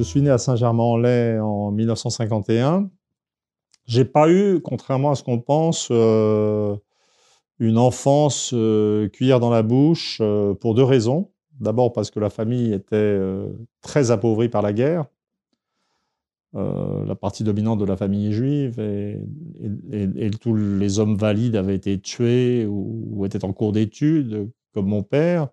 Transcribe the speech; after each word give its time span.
Je 0.00 0.04
suis 0.06 0.22
né 0.22 0.30
à 0.30 0.38
Saint-Germain-en-Laye 0.38 1.40
en 1.40 1.72
1951. 1.72 2.88
J'ai 3.84 4.06
pas 4.06 4.30
eu, 4.30 4.58
contrairement 4.62 5.10
à 5.10 5.14
ce 5.14 5.22
qu'on 5.22 5.40
pense, 5.40 5.88
euh, 5.90 6.74
une 7.58 7.76
enfance 7.76 8.52
euh, 8.54 9.10
cuillère 9.10 9.40
dans 9.40 9.50
la 9.50 9.62
bouche 9.62 10.16
euh, 10.22 10.54
pour 10.54 10.74
deux 10.74 10.84
raisons. 10.84 11.28
D'abord 11.60 11.92
parce 11.92 12.10
que 12.10 12.18
la 12.18 12.30
famille 12.30 12.72
était 12.72 13.20
très 13.82 14.10
appauvrie 14.10 14.48
par 14.48 14.62
la 14.62 14.72
guerre. 14.72 15.04
la 16.54 17.14
partie 17.14 17.44
dominante 17.44 17.78
de 17.78 17.84
la 17.84 17.98
famille 17.98 18.28
est 18.28 18.32
juive 18.32 18.80
et, 18.80 20.30
tous 20.40 20.54
les 20.54 20.98
hommes 20.98 21.16
valides 21.16 21.56
avaient 21.56 21.76
été 21.76 22.00
tués 22.00 22.64
ou 22.64 23.26
étaient 23.26 23.44
en 23.44 23.52
cours 23.52 23.72
d'études, 23.72 24.50
comme 24.72 24.86
mon 24.86 25.02
père. 25.02 25.48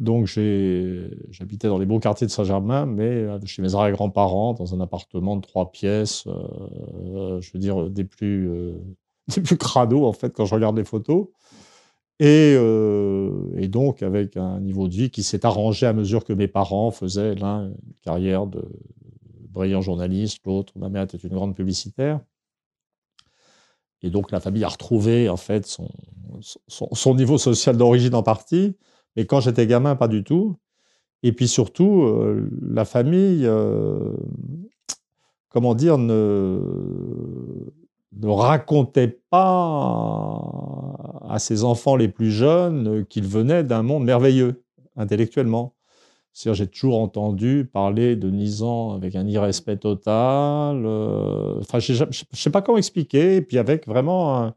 Donc 0.00 0.24
j'habitais 0.24 1.68
dans 1.68 1.76
les 1.76 1.84
beaux 1.84 2.00
quartiers 2.00 2.26
de 2.26 2.32
Saint-Germain, 2.32 2.86
mais 2.86 3.04
euh, 3.04 3.38
chez 3.44 3.60
mes 3.60 3.74
arrière-grands-parents, 3.74 4.54
dans 4.54 4.74
un 4.74 4.80
appartement 4.80 5.36
de 5.36 5.42
trois 5.42 5.70
pièces, 5.72 6.24
euh, 6.26 7.38
je 7.42 7.50
veux 7.52 7.58
dire 7.58 7.90
des 7.90 8.04
plus, 8.04 8.48
euh, 8.48 8.78
des 9.28 9.42
plus 9.42 9.58
crado 9.58 10.06
en 10.06 10.14
fait 10.14 10.32
quand 10.34 10.46
je 10.46 10.54
regarde 10.54 10.78
les 10.78 10.84
photos. 10.84 11.26
Et, 12.18 12.52
et, 13.56 13.68
donc 13.68 14.02
avec 14.02 14.36
un 14.36 14.60
niveau 14.60 14.88
de 14.88 14.92
vie 14.92 15.10
qui 15.10 15.22
s'est 15.22 15.46
arrangé 15.46 15.86
à 15.86 15.94
mesure 15.94 16.24
que 16.24 16.34
mes 16.34 16.48
parents 16.48 16.90
faisaient 16.90 17.34
l'un 17.34 17.68
une 17.68 17.94
carrière 18.02 18.46
de 18.46 18.62
brillant 19.48 19.80
journaliste, 19.80 20.40
l'autre, 20.44 20.74
ma 20.76 20.90
mère 20.90 21.04
était 21.04 21.16
une 21.16 21.32
grande 21.32 21.54
publicitaire. 21.56 22.20
Et 24.02 24.10
donc 24.10 24.32
la 24.32 24.40
famille 24.40 24.64
a 24.64 24.68
retrouvé 24.68 25.30
en 25.30 25.38
fait 25.38 25.66
son, 25.66 25.88
son, 26.68 26.88
son 26.92 27.14
niveau 27.14 27.38
social 27.38 27.78
d'origine 27.78 28.14
en 28.14 28.22
partie. 28.22 28.76
Et 29.16 29.26
quand 29.26 29.40
j'étais 29.40 29.66
gamin, 29.66 29.96
pas 29.96 30.08
du 30.08 30.24
tout. 30.24 30.56
Et 31.22 31.32
puis 31.32 31.48
surtout, 31.48 32.02
euh, 32.02 32.48
la 32.62 32.84
famille, 32.84 33.44
euh, 33.44 34.14
comment 35.48 35.74
dire, 35.74 35.98
ne, 35.98 36.60
racontait 38.22 39.20
pas 39.30 40.40
à 41.28 41.38
ses 41.38 41.64
enfants 41.64 41.96
les 41.96 42.08
plus 42.08 42.30
jeunes 42.30 43.04
qu'ils 43.06 43.26
venaient 43.26 43.64
d'un 43.64 43.82
monde 43.82 44.04
merveilleux, 44.04 44.62
intellectuellement. 44.96 45.74
cest 46.32 46.54
j'ai 46.54 46.66
toujours 46.66 47.00
entendu 47.00 47.68
parler 47.70 48.16
de 48.16 48.30
Nizan 48.30 48.94
avec 48.94 49.14
un 49.16 49.26
irrespect 49.26 49.76
total. 49.78 50.84
Euh, 50.86 51.58
enfin, 51.60 51.78
je 51.80 52.04
ne 52.04 52.10
sais 52.32 52.50
pas 52.50 52.62
comment 52.62 52.78
expliquer. 52.78 53.36
Et 53.36 53.42
puis 53.42 53.58
avec 53.58 53.86
vraiment 53.86 54.46
une 54.46 54.54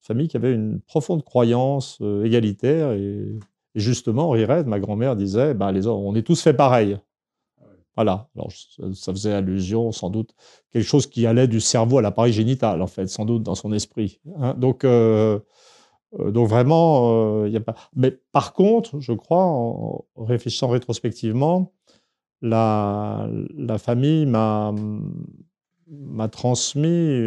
famille 0.00 0.28
qui 0.28 0.36
avait 0.36 0.52
une 0.54 0.80
profonde 0.80 1.24
croyance 1.24 2.00
égalitaire 2.24 2.92
et 2.92 3.38
et 3.74 3.80
justement, 3.80 4.30
Rired, 4.30 4.66
ma 4.66 4.80
grand-mère, 4.80 5.16
disait 5.16 5.54
ben, 5.54 5.72
les, 5.72 5.86
on 5.86 6.14
est 6.14 6.22
tous 6.22 6.42
faits 6.42 6.56
pareil. 6.56 6.98
Ah 7.60 7.64
voilà. 7.96 8.28
Alors, 8.36 8.50
ça 8.94 9.12
faisait 9.12 9.32
allusion, 9.32 9.92
sans 9.92 10.10
doute, 10.10 10.34
quelque 10.72 10.86
chose 10.86 11.06
qui 11.06 11.26
allait 11.26 11.48
du 11.48 11.60
cerveau 11.60 11.98
à 11.98 12.02
l'appareil 12.02 12.32
génital, 12.32 12.82
en 12.82 12.86
fait, 12.86 13.06
sans 13.06 13.24
doute, 13.24 13.42
dans 13.42 13.54
son 13.54 13.72
esprit. 13.72 14.20
Hein. 14.36 14.54
Donc, 14.54 14.84
euh, 14.84 15.38
euh, 16.18 16.30
donc, 16.32 16.48
vraiment, 16.48 17.46
il 17.46 17.54
euh, 17.54 17.58
a 17.58 17.60
pas. 17.60 17.76
Mais 17.94 18.10
par 18.32 18.52
contre, 18.52 18.98
je 19.00 19.12
crois, 19.12 19.44
en 19.44 20.04
réfléchissant 20.16 20.68
rétrospectivement, 20.68 21.72
la, 22.42 23.28
la 23.56 23.78
famille 23.78 24.26
m'a 24.26 24.74
m'a 25.92 26.28
transmis 26.28 27.18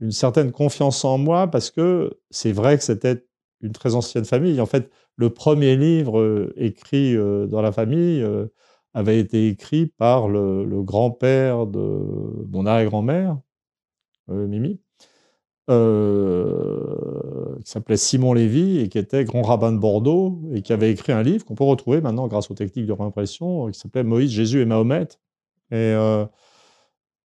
une 0.00 0.10
certaine 0.10 0.52
confiance 0.52 1.04
en 1.04 1.16
moi 1.18 1.48
parce 1.48 1.70
que 1.70 2.18
c'est 2.30 2.52
vrai 2.52 2.76
que 2.76 2.84
c'était 2.84 3.24
une 3.62 3.72
très 3.72 3.94
ancienne 3.94 4.24
famille. 4.24 4.60
En 4.60 4.66
fait, 4.66 4.90
le 5.16 5.30
premier 5.30 5.76
livre 5.76 6.18
euh, 6.18 6.52
écrit 6.56 7.16
euh, 7.16 7.46
dans 7.46 7.62
la 7.62 7.72
famille 7.72 8.22
euh, 8.22 8.46
avait 8.94 9.18
été 9.18 9.48
écrit 9.48 9.86
par 9.86 10.28
le, 10.28 10.82
grand-père 10.82 11.66
de 11.66 11.78
mon 12.50 12.66
arrière-grand-mère, 12.66 13.38
Mimi, 14.28 14.80
qui 15.68 17.70
s'appelait 17.70 17.96
Simon 17.96 18.32
Lévy 18.32 18.78
et 18.78 18.88
qui 18.88 18.98
était 18.98 19.24
grand 19.24 19.42
rabbin 19.42 19.72
de 19.72 19.78
Bordeaux 19.78 20.40
et 20.54 20.62
qui 20.62 20.72
avait 20.72 20.90
écrit 20.90 21.12
un 21.12 21.22
livre 21.22 21.44
qu'on 21.44 21.54
peut 21.54 21.64
retrouver 21.64 22.00
maintenant 22.00 22.26
grâce 22.26 22.50
aux 22.50 22.54
techniques 22.54 22.86
de 22.86 22.92
réimpression 22.92 23.68
qui 23.68 23.78
s'appelait 23.78 24.02
Moïse, 24.02 24.30
Jésus 24.30 24.60
et 24.60 24.64
Mahomet. 24.64 25.08
Et 25.70 25.94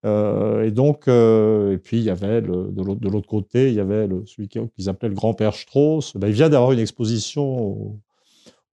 et 0.05 0.71
donc, 0.71 1.09
euh, 1.09 1.73
et 1.73 1.79
puis 1.79 1.99
il 1.99 2.05
y 2.05 2.11
avait 2.11 2.43
de 2.43 3.09
l'autre 3.09 3.29
côté, 3.29 3.69
il 3.69 3.75
y 3.75 3.81
avait 3.81 4.07
celui 4.27 4.49
qu'ils 4.49 4.89
appelaient 4.89 5.09
le 5.09 5.15
grand-père 5.15 5.55
Strauss. 5.55 6.17
Ben, 6.17 6.29
il 6.29 6.35
vient 6.35 6.51
d'avoir 6.51 6.73
une 6.73 6.79
exposition 6.79 7.97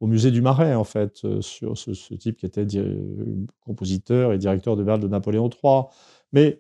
au, 0.02 0.08
musée 0.08 0.32
du 0.32 0.42
Marais, 0.42 0.74
en 0.74 0.84
fait, 0.84 1.24
euh, 1.24 1.42
sur 1.42 1.78
ce, 1.78 2.14
type 2.16 2.38
qui 2.38 2.46
était 2.46 2.66
compositeur 3.62 4.34
et 4.34 4.40
directeur 4.40 4.76
de 4.76 4.84
Bal 4.84 5.00
de 5.00 5.08
Napoléon 5.08 5.50
III. 5.50 5.84
Mais, 6.34 6.60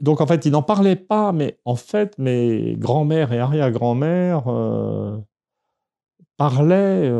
donc, 0.00 0.20
en 0.20 0.26
fait, 0.26 0.44
il 0.44 0.52
n'en 0.52 0.62
parlait 0.62 0.96
pas, 0.96 1.32
mais 1.32 1.58
en 1.64 1.76
fait, 1.76 2.18
mes 2.18 2.76
grands-mères 2.76 3.32
et 3.32 3.38
arrière-grand-mères 3.38 4.44
parlaient, 6.36 7.10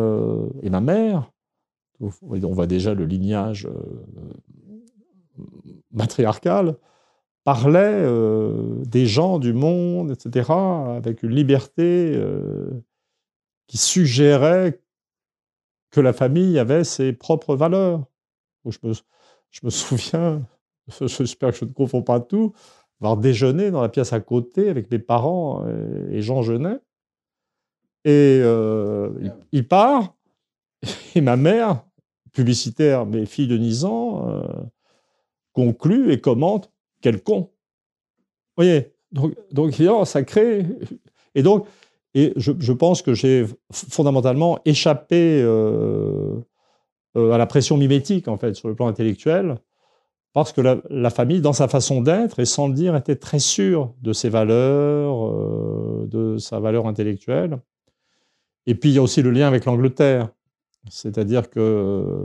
et 0.62 0.70
ma 0.70 0.80
mère, 0.80 1.32
on 2.00 2.52
voit 2.52 2.66
déjà 2.66 2.94
le 2.94 3.06
lignage 3.06 3.68
matriarcale 5.92 6.76
parlait 7.46 7.78
euh, 7.80 8.82
des 8.86 9.06
gens, 9.06 9.38
du 9.38 9.52
monde, 9.52 10.10
etc., 10.10 10.50
avec 10.50 11.22
une 11.22 11.30
liberté 11.30 12.12
euh, 12.16 12.72
qui 13.68 13.78
suggérait 13.78 14.80
que 15.92 16.00
la 16.00 16.12
famille 16.12 16.58
avait 16.58 16.82
ses 16.82 17.12
propres 17.12 17.54
valeurs. 17.54 18.04
Je 18.68 18.78
me, 19.62 19.70
souviens, 19.70 20.42
j'espère 21.00 21.52
que 21.52 21.58
je 21.58 21.64
ne 21.66 21.70
confonds 21.70 22.02
pas 22.02 22.18
tout, 22.18 22.52
avoir 23.00 23.16
déjeuné 23.16 23.70
dans 23.70 23.80
la 23.80 23.90
pièce 23.90 24.12
à 24.12 24.18
côté 24.18 24.68
avec 24.68 24.90
mes 24.90 24.98
parents 24.98 25.64
et, 26.10 26.22
Jean 26.22 26.42
Genet. 26.42 26.80
Et 28.04 28.40
euh, 28.42 29.10
il, 29.52 29.68
part, 29.68 30.16
et 31.14 31.20
ma 31.20 31.36
mère, 31.36 31.84
publicitaire, 32.32 33.06
mais 33.06 33.24
fille 33.24 33.46
de 33.46 33.56
Nizan, 33.56 34.42
conclut 35.56 36.12
et 36.12 36.20
commente 36.20 36.70
quel 37.00 37.22
con. 37.22 37.50
Vous 38.56 38.64
voyez 38.64 38.92
donc, 39.50 39.74
ça 40.04 40.22
crée. 40.22 40.66
Et 41.34 41.42
donc, 41.42 41.66
et 42.14 42.34
je, 42.36 42.72
pense 42.72 43.00
que 43.02 43.14
j'ai 43.14 43.46
fondamentalement 43.70 44.58
échappé 44.64 45.40
euh, 45.42 46.34
euh, 47.16 47.32
à 47.32 47.38
la 47.38 47.46
pression 47.46 47.78
mimétique, 47.78 48.28
en 48.28 48.36
fait, 48.36 48.54
sur 48.54 48.68
le 48.68 48.74
plan 48.74 48.88
intellectuel, 48.88 49.56
parce 50.34 50.52
que 50.52 50.60
la, 50.60 51.10
famille, 51.10 51.40
dans 51.40 51.54
sa 51.54 51.68
façon 51.68 52.02
d'être, 52.02 52.40
et 52.40 52.44
sans 52.44 52.68
le 52.68 52.74
dire, 52.74 52.94
était 52.96 53.16
très 53.16 53.38
sûre 53.38 53.94
de 54.02 54.12
ses 54.12 54.28
valeurs, 54.28 55.26
euh, 55.26 56.06
de 56.10 56.36
sa 56.36 56.60
valeur 56.60 56.86
intellectuelle. 56.86 57.58
Et 58.66 58.74
puis, 58.74 58.90
il 58.90 58.94
y 58.94 58.98
a 58.98 59.02
aussi 59.02 59.22
le 59.22 59.30
lien 59.30 59.46
avec 59.46 59.64
l'Angleterre. 59.64 60.28
C'est-à-dire 60.90 61.48
que 61.48 62.24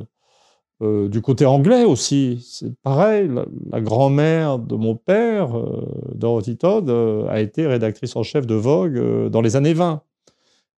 euh, 0.81 1.09
du 1.09 1.21
côté 1.21 1.45
anglais 1.45 1.83
aussi, 1.83 2.43
c'est 2.43 2.75
pareil. 2.81 3.29
La, 3.71 3.81
grand-mère 3.81 4.57
de 4.57 4.75
mon 4.75 4.95
père, 4.95 5.55
euh, 5.55 5.85
Dorothy 6.15 6.57
Todd, 6.57 6.89
euh, 6.89 7.27
a 7.27 7.39
été 7.39 7.67
rédactrice 7.67 8.15
en 8.15 8.23
chef 8.23 8.47
de 8.47 8.55
Vogue 8.55 9.29
dans 9.29 9.41
les 9.41 9.55
années 9.55 9.73
20. 9.73 10.01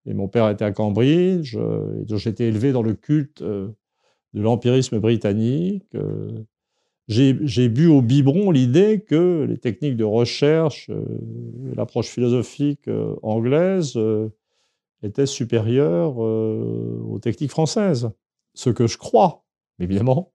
Et 0.06 0.14
mon 0.14 0.28
père 0.28 0.50
était 0.50 0.66
à 0.66 0.72
Cambridge, 0.72 1.58
j'ai 2.06 2.30
été 2.30 2.46
élevé 2.48 2.74
dans 2.74 2.82
le 2.82 2.94
culte 2.94 3.42
de 3.42 3.74
l'empirisme 4.34 5.00
britannique. 5.00 5.96
J'ai 7.08 7.70
bu 7.70 7.88
au 7.88 8.02
biberon 8.02 8.52
l'idée 8.52 9.00
que 9.00 9.46
les 9.48 9.58
techniques 9.58 9.96
de 9.96 10.04
recherche, 10.04 10.92
l'approche 11.78 12.08
philosophique 12.08 12.90
anglaise 13.22 13.98
étaient 15.04 15.26
supérieures 15.26 16.18
aux 16.18 17.20
techniques 17.22 17.52
françaises. 17.52 18.12
Ce 18.56 18.70
que 18.70 18.88
je 18.88 18.98
crois, 18.98 19.43
évidemment, 19.80 20.32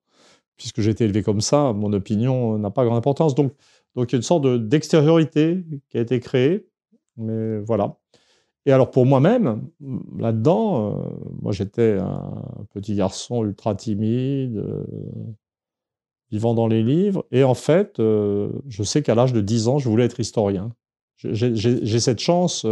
puisque 0.57 0.81
j'ai 0.81 0.91
été 0.91 1.05
élevé 1.05 1.23
comme 1.23 1.41
ça, 1.41 1.73
mon 1.73 1.93
opinion 1.93 2.59
n'a 2.59 2.71
pas 2.71 2.85
grande 2.85 2.99
importance. 2.99 3.35
Donc, 3.35 3.53
donc 3.95 4.11
il 4.11 4.15
y 4.15 4.17
a 4.17 4.19
une 4.19 4.23
sorte 4.23 4.47
d'extériorité 4.47 5.65
qui 5.89 5.99
a 5.99 6.01
été 6.01 6.21
créée. 6.21 6.69
Mais 7.17 7.59
voilà. 7.61 7.97
Et 8.67 8.73
alors 8.73 8.91
pour 8.91 9.07
moi-même, 9.07 9.67
là-dedans, 10.19 10.93
euh, 10.93 11.03
moi 11.41 11.53
j'étais 11.53 11.97
un 11.99 12.67
petit 12.75 12.95
garçon 12.95 13.45
ultra 13.45 13.75
timide, 13.75 14.59
euh, 14.59 14.85
vivant 16.31 16.55
dans 16.55 16.67
les 16.67 16.83
livres. 16.83 17.25
Et 17.33 17.45
en 17.45 17.55
fait, 17.55 17.99
euh, 17.99 18.51
je 18.69 18.83
sais 18.83 19.03
qu'à 19.03 19.15
l'âge 19.15 19.33
de 19.33 19.41
10 19.41 19.69
ans, 19.69 19.79
je 19.79 19.89
voulais 19.89 20.05
être 20.05 20.21
historien. 20.21 20.73
J'ai 21.17 21.99
cette 21.99 22.21
chance. 22.21 22.67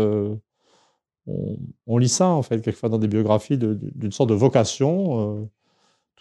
On, 1.26 1.98
lit 1.98 2.08
ça, 2.08 2.28
en 2.28 2.42
fait, 2.42 2.60
quelquefois 2.60 2.88
dans 2.88 2.98
des 2.98 3.08
biographies, 3.08 3.58
d'une 3.58 4.12
sorte 4.12 4.28
de 4.28 4.34
vocation 4.34 5.48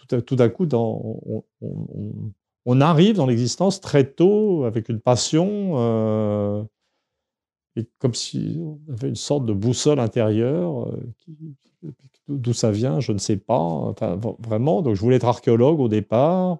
tout, 0.08 0.36
à 0.38 0.48
coup, 0.48 0.66
on, 0.72 2.80
arrive 2.80 3.16
dans 3.16 3.26
l'existence 3.26 3.80
très 3.80 4.04
tôt 4.04 4.64
avec 4.64 4.88
une 4.88 5.00
passion. 5.00 5.72
Euh, 5.74 6.64
et 7.76 7.86
comme 7.98 8.14
si 8.14 8.58
on 8.60 8.80
avait 8.92 9.08
une 9.08 9.16
sorte 9.16 9.44
de 9.44 9.52
boussole 9.52 10.00
intérieure, 10.00 10.90
d'où 12.28 12.52
ça 12.52 12.70
vient, 12.70 13.00
je 13.00 13.12
ne 13.12 13.18
sais 13.18 13.36
pas, 13.36 13.58
enfin, 13.58 14.18
vraiment. 14.38 14.82
Donc 14.82 14.94
je 14.94 15.00
voulais 15.00 15.16
être 15.16 15.26
archéologue 15.26 15.80
au 15.80 15.88
départ, 15.88 16.58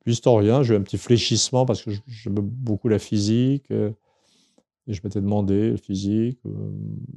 puis 0.00 0.12
historien. 0.12 0.62
J'ai 0.62 0.74
eu 0.74 0.76
un 0.76 0.82
petit 0.82 0.98
fléchissement 0.98 1.66
parce 1.66 1.82
que 1.82 1.90
j'aime 2.06 2.36
beaucoup 2.36 2.88
la 2.88 2.98
physique. 2.98 3.72
Et 4.88 4.94
je 4.94 5.02
m'étais 5.04 5.20
demandé, 5.20 5.76
physique. 5.76 6.40
Euh, 6.46 6.50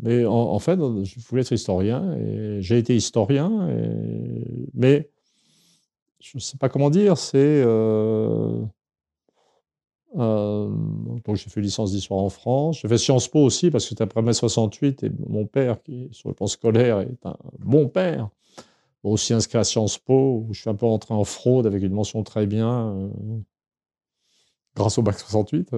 mais 0.02 0.26
en, 0.26 0.60
fait, 0.60 0.78
je 1.04 1.20
voulais 1.28 1.42
être 1.42 1.54
historien 1.54 2.14
et 2.18 2.62
j'ai 2.62 2.78
été 2.78 2.96
historien. 2.96 3.70
mais 4.74 5.10
je 6.22 6.32
ne 6.36 6.40
sais 6.40 6.58
pas 6.58 6.70
comment 6.70 6.90
dire, 6.90 7.18
c'est. 7.18 7.38
Euh, 7.38 8.62
euh, 10.18 10.70
donc 11.26 11.38
j'ai 11.38 11.50
fait 11.50 11.62
licence 11.62 11.92
d'histoire 11.92 12.20
en 12.20 12.30
France. 12.30 12.80
J'ai 12.82 12.88
fait 12.88 12.98
Sciences 12.98 13.28
Po 13.28 13.40
aussi 13.40 13.72
parce 13.72 13.86
que 13.86 13.90
c'était 13.90 14.04
après 14.04 14.22
mai 14.22 14.34
68 14.34 15.04
et 15.04 15.12
mon 15.28 15.46
père, 15.46 15.82
qui 15.82 16.10
sur 16.12 16.30
le 16.30 16.36
plan 16.36 16.48
scolaire 16.48 17.00
est 17.00 17.26
un 17.26 17.38
bon 17.60 17.88
père, 17.88 18.30
aussi 19.04 19.34
inscrit 19.34 19.58
à 19.58 19.64
Sciences 19.64 19.98
Po 19.98 20.46
où 20.48 20.54
je 20.54 20.62
suis 20.62 20.70
un 20.70 20.76
peu 20.76 20.86
entré 20.86 21.14
en 21.14 21.24
fraude 21.24 21.66
avec 21.66 21.82
une 21.82 21.94
mention 21.94 22.24
très 22.24 22.46
bien 22.46 23.10
grâce 24.76 24.98
au 24.98 25.02
bac 25.02 25.18
68. 25.18 25.76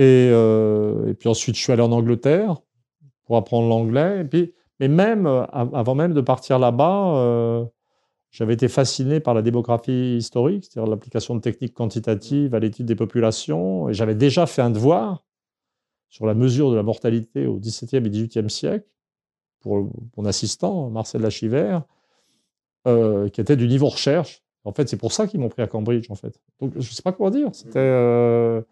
Euh, 0.00 1.08
et, 1.08 1.14
puis 1.14 1.28
ensuite, 1.28 1.56
je 1.56 1.60
suis 1.60 1.72
allé 1.72 1.82
en 1.82 1.92
Angleterre 1.92 2.56
pour 3.24 3.36
apprendre 3.36 3.68
l'anglais. 3.68 4.24
puis, 4.24 4.54
mais 4.80 4.88
même, 4.88 5.26
euh, 5.26 5.44
avant 5.44 5.94
même 5.94 6.14
de 6.14 6.20
partir 6.20 6.58
là-bas, 6.58 7.16
euh, 7.16 7.64
j'avais 8.30 8.54
été 8.54 8.68
fasciné 8.68 9.20
par 9.20 9.34
la 9.34 9.42
démographie 9.42 10.16
historique, 10.16 10.64
c'est-à-dire 10.64 10.90
l'application 10.90 11.34
de 11.34 11.40
techniques 11.40 11.74
quantitatives 11.74 12.54
à 12.54 12.58
l'étude 12.58 12.86
des 12.86 12.96
populations. 12.96 13.88
Et 13.88 13.94
j'avais 13.94 14.14
déjà 14.14 14.46
fait 14.46 14.62
un 14.62 14.70
devoir 14.70 15.24
sur 16.08 16.26
la 16.26 16.34
mesure 16.34 16.70
de 16.70 16.76
la 16.76 16.82
mortalité 16.82 17.46
au 17.46 17.58
XVIIe 17.58 18.04
et 18.04 18.10
XVIIIe 18.10 18.50
siècle 18.50 18.86
pour 19.60 19.88
mon 20.16 20.24
assistant, 20.24 20.90
Marcel 20.90 21.22
Lachivert, 21.22 21.84
qui 22.84 23.40
était 23.40 23.56
du 23.56 23.68
niveau 23.68 23.88
recherche. 23.88 24.42
En 24.64 24.72
fait, 24.72 24.88
c'est 24.88 24.96
pour 24.96 25.12
ça 25.12 25.26
qu'ils 25.28 25.38
m'ont 25.38 25.48
pris 25.48 25.62
à 25.62 25.68
Cambridge, 25.68 26.10
en 26.10 26.16
fait. 26.16 26.40
Donc, 26.60 26.72
je 26.72 26.78
ne 26.78 26.82
sais 26.82 27.02
pas 27.02 27.12
quoi 27.12 27.30
dire. 27.30 27.50
C'était 27.52 28.64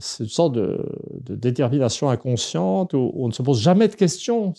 c'est 0.00 0.24
une 0.24 0.30
sorte 0.30 0.54
de, 0.54 0.84
détermination 1.28 2.10
inconsciente 2.10 2.94
où 2.94 3.12
on 3.14 3.28
ne 3.28 3.32
se 3.32 3.42
pose 3.42 3.60
jamais 3.60 3.88
de 3.88 3.94
questions. 3.94 4.54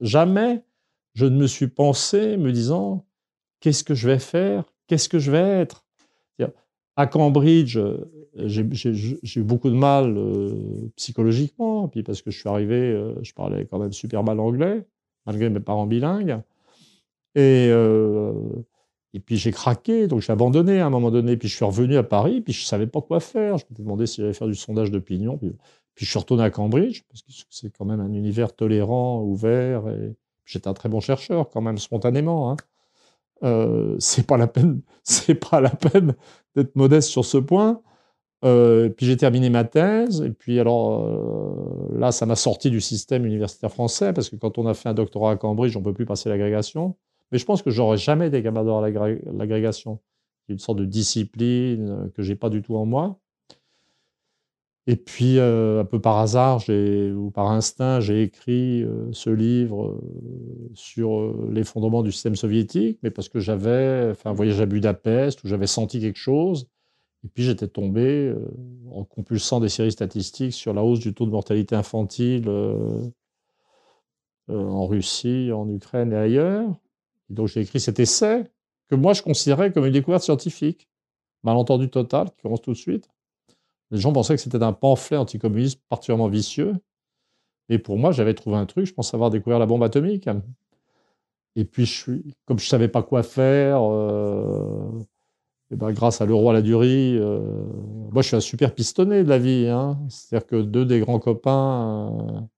Jamais 0.00 0.62
je 1.14 1.26
ne 1.26 1.36
me 1.36 1.46
suis 1.46 1.68
pensé 1.68 2.36
me 2.36 2.50
disant 2.52 3.04
qu'est-ce 3.60 3.84
que 3.84 3.94
je 3.94 4.08
vais 4.08 4.18
faire, 4.18 4.64
qu'est-ce 4.86 5.08
que 5.08 5.18
je 5.18 5.30
vais 5.30 5.60
être? 5.60 5.84
À 6.96 7.08
Cambridge, 7.08 7.76
j'ai 8.36 9.40
eu 9.40 9.42
beaucoup 9.42 9.68
de 9.68 9.74
mal 9.74 10.16
euh, 10.16 10.92
psychologiquement, 10.94 11.88
puis 11.88 12.04
parce 12.04 12.22
que 12.22 12.30
je 12.30 12.38
suis 12.38 12.48
arrivé, 12.48 12.76
euh, 12.76 13.14
je 13.22 13.32
parlais 13.32 13.66
quand 13.66 13.80
même 13.80 13.92
super 13.92 14.22
mal 14.22 14.38
anglais, 14.38 14.86
malgré 15.26 15.50
mes 15.50 15.58
parents 15.58 15.86
bilingues. 15.86 16.38
Et 17.34 17.68
euh, 17.70 18.32
et 19.14 19.20
puis 19.20 19.36
j'ai 19.36 19.52
craqué, 19.52 20.08
donc 20.08 20.20
j'ai 20.22 20.32
abandonné 20.32 20.80
à 20.80 20.86
un 20.86 20.90
moment 20.90 21.12
donné. 21.12 21.36
Puis 21.36 21.48
je 21.48 21.54
suis 21.54 21.64
revenu 21.64 21.96
à 21.96 22.02
Paris, 22.02 22.40
puis 22.40 22.52
je 22.52 22.62
ne 22.62 22.66
savais 22.66 22.88
pas 22.88 23.00
quoi 23.00 23.20
faire. 23.20 23.58
Je 23.58 23.64
me 23.70 23.76
demandé 23.76 24.06
si 24.06 24.20
j'allais 24.20 24.34
faire 24.34 24.48
du 24.48 24.56
sondage 24.56 24.90
d'opinion. 24.90 25.38
Puis, 25.38 25.52
puis, 25.94 26.04
je 26.04 26.10
suis 26.10 26.18
retourné 26.18 26.42
à 26.42 26.50
Cambridge, 26.50 27.02
parce 27.08 27.22
que 27.22 27.30
c'est 27.50 27.70
quand 27.70 27.84
même 27.84 28.00
un 28.00 28.12
univers 28.12 28.52
tolérant, 28.52 29.22
ouvert. 29.22 29.88
Et 29.88 30.16
j'étais 30.44 30.66
un 30.66 30.74
très 30.74 30.88
bon 30.88 30.98
chercheur, 30.98 31.48
quand 31.50 31.60
même, 31.60 31.78
spontanément. 31.78 32.50
Hein. 32.50 32.56
Euh, 33.44 33.94
c'est 34.00 34.26
pas 34.26 34.36
la 34.36 34.48
peine, 34.48 34.82
peine 35.92 36.14
d'être 36.56 36.74
modeste 36.74 37.08
sur 37.10 37.24
ce 37.24 37.38
point. 37.38 37.80
Euh, 38.44 38.90
puis 38.90 39.06
j'ai 39.06 39.16
terminé 39.16 39.48
ma 39.48 39.64
thèse, 39.64 40.20
et 40.20 40.30
puis 40.30 40.60
alors 40.60 41.02
euh, 41.02 41.98
là, 41.98 42.12
ça 42.12 42.26
m'a 42.26 42.36
sorti 42.36 42.70
du 42.70 42.80
système 42.80 43.24
universitaire 43.24 43.70
français, 43.70 44.12
parce 44.12 44.28
que 44.28 44.36
quand 44.36 44.58
on 44.58 44.66
a 44.66 44.74
fait 44.74 44.88
un 44.88 44.94
doctorat 44.94 45.30
à 45.30 45.36
Cambridge, 45.36 45.74
on 45.76 45.80
ne 45.80 45.84
peut 45.84 45.94
plus 45.94 46.04
passer 46.04 46.28
l'agrégation. 46.28 46.94
Mais 47.32 47.38
je 47.38 47.44
pense 47.44 47.62
que 47.62 47.70
j'aurais 47.70 47.96
jamais 47.96 48.28
été 48.28 48.42
capable 48.42 48.66
d'avoir 48.66 48.82
l'agrégation. 48.82 50.00
C'est 50.46 50.52
une 50.52 50.58
sorte 50.58 50.78
de 50.78 50.84
discipline 50.84 51.88
euh, 51.88 52.08
que 52.10 52.22
j'ai 52.22 52.36
pas 52.36 52.50
du 52.50 52.62
tout 52.62 52.76
en 52.76 52.84
moi. 52.84 53.18
Et 54.86 54.96
puis, 54.96 55.38
euh, 55.38 55.80
un 55.80 55.84
peu 55.86 55.98
par 55.98 56.18
hasard 56.18 56.60
ou 56.68 57.30
par 57.30 57.50
instinct, 57.50 58.00
j'ai 58.00 58.22
écrit 58.22 58.82
euh, 58.82 59.10
ce 59.12 59.30
livre 59.30 59.98
sur 60.74 61.34
l'effondrement 61.50 62.02
du 62.02 62.12
système 62.12 62.36
soviétique, 62.36 62.98
mais 63.02 63.10
parce 63.10 63.30
que 63.30 63.40
j'avais 63.40 64.12
fait 64.14 64.28
un 64.28 64.34
voyage 64.34 64.60
à 64.60 64.66
Budapest 64.66 65.42
où 65.42 65.48
j'avais 65.48 65.66
senti 65.66 66.00
quelque 66.00 66.18
chose. 66.18 66.68
Et 67.24 67.28
puis, 67.28 67.44
j'étais 67.44 67.68
tombé 67.68 68.34
en 68.90 69.04
compulsant 69.04 69.58
des 69.58 69.70
séries 69.70 69.92
statistiques 69.92 70.52
sur 70.52 70.74
la 70.74 70.84
hausse 70.84 71.00
du 71.00 71.14
taux 71.14 71.24
de 71.24 71.30
mortalité 71.30 71.74
infantile 71.74 72.46
en 74.48 74.86
Russie, 74.86 75.50
en 75.50 75.66
Ukraine 75.70 76.12
et 76.12 76.16
ailleurs 76.16 76.78
donc 77.34 77.48
j'ai 77.48 77.60
écrit 77.60 77.80
cet 77.80 78.00
essai 78.00 78.44
que 78.88 78.94
moi 78.94 79.12
je 79.12 79.22
considérais 79.22 79.72
comme 79.72 79.86
une 79.86 79.92
découverte 79.92 80.22
scientifique. 80.22 80.88
Malentendu 81.42 81.90
total, 81.90 82.30
qui 82.30 82.42
commence 82.42 82.62
tout 82.62 82.72
de 82.72 82.76
suite. 82.76 83.08
Les 83.90 83.98
gens 83.98 84.12
pensaient 84.12 84.34
que 84.34 84.40
c'était 84.40 84.62
un 84.62 84.72
pamphlet 84.72 85.18
anticommuniste 85.18 85.80
particulièrement 85.90 86.28
vicieux. 86.28 86.74
Et 87.68 87.78
pour 87.78 87.98
moi, 87.98 88.12
j'avais 88.12 88.32
trouvé 88.34 88.56
un 88.56 88.64
truc, 88.64 88.86
je 88.86 88.94
pense 88.94 89.12
avoir 89.12 89.28
découvert 89.30 89.58
la 89.58 89.66
bombe 89.66 89.82
atomique. 89.82 90.26
Et 91.54 91.64
puis, 91.66 91.84
je 91.84 91.92
suis, 91.92 92.34
comme 92.46 92.58
je 92.58 92.64
ne 92.64 92.68
savais 92.68 92.88
pas 92.88 93.02
quoi 93.02 93.22
faire, 93.22 93.80
euh, 93.82 94.90
et 95.70 95.76
ben, 95.76 95.92
grâce 95.92 96.20
à 96.20 96.26
Leroy 96.26 96.52
Ladurie, 96.52 97.16
euh, 97.18 97.40
moi 98.12 98.22
je 98.22 98.28
suis 98.28 98.36
un 98.36 98.40
super 98.40 98.74
pistonné 98.74 99.24
de 99.24 99.28
la 99.28 99.38
vie. 99.38 99.66
Hein. 99.66 99.98
C'est-à-dire 100.08 100.46
que 100.46 100.62
deux 100.62 100.84
des 100.84 101.00
grands 101.00 101.18
copains 101.18 102.48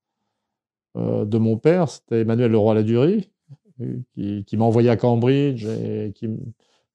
euh, 0.97 1.25
de 1.25 1.39
mon 1.39 1.57
père, 1.57 1.89
c'était 1.89 2.21
Emmanuel 2.23 2.51
Leroy 2.51 2.75
Ladurie, 2.75 3.31
qui, 4.15 4.57
m'a 4.57 4.65
envoyé 4.65 4.89
à 4.91 4.97
Cambridge 4.97 5.65
et 5.65 6.13
qui 6.15 6.29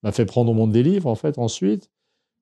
m'a 0.03 0.11
fait 0.11 0.25
prendre 0.25 0.51
au 0.51 0.53
monde 0.53 0.71
des 0.71 0.83
livres, 0.83 1.09
en 1.09 1.15
fait, 1.15 1.37
ensuite. 1.37 1.89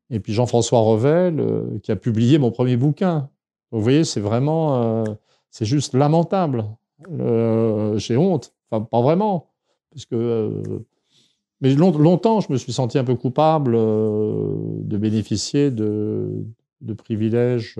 Et 0.09 0.19
puis 0.19 0.33
Jean-François 0.33 0.79
Revel, 0.79 1.39
euh, 1.39 1.79
qui 1.83 1.91
a 1.91 1.95
publié 1.95 2.37
mon 2.39 2.51
premier 2.51 2.77
bouquin. 2.77 3.29
Vous 3.71 3.81
voyez, 3.81 4.03
c'est 4.03 4.19
vraiment, 4.19 4.81
euh, 4.81 5.03
c'est 5.51 5.65
juste 5.65 5.93
lamentable. 5.93 6.65
Euh, 7.11 7.97
j'ai 7.97 8.17
honte. 8.17 8.53
Enfin, 8.71 8.83
pas 8.83 9.01
vraiment. 9.01 9.51
Parce 9.91 10.05
que, 10.05 10.63
mais 11.61 11.73
longtemps, 11.75 12.41
je 12.41 12.51
me 12.51 12.57
suis 12.57 12.73
senti 12.73 12.97
un 12.97 13.03
peu 13.03 13.15
coupable 13.15 13.73
de 13.73 14.97
bénéficier 14.97 15.71
de, 15.71 16.45
de 16.81 16.93
privilèges, 16.93 17.75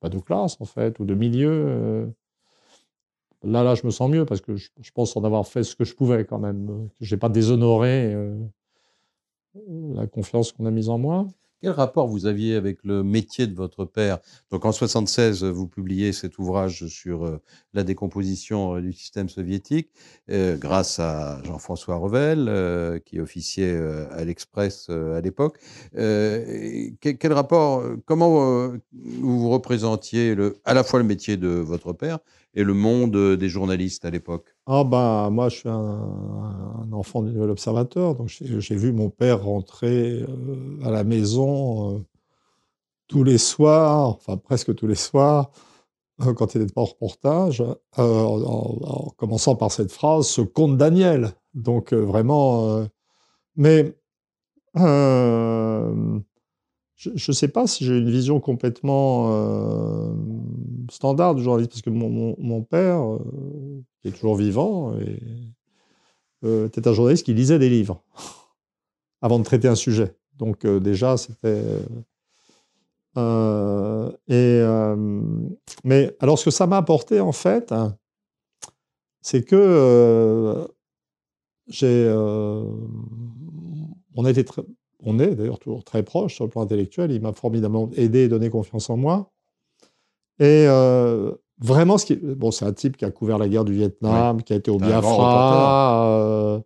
pas 0.00 0.08
de 0.08 0.18
classe, 0.18 0.58
en 0.60 0.66
fait, 0.66 0.98
ou 1.00 1.04
de 1.04 1.14
milieu 1.14 2.12
Là, 3.46 3.62
là, 3.62 3.74
je 3.76 3.86
me 3.86 3.90
sens 3.90 4.10
mieux 4.10 4.24
parce 4.24 4.40
que 4.40 4.56
je, 4.56 4.68
pense 4.92 5.16
en 5.16 5.22
avoir 5.22 5.46
fait 5.46 5.62
ce 5.62 5.76
que 5.76 5.84
je 5.84 5.94
pouvais 5.94 6.24
quand 6.24 6.38
même. 6.38 6.88
Je 7.00 7.14
n'ai 7.14 7.18
pas 7.18 7.28
déshonoré 7.28 8.12
euh, 8.12 8.36
la 9.94 10.06
confiance 10.08 10.50
qu'on 10.50 10.66
a 10.66 10.70
mise 10.70 10.88
en 10.88 10.98
moi. 10.98 11.28
Quel 11.62 11.70
rapport 11.70 12.08
vous 12.08 12.26
aviez 12.26 12.56
avec 12.56 12.82
le 12.82 13.02
métier 13.04 13.46
de 13.46 13.54
votre 13.54 13.84
père? 13.84 14.18
Donc 14.50 14.64
en 14.64 14.72
76, 14.72 15.44
vous 15.44 15.68
publiez 15.68 16.12
cet 16.12 16.38
ouvrage 16.38 16.86
sur 16.88 17.24
euh, 17.24 17.40
la 17.72 17.84
décomposition 17.84 18.76
euh, 18.76 18.80
du 18.80 18.92
système 18.92 19.28
soviétique, 19.28 19.90
grâce 20.28 20.98
à 20.98 21.40
Jean-François 21.44 21.96
Revel, 21.96 23.00
qui 23.04 23.20
officiait 23.20 23.76
à 24.10 24.24
l'Express 24.24 24.90
à 24.90 25.20
l'époque. 25.20 25.58
Quel, 25.92 27.32
rapport 27.32 27.84
Comment 28.06 28.72
vous 28.92 29.50
représentiez 29.50 30.36
à 30.64 30.74
la 30.74 30.82
fois 30.82 30.98
le 30.98 31.06
métier 31.06 31.36
de 31.36 31.48
votre 31.48 31.92
père 31.92 32.18
et 32.56 32.64
le 32.64 32.74
monde 32.74 33.14
euh, 33.14 33.36
des 33.36 33.48
journalistes 33.48 34.04
à 34.04 34.10
l'époque? 34.10 34.56
Ah 34.66 34.82
bah, 34.82 35.28
Moi, 35.30 35.48
je 35.50 35.56
suis 35.58 35.68
un, 35.68 36.88
enfant 36.90 37.22
du 37.22 37.30
Nouvel 37.30 37.50
Observateur, 37.50 38.14
donc 38.14 38.28
j'ai 38.28 38.76
vu 38.76 38.92
mon 38.92 39.10
père 39.10 39.44
rentrer 39.44 40.22
euh, 40.22 40.26
à 40.82 40.90
la 40.90 41.04
maison 41.04 41.96
euh, 41.96 41.98
tous 43.06 43.22
les 43.22 43.38
soirs, 43.38 44.08
enfin 44.08 44.36
presque 44.38 44.74
tous 44.74 44.86
les 44.86 44.94
soirs, 44.96 45.50
quand 46.18 46.54
il 46.54 46.62
n'était 46.62 46.72
pas 46.72 46.80
en 46.80 46.86
reportage, 46.86 47.62
en, 47.98 49.12
commençant 49.18 49.54
par 49.54 49.70
cette 49.70 49.92
phrase, 49.92 50.26
ce 50.26 50.40
conte 50.40 50.78
Daniel. 50.78 51.32
Donc 51.52 51.92
vraiment, 51.92 52.86
mais 53.54 53.94
je 57.14 57.30
ne 57.30 57.34
sais 57.34 57.48
pas 57.48 57.66
si 57.66 57.84
j'ai 57.84 57.96
une 57.96 58.10
vision 58.10 58.40
complètement 58.40 59.30
euh, 59.32 60.14
standard 60.90 61.34
du 61.34 61.42
journalisme, 61.42 61.70
parce 61.70 61.82
que 61.82 61.90
mon, 61.90 62.62
père, 62.62 63.14
euh, 63.14 63.82
qui 64.00 64.08
est 64.08 64.12
toujours 64.12 64.36
vivant, 64.36 64.94
euh, 66.44 66.66
était 66.66 66.86
un 66.88 66.92
journaliste 66.92 67.24
qui 67.24 67.34
lisait 67.34 67.58
des 67.58 67.68
livres 67.68 68.02
avant 69.22 69.38
de 69.38 69.44
traiter 69.44 69.68
un 69.68 69.74
sujet. 69.74 70.14
Donc 70.36 70.66
déjà, 70.66 71.16
c'était... 71.16 71.62
mais 75.84 76.16
alors, 76.20 76.38
ce 76.38 76.44
que 76.44 76.50
ça 76.50 76.66
m'a 76.66 76.76
apporté, 76.76 77.20
en 77.20 77.32
fait, 77.32 77.72
c'est 79.22 79.42
que 79.42 80.66
j'ai... 81.68 82.08
on 84.14 84.24
a 84.24 84.30
été 84.30 84.44
très 84.44 84.62
on 85.06 85.18
est 85.18 85.34
d'ailleurs 85.34 85.58
toujours 85.58 85.84
très 85.84 86.02
proche 86.02 86.34
sur 86.34 86.44
le 86.44 86.50
plan 86.50 86.62
intellectuel. 86.62 87.10
Il 87.12 87.22
m'a 87.22 87.32
formidablement 87.32 87.88
aidé 87.96 88.24
et 88.24 88.28
donné 88.28 88.50
confiance 88.50 88.90
en 88.90 88.96
moi. 88.96 89.30
Et 90.38 90.66
vraiment, 91.58 91.96
ce 91.96 92.04
qui 92.06 92.16
bon, 92.16 92.50
c'est 92.50 92.66
un 92.66 92.72
type 92.72 92.96
qui 92.98 93.04
a 93.06 93.10
couvert 93.10 93.38
la 93.38 93.48
guerre 93.48 93.64
du 93.64 93.72
Vietnam, 93.72 94.42
qui 94.42 94.52
a 94.52 94.56
été 94.56 94.70
au 94.70 94.78
Biafra, 94.78 96.60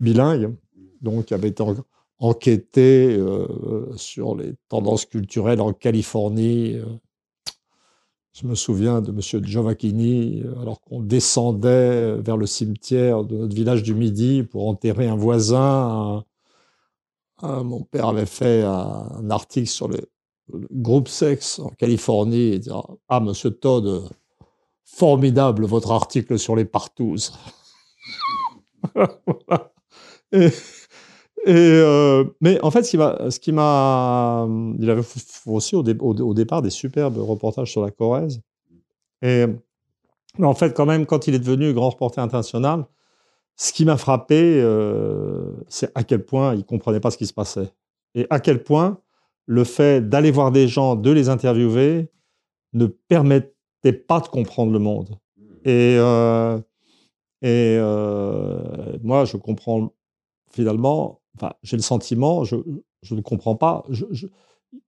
bilingue, 0.00 0.54
donc 1.00 1.26
qui 1.26 1.34
avait 1.34 1.48
été 1.48 1.64
enquêté 2.18 3.18
sur 3.96 4.34
les 4.34 4.54
tendances 4.68 5.06
culturelles 5.06 5.60
en 5.60 5.72
Californie. 5.72 6.76
Je 8.32 8.46
me 8.46 8.54
souviens 8.54 9.00
de 9.00 9.12
M. 9.12 9.20
Giovacchini, 9.46 10.42
alors 10.60 10.82
qu'on 10.82 11.00
descendait 11.00 12.16
vers 12.16 12.36
le 12.36 12.44
cimetière 12.44 13.24
de 13.24 13.34
notre 13.38 13.54
village 13.54 13.82
du 13.82 13.94
Midi 13.94 14.42
pour 14.42 14.68
enterrer 14.68 15.06
un 15.06 15.16
voisin. 15.16 16.24
Mon 17.42 17.82
père 17.82 18.06
avait 18.06 18.26
fait 18.26 18.62
un, 18.62 19.30
article 19.30 19.68
sur 19.68 19.88
le, 19.88 19.98
groupe 20.70 21.08
sexe 21.08 21.58
en 21.58 21.70
Californie 21.70 22.52
et 22.52 22.58
dire 22.58 22.82
Ah, 23.08 23.20
monsieur 23.20 23.50
Todd, 23.50 24.08
formidable 24.84 25.64
votre 25.66 25.90
article 25.90 26.38
sur 26.38 26.54
les 26.54 26.64
partouzes. 26.64 27.32
euh, 31.48 32.24
mais 32.40 32.60
en 32.62 32.70
fait, 32.70 32.84
ce 32.84 33.38
qui 33.40 33.52
m'a, 33.52 34.46
il 34.78 34.88
avait 34.88 35.02
aussi 35.46 35.74
au, 35.74 35.82
au, 35.82 36.34
départ 36.34 36.62
des 36.62 36.70
superbes 36.70 37.18
reportages 37.18 37.72
sur 37.72 37.82
la 37.82 37.90
Corrèze. 37.90 38.40
Et 39.22 39.46
mais 40.38 40.46
en 40.46 40.54
fait, 40.54 40.74
quand 40.74 40.86
même, 40.86 41.06
quand 41.06 41.26
il 41.26 41.34
est 41.34 41.38
devenu 41.38 41.72
grand 41.72 41.90
reporter 41.90 42.22
international, 42.22 42.86
ce 43.56 43.72
qui 43.72 43.84
m'a 43.84 43.96
frappé, 43.96 44.60
euh, 44.62 45.52
c'est 45.68 45.90
à 45.94 46.04
quel 46.04 46.24
point 46.24 46.54
il 46.54 46.64
comprenait 46.64 47.00
pas 47.00 47.10
ce 47.10 47.16
qui 47.16 47.26
se 47.26 47.32
passait 47.32 47.72
et 48.14 48.26
à 48.30 48.38
quel 48.40 48.62
point 48.62 49.00
le 49.46 49.64
fait 49.64 50.06
d'aller 50.06 50.30
voir 50.30 50.52
des 50.52 50.68
gens, 50.68 50.96
de 50.96 51.10
les 51.10 51.28
interviewer, 51.28 52.10
ne 52.72 52.86
permettait 52.86 53.92
pas 53.92 54.20
de 54.20 54.28
comprendre 54.28 54.72
le 54.72 54.78
monde. 54.78 55.18
Et, 55.64 55.96
euh, 55.98 56.58
et 57.42 57.78
moi, 59.02 59.24
je 59.24 59.36
comprends 59.36 59.92
finalement 60.50 61.20
enfin, 61.36 61.52
j'ai 61.62 61.76
le 61.76 61.82
sentiment, 61.82 62.44
je, 62.44 62.56
ne 63.10 63.20
comprends 63.20 63.56
pas. 63.56 63.84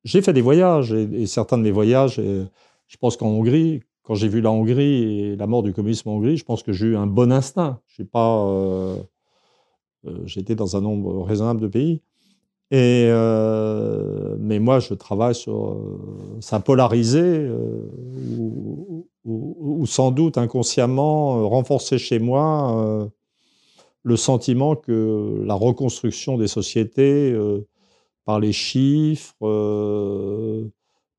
j'ai 0.05 0.23
fait 0.23 0.33
des 0.33 0.41
voyages 0.41 0.93
et, 0.93 1.27
certains 1.27 1.59
de 1.59 1.63
mes 1.63 1.71
voyages, 1.71 2.17
je 2.17 2.97
pense 2.99 3.17
qu'en 3.17 3.29
Hongrie, 3.29 3.83
quand 4.09 4.15
j'ai 4.15 4.29
vu 4.29 4.41
la 4.41 4.51
Hongrie 4.51 5.21
et 5.21 5.37
la 5.37 5.47
mort 5.47 5.63
du 5.63 5.73
communisme 5.75 6.09
en 6.09 6.15
Hongrie, 6.15 6.39
je 6.39 6.45
pense 6.45 6.63
que 6.63 6.73
j'ai 6.73 6.87
eu 6.87 6.97
un 6.97 7.07
bon 7.07 7.31
instinct. 7.31 7.81
J'ai 7.87 8.05
pas, 8.05 8.43
euh, 8.47 8.97
euh, 10.07 10.19
j'étais 10.25 10.55
dans 10.55 10.77
un 10.77 10.81
nombre 10.81 11.23
raisonnable 11.23 11.61
de 11.61 11.69
pays. 11.69 12.01
Euh, 12.73 14.35
mais 14.41 14.59
moi, 14.59 14.81
je 14.81 14.95
travaille 14.95 15.35
sur 15.35 15.79
ça 16.41 16.59
polarisé 16.59 17.51
ou, 18.39 19.07
ou, 19.25 19.87
sans 19.87 20.11
doute 20.11 20.39
inconsciemment 20.39 21.47
renforcé 21.47 21.99
chez 21.99 22.19
moi 22.19 23.11
le 24.03 24.17
sentiment 24.17 24.75
que 24.75 25.43
la 25.45 25.55
reconstruction 25.55 26.39
des 26.39 26.49
sociétés 26.49 27.31
euh, 27.33 27.67
par 28.25 28.41
les 28.41 28.53
chiffres, 28.53 29.35
euh, 29.43 30.65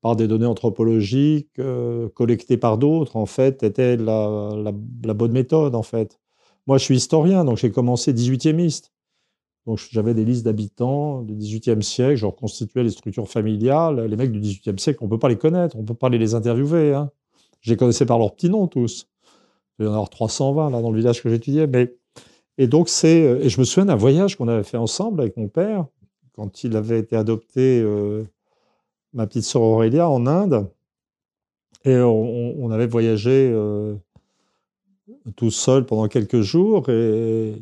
par 0.02 0.16
des 0.16 0.26
données 0.26 0.46
anthropologiques 0.46 1.58
euh, 1.58 2.08
collectées 2.10 2.56
par 2.56 2.78
d'autres, 2.78 3.16
en 3.16 3.26
fait, 3.26 3.62
était 3.62 3.96
la, 3.96 4.72
bonne 5.14 5.32
méthode, 5.32 5.74
en 5.74 5.82
fait. 5.82 6.18
Moi, 6.66 6.78
je 6.78 6.84
suis 6.84 6.96
historien, 6.96 7.44
donc 7.44 7.58
j'ai 7.58 7.70
commencé 7.70 8.12
18e 8.12 8.90
Donc 9.66 9.78
j'avais 9.90 10.14
des 10.14 10.24
listes 10.24 10.44
d'habitants 10.44 11.22
du 11.22 11.34
18e 11.34 11.82
siècle, 11.82 12.16
je 12.16 12.26
reconstituais 12.26 12.82
les 12.82 12.90
structures 12.90 13.28
familiales. 13.28 14.06
Les 14.06 14.16
mecs 14.16 14.32
du 14.32 14.40
18e 14.40 14.78
siècle, 14.78 14.98
on 15.02 15.06
ne 15.06 15.10
peut 15.10 15.18
pas 15.18 15.28
les 15.28 15.38
connaître, 15.38 15.76
on 15.76 15.82
ne 15.82 15.86
peut 15.86 15.94
pas 15.94 16.08
les 16.08 16.34
interviewer. 16.34 16.94
Hein. 16.94 17.10
Je 17.60 17.70
les 17.70 17.76
connaissais 17.76 18.06
par 18.06 18.18
leur 18.18 18.34
petit 18.34 18.48
nom 18.48 18.66
tous. 18.68 19.08
Il 19.78 19.86
y 19.86 19.88
en 19.88 20.02
a 20.02 20.06
320 20.06 20.70
là 20.70 20.80
dans 20.82 20.90
le 20.90 20.98
village 20.98 21.22
que 21.22 21.30
j'étudiais, 21.30 21.66
mais 21.66 21.94
et 22.60 22.66
donc, 22.66 22.90
c'est. 22.90 23.22
Euh, 23.22 23.40
et 23.42 23.48
je 23.48 23.58
me 23.58 23.64
souviens 23.64 23.86
d'un 23.86 23.96
voyage 23.96 24.36
qu'on 24.36 24.46
avait 24.46 24.64
fait 24.64 24.76
ensemble 24.76 25.22
avec 25.22 25.38
mon 25.38 25.48
père, 25.48 25.86
quand 26.34 26.62
il 26.62 26.76
avait 26.76 26.98
été 26.98 27.16
adopté, 27.16 27.80
euh, 27.80 28.24
ma 29.12 29.26
petite 29.26 29.44
sœur 29.44 29.62
Aurélia, 29.62 30.08
en 30.08 30.26
Inde. 30.26 30.70
Et 31.84 31.96
on, 31.96 32.70
avait 32.70 32.86
voyagé 32.86 33.50
euh, 33.52 33.94
tout 35.36 35.50
seul 35.50 35.86
pendant 35.86 36.08
quelques 36.08 36.42
jours. 36.42 36.88
Et, 36.90 37.54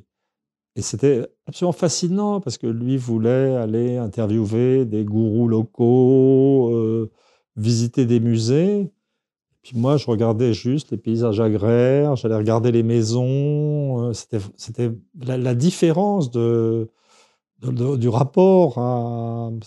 et 0.75 0.83
c'était 0.83 1.27
absolument 1.47 1.73
fascinant 1.73 2.41
parce 2.41 2.59
que 2.59 2.67
lui 2.67 2.97
voulait 2.97 3.55
aller 3.55 3.97
interviewer 3.97 4.85
des 4.85 5.05
gourous 5.05 5.47
locaux, 5.47 7.09
visiter 7.57 8.07
des 8.07 8.21
musées. 8.21 8.91
Puis 9.63 9.77
moi, 9.77 9.97
je 9.97 10.07
regardais 10.07 10.55
juste 10.55 10.93
les 10.93 10.97
paysages 10.97 11.41
agraires, 11.41 12.17
j'allais 12.17 12.37
regarder 12.37 12.73
les 12.73 12.83
maisons. 12.83 14.09
Euh, 14.09 14.13
c'était 14.15 14.91
la, 15.21 15.55
différence 15.55 16.31
de, 16.31 16.89
du 17.61 18.09
rapport 18.09 18.79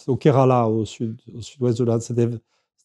au 0.07 0.15
Kerala, 0.15 0.67
au, 0.67 0.85
sud, 0.85 1.19
au 1.35 1.41
sud-ouest 1.41 1.77
de 1.79 1.83
l'Inde. 1.83 2.01
C'était, 2.01 2.27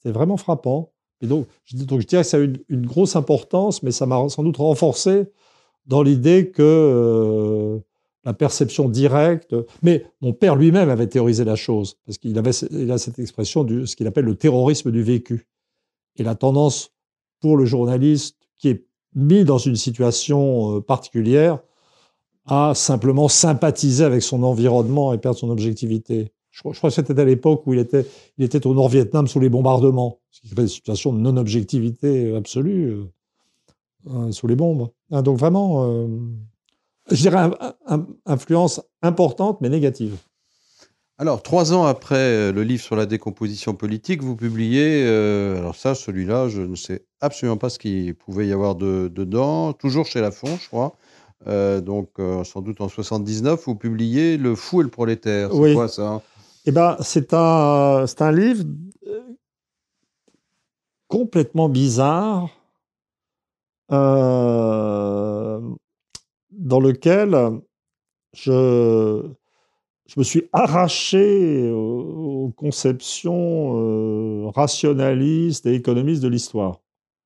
vraiment 0.05 0.37
frappant. 0.37 0.93
Et 1.21 1.27
donc, 1.27 1.47
je 1.65 1.77
dirais 1.77 2.05
que 2.05 2.23
ça 2.23 2.37
a 2.37 2.41
eu 2.41 2.53
une, 2.69 2.87
grosse 2.87 3.17
importance, 3.17 3.83
mais 3.83 3.91
ça 3.91 4.07
m'a 4.07 4.29
sans 4.29 4.43
doute 4.43 4.59
renforcé 4.59 5.25
dans 5.87 6.03
l'idée 6.03 6.51
que 6.51 6.63
euh, 6.63 7.79
la 8.25 8.35
perception 8.35 8.89
directe. 8.89 9.57
Mais 9.83 10.05
mon 10.21 10.33
père 10.33 10.55
lui-même 10.55 10.91
avait 10.91 11.09
théorisé 11.09 11.45
la 11.45 11.57
chose, 11.57 11.97
parce 12.05 12.19
qu'il 12.19 12.39
avait 12.39 12.51
il 12.71 12.91
a 12.91 12.99
cette 12.99 13.19
expression 13.19 13.65
de 13.65 13.85
ce 13.85 13.97
qu'il 13.97 14.07
appelle 14.07 14.27
le 14.27 14.37
terrorisme 14.37 14.91
du 14.91 15.03
vécu. 15.03 15.47
Et 16.17 16.23
la 16.23 16.35
tendance 16.35 16.93
pour 17.41 17.57
le 17.57 17.65
journaliste 17.65 18.37
qui 18.59 18.69
est 18.69 18.87
mis 19.15 19.45
dans 19.45 19.59
une 19.59 19.77
situation 19.77 20.77
euh, 20.77 20.81
particulière 20.81 21.61
à 22.47 22.73
simplement 22.75 23.29
sympathiser 23.29 24.05
avec 24.05 24.23
son 24.23 24.43
environnement 24.43 25.13
et 25.13 25.19
perdre 25.19 25.39
son 25.39 25.51
objectivité. 25.51 26.33
Je 26.51 26.61
crois, 26.61 26.73
que 26.73 26.91
c'était 26.91 27.19
à 27.21 27.25
l'époque 27.25 27.67
où 27.67 27.75
il 27.75 27.81
était, 27.81 28.07
il 28.39 28.45
était 28.45 28.67
au 28.67 28.73
Nord-Vietnam 28.73 29.27
sous 29.27 29.41
les 29.41 29.51
bombardements, 29.51 30.21
ce 30.31 30.41
qui 30.41 30.51
crée 30.51 30.63
une 30.63 30.69
situation 30.69 31.13
de 31.13 31.19
non-objectivité 31.19 32.35
absolue 32.35 32.93
euh, 32.93 33.05
euh, 34.09 34.33
sous 34.33 34.47
les 34.47 34.57
bombes. 34.57 34.89
Hein, 35.11 35.23
donc 35.23 35.39
vraiment, 35.39 36.09
je 37.11 37.17
dirais, 37.17 37.51
influence 38.25 38.81
importante 39.03 39.61
mais 39.61 39.69
négative. 39.69 40.17
Alors, 41.19 41.43
trois 41.43 41.73
ans 41.73 41.87
après 41.87 42.17
euh, 42.17 42.53
le 42.53 42.63
livre 42.63 42.83
sur 42.83 42.95
la 42.95 43.07
décomposition 43.07 43.73
politique, 43.73 44.23
vous 44.23 44.37
publiez, 44.37 45.03
euh, 45.07 45.57
alors 45.57 45.75
ça, 45.75 45.95
celui-là, 45.95 46.49
je 46.49 46.61
ne 46.61 46.77
sais 46.77 47.07
absolument 47.23 47.57
pas 47.57 47.71
ce 47.71 47.79
qu'il 47.79 48.15
pouvait 48.15 48.47
y 48.47 48.53
avoir 48.53 48.75
dedans, 48.75 49.73
toujours 49.73 50.05
chez 50.05 50.21
Lafon, 50.21 50.59
je 50.61 50.69
crois. 50.69 50.95
Euh, 51.47 51.81
donc, 51.81 52.11
sans 52.45 52.63
doute 52.63 52.81
en 52.81 52.89
79, 52.89 53.65
vous 53.67 53.77
publiez 53.77 54.37
Le 54.37 54.55
fou 54.55 54.81
et 54.81 54.85
le 54.85 54.91
prolétaire. 54.91 55.51
C'est 55.53 55.75
quoi 55.75 55.89
ça 55.89 56.23
Eh 56.65 56.73
ben, 56.73 56.97
c'est 57.01 57.35
un, 57.35 58.05
un 58.19 58.33
livre 58.33 58.65
complètement 61.09 61.69
bizarre 61.69 62.49
dans 63.89 65.61
lequel 66.81 67.61
je 68.33 69.31
je 70.07 70.21
me 70.21 70.25
suis 70.25 70.49
arraché 70.53 71.71
aux, 71.71 72.53
conceptions 72.57 73.75
euh, 73.77 74.49
rationalistes 74.51 75.67
et 75.67 75.75
économistes 75.75 76.23
de 76.23 76.29
l'histoire. 76.29 76.81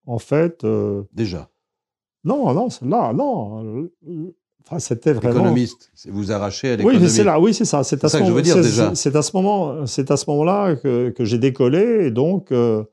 En 0.06 0.18
fait. 0.18 0.64
Euh, 0.64 1.02
Déjà. 1.12 1.50
Non, 2.24 2.52
non, 2.52 2.68
là, 2.82 3.12
non. 3.12 3.88
Enfin, 4.66 4.78
c'était 4.78 5.12
vraiment. 5.12 5.40
Économiste, 5.40 5.90
vous 6.08 6.32
arrachez 6.32 6.70
à 6.70 6.76
l'économie. 6.76 7.02
Oui, 7.02 7.10
c'est 7.10 7.24
là, 7.24 7.40
oui, 7.40 7.54
c'est 7.54 7.64
ça. 7.64 7.82
C'est 7.82 8.04
à 8.04 8.08
ce 8.08 8.18
moment, 8.18 8.94
C'est 8.94 9.16
à 9.16 9.22
ce 9.22 9.36
moment, 9.36 9.86
c'est 9.86 10.10
à 10.10 10.16
ce 10.16 10.28
moment-là 10.28 10.76
que, 10.76 11.10
que 11.10 11.24
j'ai 11.24 11.38
décollé, 11.38 12.06
et 12.06 12.10
donc, 12.10 12.52
euh, 12.52 12.84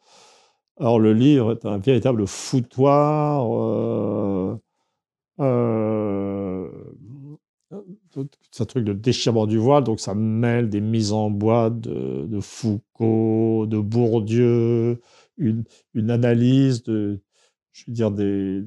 alors 0.79 1.00
le 1.00 1.13
livre 1.13 1.51
est 1.51 1.65
un 1.65 1.77
véritable 1.77 2.25
foutoir. 2.25 3.48
Euh, 5.39 6.67
un 8.60 8.65
truc 8.65 8.84
de 8.84 8.93
déchirement 8.93 9.46
du 9.46 9.57
voile, 9.57 9.84
donc 9.84 10.00
ça 10.00 10.15
mêle 10.15 10.69
des 10.69 10.81
mises 10.81 11.12
en 11.12 11.29
boîte 11.29 11.79
de, 11.79 12.39
Foucault, 12.39 13.65
de 13.67 13.77
Bourdieu, 13.77 15.01
une, 15.38 15.63
une, 15.93 16.10
analyse 16.10 16.84
de, 16.84 17.22
je 17.77 17.86
veux 17.88 17.93
dire, 17.93 18.12
des, 18.12 18.63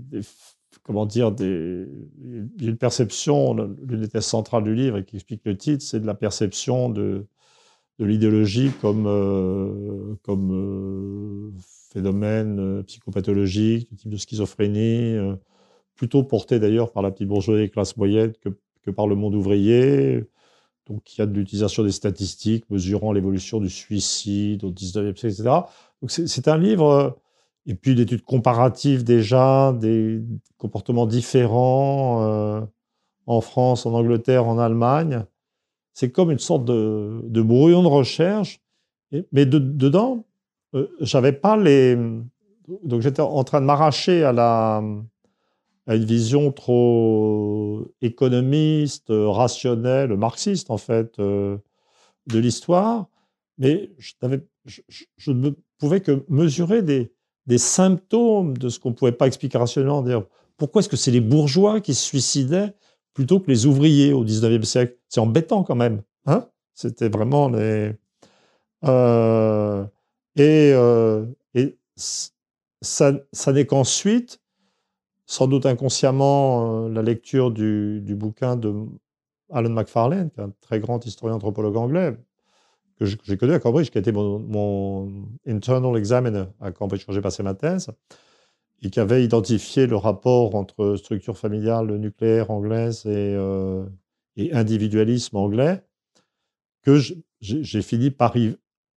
comment 0.83 1.07
dire, 1.07 1.33
des, 1.33 1.87
une 2.61 2.77
perception, 2.79 3.55
l'une 3.55 4.01
des 4.01 4.09
thèses 4.09 4.27
centrales 4.27 4.65
du 4.65 4.75
livre 4.75 4.99
et 4.99 5.05
qui 5.05 5.17
explique 5.17 5.43
le 5.45 5.57
titre, 5.57 5.85
c'est 5.85 6.01
de 6.01 6.07
la 6.07 6.15
perception 6.15 6.89
de, 6.89 7.27
l'idéologie 7.99 8.71
comme, 8.81 9.07
euh, 9.07 10.15
comme 10.23 10.53
euh, 10.53 11.53
phénomène 11.93 12.59
euh, 12.59 12.83
psychopathologique, 12.85 13.95
type 13.95 14.11
de 14.11 14.17
schizophrénie, 14.17 15.17
plutôt 15.97 16.23
porté 16.23 16.59
d'ailleurs 16.59 16.93
par 16.93 17.03
la 17.03 17.11
petite 17.11 17.29
bourgeoisie 17.29 17.65
des 17.65 17.69
classes 17.69 17.99
moyennes 17.99 18.33
que 18.41 18.49
que 18.83 18.91
par 18.91 19.07
le 19.07 19.17
monde 19.17 19.35
ouvrier. 19.35 20.25
Donc, 20.87 21.17
il 21.17 21.21
y 21.21 21.23
a 21.23 21.27
de 21.27 21.33
l'utilisation 21.33 21.85
des 21.85 21.93
statistiques 21.93 22.69
mesurant 22.71 23.13
l'évolution 23.13 23.61
du 23.61 23.71
suicide 23.71 24.65
au 24.65 24.73
19e 24.73 25.17
siècle, 25.17 25.27
etc. 25.27 25.43
Donc, 26.03 26.11
c'est 26.11 26.49
un 26.49 26.59
livre, 26.59 27.19
et 27.71 27.77
puis 27.77 27.95
l'étude 27.95 28.23
comparative 28.23 29.05
déjà 29.05 29.73
des 29.73 30.21
comportements 30.59 31.07
différents 31.07 32.21
euh, 32.25 32.61
en 33.27 33.41
France, 33.41 33.87
en 33.87 33.95
Angleterre, 33.95 34.49
en 34.49 34.59
Allemagne. 34.59 35.25
C'est 35.93 36.11
comme 36.11 36.33
une 36.33 36.41
sorte 36.41 36.65
de, 36.65 37.43
brouillon 37.43 37.85
de 37.85 37.87
recherche, 37.87 38.61
mais 39.31 39.47
dedans, 39.47 40.25
euh, 40.75 40.89
j'avais 41.01 41.33
pas 41.33 41.57
les. 41.57 41.97
Donc 42.83 43.03
j'étais 43.03 43.23
en 43.23 43.45
train 43.45 43.61
de 43.61 43.67
m'arracher 43.67 44.25
à 44.25 44.33
la 44.33 44.83
à 45.87 45.95
une 45.95 46.05
vision 46.05 46.51
trop 46.51 47.87
économiste, 48.03 49.07
rationnelle, 49.11 50.17
marxiste 50.17 50.73
en 50.73 50.77
fait 50.77 51.21
euh, 51.21 51.57
de 52.27 52.39
l'histoire, 52.41 53.07
mais 53.59 53.93
je, 54.67 55.31
ne 55.31 55.51
pouvais 55.79 56.01
que 56.01 56.25
mesurer 56.29 56.83
des, 56.83 57.13
des 57.47 57.59
symptômes 57.59 58.57
de 58.57 58.69
ce 58.69 58.79
qu'on 58.79 58.91
ne 58.91 58.95
pouvait 58.95 59.13
pas 59.13 59.27
expliquer 59.27 59.59
rationnellement. 59.59 60.03
Dire 60.03 60.25
pourquoi 60.57 60.81
est-ce 60.81 60.89
que 60.89 60.97
c'est 60.97 61.11
les 61.11 61.21
bourgeois 61.21 61.81
qui 61.81 61.95
se 61.95 62.03
suicidaient 62.03 62.75
plutôt 63.15 63.41
que 63.41 63.51
les 63.51 63.67
ouvriers 63.67 64.13
au 64.13 64.25
19e 64.25 64.63
siècle? 64.63 64.97
C'est 65.09 65.21
embêtant 65.21 65.65
quand 65.65 65.75
même. 65.75 66.03
Hein? 66.27 66.49
C'était 66.75 67.09
vraiment 67.09 67.49
les. 67.49 67.93
Euh, 68.85 69.85
et, 70.37 70.73
euh, 70.75 71.27
et 71.55 71.79
ça, 71.97 73.13
n'est 73.49 73.67
qu'ensuite, 73.67 74.41
sans 75.27 75.47
doute 75.47 75.67
inconsciemment, 75.67 76.87
euh, 76.87 76.89
la 76.89 77.03
lecture 77.03 77.51
du, 77.51 78.01
du, 78.03 78.15
bouquin 78.15 78.57
de 78.57 78.75
Alan 79.51 79.71
McFarlane, 79.71 80.31
qui 80.31 80.41
est 80.41 80.45
un 80.45 80.53
très 80.61 80.81
grand 80.81 81.05
historien 81.05 81.37
anthropologue 81.37 81.77
anglais, 81.77 82.17
que 83.01 83.07
j'ai 83.25 83.37
connu 83.37 83.53
à 83.53 83.59
Cambridge, 83.59 83.91
qui 83.91 83.99
a 83.99 84.01
été 84.01 84.13
mon, 84.13 85.11
internal 85.47 85.97
examiner 85.97 86.45
à 86.61 86.71
Cambridge 86.71 87.05
quand 87.07 87.13
j'ai 87.13 87.23
passé 87.23 87.43
ma 87.43 87.55
thèse, 87.55 87.91
et 88.83 88.91
qui 88.91 89.01
avait 89.01 89.25
identifié 89.25 89.87
le 89.87 89.97
rapport 89.97 90.55
entre 90.55 90.97
structure 90.97 91.37
familiale 91.37 91.97
nucléaire 91.97 92.51
anglaise 92.51 93.07
et, 93.07 93.35
euh, 93.37 93.85
et 94.37 94.53
individualisme 94.53 95.37
anglais, 95.37 95.83
que 96.83 96.99
j'ai 97.41 97.83
fini 97.83 98.11
par 98.11 98.35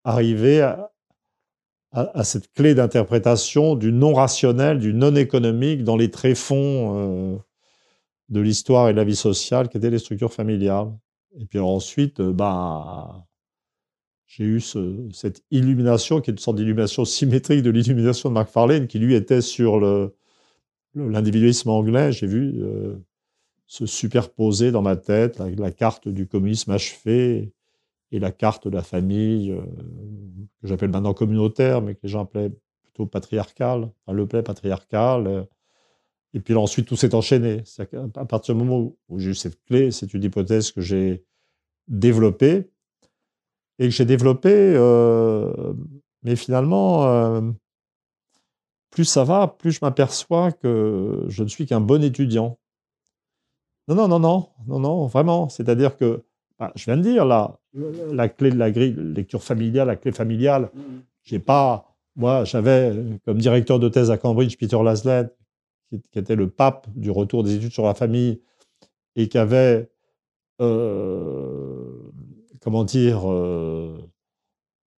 arriver 0.04 0.62
à, 0.62 0.94
à, 1.94 2.24
cette 2.24 2.52
clé 2.54 2.76
d'interprétation 2.76 3.76
du 3.76 3.92
non 3.92 4.14
rationnel, 4.14 4.80
du 4.80 4.94
non 4.94 5.16
économique 5.16 5.84
dans 5.84 5.96
les 5.96 6.10
tréfonds 6.10 7.36
euh, 7.36 7.38
de 8.30 8.40
l'histoire 8.42 8.90
et 8.90 8.94
de 8.94 8.98
la 8.98 9.04
vie 9.04 9.16
sociale 9.16 9.70
qui 9.70 9.78
étaient 9.78 9.90
les 9.90 10.00
structures 10.00 10.34
familiales. 10.34 10.92
Et 11.40 11.46
puis 11.46 11.60
ensuite, 11.60 12.20
euh, 12.20 12.34
bah, 12.34 13.26
j'ai 14.26 14.46
eu 14.46 14.62
cette 14.62 15.44
illumination 15.52 16.22
qui 16.22 16.32
est 16.32 16.34
une 16.34 16.40
sorte 16.40 16.58
d'illumination 16.58 17.06
symétrique 17.06 17.62
de 17.62 17.70
l'illumination 17.70 18.30
de 18.30 18.36
McFarlane 18.36 18.88
qui 18.88 19.00
lui 19.00 19.14
était 19.14 19.42
sur 19.42 19.80
l'individualisme 20.96 21.70
anglais. 21.70 22.12
J'ai 22.12 22.28
vu 22.28 22.54
euh, 22.62 22.96
se 23.68 23.86
superposer 23.86 24.72
dans 24.72 24.82
ma 24.82 24.96
tête 24.96 25.40
la 25.40 25.72
carte 25.72 26.08
du 26.08 26.28
communisme 26.28 26.72
achevé 26.72 27.54
et 28.12 28.20
la 28.20 28.32
carte 28.32 28.68
de 28.68 28.76
la 28.76 28.84
famille, 28.84 29.52
euh, 29.52 29.62
que 30.62 30.68
j'appelle 30.68 30.92
maintenant 30.92 31.14
communautaire, 31.14 31.82
mais 31.82 31.96
que 31.96 32.02
les 32.04 32.10
gens 32.10 32.24
appelaient 32.24 32.52
plutôt 32.84 33.08
patriarcale, 33.08 33.90
le 34.08 34.28
plaît 34.28 34.44
patriarcal. 34.44 35.28
Euh, 35.28 35.44
et 36.36 36.40
puis 36.40 36.54
là, 36.54 36.60
ensuite, 36.60 36.88
tout 36.88 36.96
s'est 36.96 37.14
enchaîné. 37.16 37.64
À 38.16 38.26
partir 38.26 38.56
du 38.56 38.64
moment 38.64 38.96
où 39.10 39.20
j'ai 39.20 39.32
eu 39.32 39.36
cette 39.36 39.64
clé, 39.66 39.92
c'est 39.92 40.14
une 40.14 40.24
hypothèse 40.24 40.72
que 40.72 40.82
j'ai 40.82 41.24
développée, 41.88 42.70
et 43.84 43.90
que 43.90 43.94
j'ai 43.94 44.06
développée, 44.06 44.74
euh, 44.76 45.74
mais 46.24 46.36
finalement, 46.36 47.54
plus 48.92 49.06
ça 49.06 49.24
va, 49.24 49.48
plus 49.48 49.72
je 49.72 49.80
m'aperçois 49.82 50.52
que 50.52 51.26
je 51.28 51.44
ne 51.44 51.50
suis 51.50 51.66
qu'un 51.66 51.82
bon 51.82 52.04
étudiant. 52.04 52.58
Non, 53.88 53.96
non, 53.96 54.08
non, 54.08 54.20
non, 54.20 54.48
non, 54.68 54.80
non, 54.80 55.08
vraiment. 55.08 55.50
C'est-à-dire 55.50 55.98
que 55.98 56.24
ah, 56.60 56.72
je 56.76 56.86
viens 56.86 56.98
de 56.98 57.02
dire 57.02 57.26
là, 57.26 57.60
la 58.12 58.30
clé 58.30 58.52
de 58.52 58.58
la 58.58 58.72
grille, 58.72 58.96
lecture 58.98 59.44
familiale, 59.44 59.88
la 59.88 59.96
clé 59.96 60.12
familiale. 60.12 60.70
Mm, 60.74 60.80
mm. 60.80 61.02
J'ai 61.24 61.40
pas, 61.40 61.96
moi, 62.16 62.44
j'avais 62.46 62.94
comme 63.26 63.38
directeur 63.38 63.80
de 63.80 63.90
thèse 63.90 64.12
à 64.12 64.18
Cambridge 64.18 64.58
Peter 64.58 64.78
Laslett, 64.82 65.36
qui, 65.90 66.20
était 66.20 66.36
le 66.36 66.50
pape 66.50 66.88
du 66.96 67.12
retour 67.12 67.44
des 67.44 67.56
études 67.56 67.72
sur 67.72 67.86
la 67.86 67.94
famille 67.94 68.42
et 69.16 69.28
qui 69.28 69.38
avait, 69.38 69.90
euh, 70.62 71.63
comment 72.64 72.84
dire, 72.86 73.30
euh, 73.30 73.98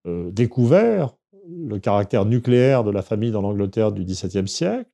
euh, 0.05 0.31
découvert 0.31 1.15
le 1.47 1.79
caractère 1.79 2.25
nucléaire 2.25 2.83
de 2.83 2.91
la 2.91 3.01
famille 3.01 3.31
dans 3.31 3.41
l'Angleterre 3.41 3.91
du 3.91 4.03
XVIIe 4.03 4.47
siècle. 4.47 4.89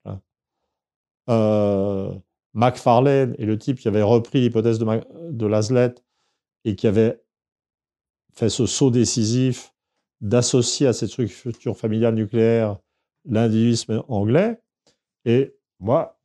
Macfarlane 2.54 3.36
est 3.38 3.46
le 3.46 3.58
type 3.58 3.80
qui 3.80 3.88
avait 3.88 4.02
repris 4.02 4.42
l'hypothèse 4.42 4.80
de, 4.80 4.86
de 5.32 5.96
et 6.66 6.76
qui 6.76 6.88
avait 6.88 7.22
fait 8.34 8.50
ce 8.50 8.66
saut 8.66 8.92
décisif 8.92 9.74
d'associer 10.20 10.88
à 10.88 10.94
cette 10.94 11.10
structure 11.10 11.78
familiale 11.78 12.16
nucléaire 12.16 12.78
l'individualisme 13.26 14.04
anglais. 14.08 14.60
Et 15.26 15.56
moi, 15.80 16.20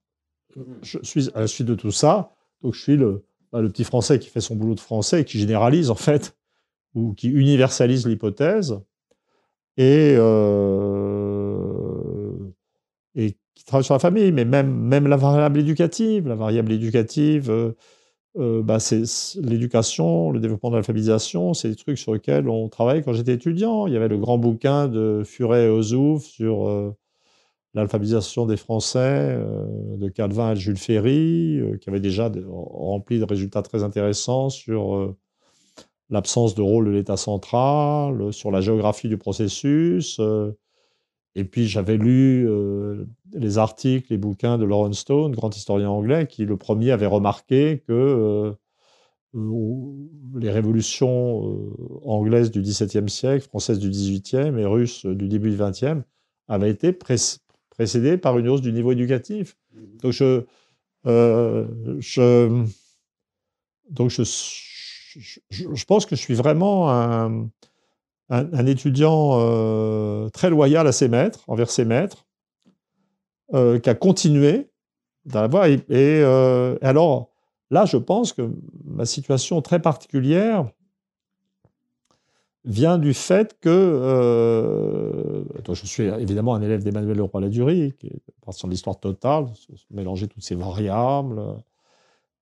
je 0.82 0.98
suis 1.02 1.30
à 1.34 1.40
la 1.40 1.46
suite 1.46 1.66
de 1.66 1.74
tout 1.74 1.90
ça, 1.90 2.32
donc 2.62 2.74
je 2.74 2.80
suis 2.80 2.96
le, 2.96 3.24
le 3.60 3.70
petit 3.70 3.84
français 3.84 4.18
qui 4.18 4.28
fait 4.28 4.40
son 4.40 4.56
boulot 4.56 4.74
de 4.74 4.80
français 4.80 5.24
qui 5.24 5.38
généralise 5.38 5.90
en 5.90 5.94
fait, 5.94 6.36
ou 6.94 7.12
qui 7.14 7.28
universalise 7.28 8.06
l'hypothèse, 8.06 8.80
et, 9.76 10.14
euh, 10.16 10.72
qui 13.14 13.64
travaille 13.64 13.84
sur 13.84 13.94
la 13.94 13.98
famille, 13.98 14.32
mais 14.32 14.44
même, 14.44 15.08
la 15.08 15.16
variable 15.16 15.58
éducative, 15.58 16.28
la 16.28 16.34
variable 16.34 16.72
éducative, 16.72 17.50
euh, 17.50 17.72
euh, 18.38 18.62
bah, 18.62 18.78
c'est 18.78 19.02
l'éducation, 19.40 20.30
le 20.30 20.40
développement 20.40 20.70
de 20.70 20.76
l'alphabétisation, 20.76 21.54
c'est 21.54 21.70
des 21.70 21.76
trucs 21.76 21.98
sur 21.98 22.12
lesquels 22.14 22.48
on 22.48 22.68
travaillait 22.68 23.02
quand 23.02 23.14
j'étais 23.14 23.32
étudiant. 23.32 23.86
Il 23.86 23.94
y 23.94 23.96
avait 23.96 24.08
le 24.08 24.18
grand 24.18 24.38
bouquin 24.38 24.88
de 24.88 25.22
Furet 25.24 25.66
et 25.66 25.68
Ozouf 25.68 26.24
sur 26.24 26.94
l'alphabétisation 27.76 28.46
des 28.46 28.56
Français, 28.56 29.38
euh, 29.38 29.96
de 29.96 30.08
Calvin 30.08 30.52
et 30.52 30.56
Jules 30.56 30.78
Ferry, 30.78 31.60
qui 31.80 31.88
avait 31.88 32.00
déjà 32.00 32.30
rempli 32.48 33.18
de 33.20 33.24
résultats 33.24 33.62
très 33.62 33.84
intéressants 33.84 34.50
sur 34.50 35.14
l'absence 36.10 36.54
de 36.54 36.62
rôle 36.62 36.86
de 36.86 36.90
l'État 36.90 37.16
central, 37.16 38.32
sur 38.32 38.50
la 38.50 38.60
géographie 38.60 39.08
du 39.08 39.18
processus. 39.18 40.20
Et 41.36 41.44
puis 41.44 41.68
j'avais 41.68 41.98
lu 41.98 42.48
euh, 42.48 43.04
les 43.34 43.58
articles, 43.58 44.06
les 44.08 44.16
bouquins 44.16 44.56
de 44.56 44.64
Lawrence 44.64 45.00
Stone, 45.00 45.32
grand 45.32 45.54
historien 45.54 45.90
anglais, 45.90 46.26
qui 46.26 46.46
le 46.46 46.56
premier 46.56 46.92
avait 46.92 47.06
remarqué 47.06 47.84
que 47.86 47.92
euh, 47.92 48.52
les 50.34 50.50
révolutions 50.50 51.46
euh, 51.46 52.00
anglaises 52.06 52.50
du 52.50 52.62
XVIIe 52.62 53.10
siècle, 53.10 53.46
françaises 53.46 53.78
du 53.78 53.90
XVIIIe 53.90 54.58
et 54.58 54.64
russes 54.64 55.04
du 55.04 55.28
début 55.28 55.50
du 55.50 55.58
XXe 55.58 56.02
avaient 56.48 56.70
été 56.70 56.94
précédées 57.76 58.18
par 58.18 58.38
une 58.38 58.48
hausse 58.48 58.62
du 58.62 58.72
niveau 58.72 58.92
éducatif. 58.92 59.56
Donc 60.02 60.12
je, 60.12 60.42
je 61.04 62.64
donc 63.90 64.10
je, 64.10 64.22
je, 65.50 65.84
pense 65.84 66.06
que 66.06 66.16
je 66.16 66.20
suis 66.20 66.34
vraiment 66.34 66.90
un, 66.90 67.48
un, 68.28 68.66
étudiant 68.66 69.38
euh, 69.40 70.28
très 70.30 70.50
loyal 70.50 70.86
à 70.86 70.92
ses 70.92 71.08
maîtres, 71.08 71.44
envers 71.46 71.70
ses 71.70 71.84
maîtres, 71.84 72.26
euh, 73.54 73.78
qui 73.78 73.88
a 73.88 73.94
continué 73.94 74.70
dans 75.24 75.42
la 75.42 75.48
voie. 75.48 75.68
Et, 75.68 75.84
euh, 75.90 76.76
alors, 76.82 77.30
là, 77.70 77.84
je 77.84 77.96
pense 77.96 78.32
que 78.32 78.50
ma 78.84 79.06
situation 79.06 79.62
très 79.62 79.80
particulière 79.80 80.68
vient 82.66 82.98
du 82.98 83.14
fait 83.14 83.58
que 83.60 85.44
je 85.68 85.86
suis 85.86 86.04
évidemment 86.04 86.54
un 86.54 86.62
élève 86.62 86.82
d'Emmanuel 86.82 87.16
Leroy-Ladurie, 87.16 87.94
qui 87.98 88.08
est 88.08 88.20
partant 88.44 88.68
de 88.68 88.72
l'histoire 88.72 88.98
totale, 88.98 89.46
mélanger 89.90 90.26
toutes 90.28 90.42
ces 90.42 90.54
variables. 90.54 91.40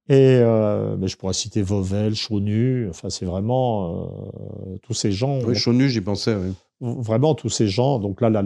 Et 0.09 0.39
euh, 0.43 0.97
mais 0.99 1.09
je 1.09 1.17
pourrais 1.17 1.33
citer 1.33 1.63
Vauvel, 1.63 2.15
Chaunu, 2.15 2.89
enfin 2.91 3.09
c'est 3.09 3.25
vraiment 3.25 4.05
euh, 4.05 4.77
tous 4.83 4.93
ces 4.93 5.13
gens. 5.13 5.41
Oui, 5.43 5.55
Chaunu, 5.55 5.89
j'y 5.89 6.03
pensais. 6.03 6.35
Oui. 6.35 6.53
Vraiment 6.81 7.35
tous 7.35 7.49
ces 7.49 7.69
gens. 7.69 7.99
Donc 7.99 8.21
là, 8.21 8.29
là, 8.29 8.43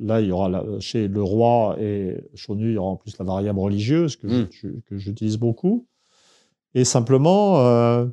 là 0.00 0.20
il 0.22 0.28
y 0.28 0.32
aura 0.32 0.62
chez 0.80 1.08
le 1.08 1.22
roi 1.22 1.76
et 1.78 2.16
Chaunu, 2.34 2.70
il 2.70 2.74
y 2.74 2.78
aura 2.78 2.92
en 2.92 2.96
plus 2.96 3.18
la 3.18 3.26
variable 3.26 3.58
religieuse 3.58 4.16
que 4.16 4.26
hmm. 4.26 4.48
j'utilise 4.92 5.36
beaucoup. 5.36 5.86
Et 6.74 6.84
simplement, 6.84 7.58
euh, 7.58 8.06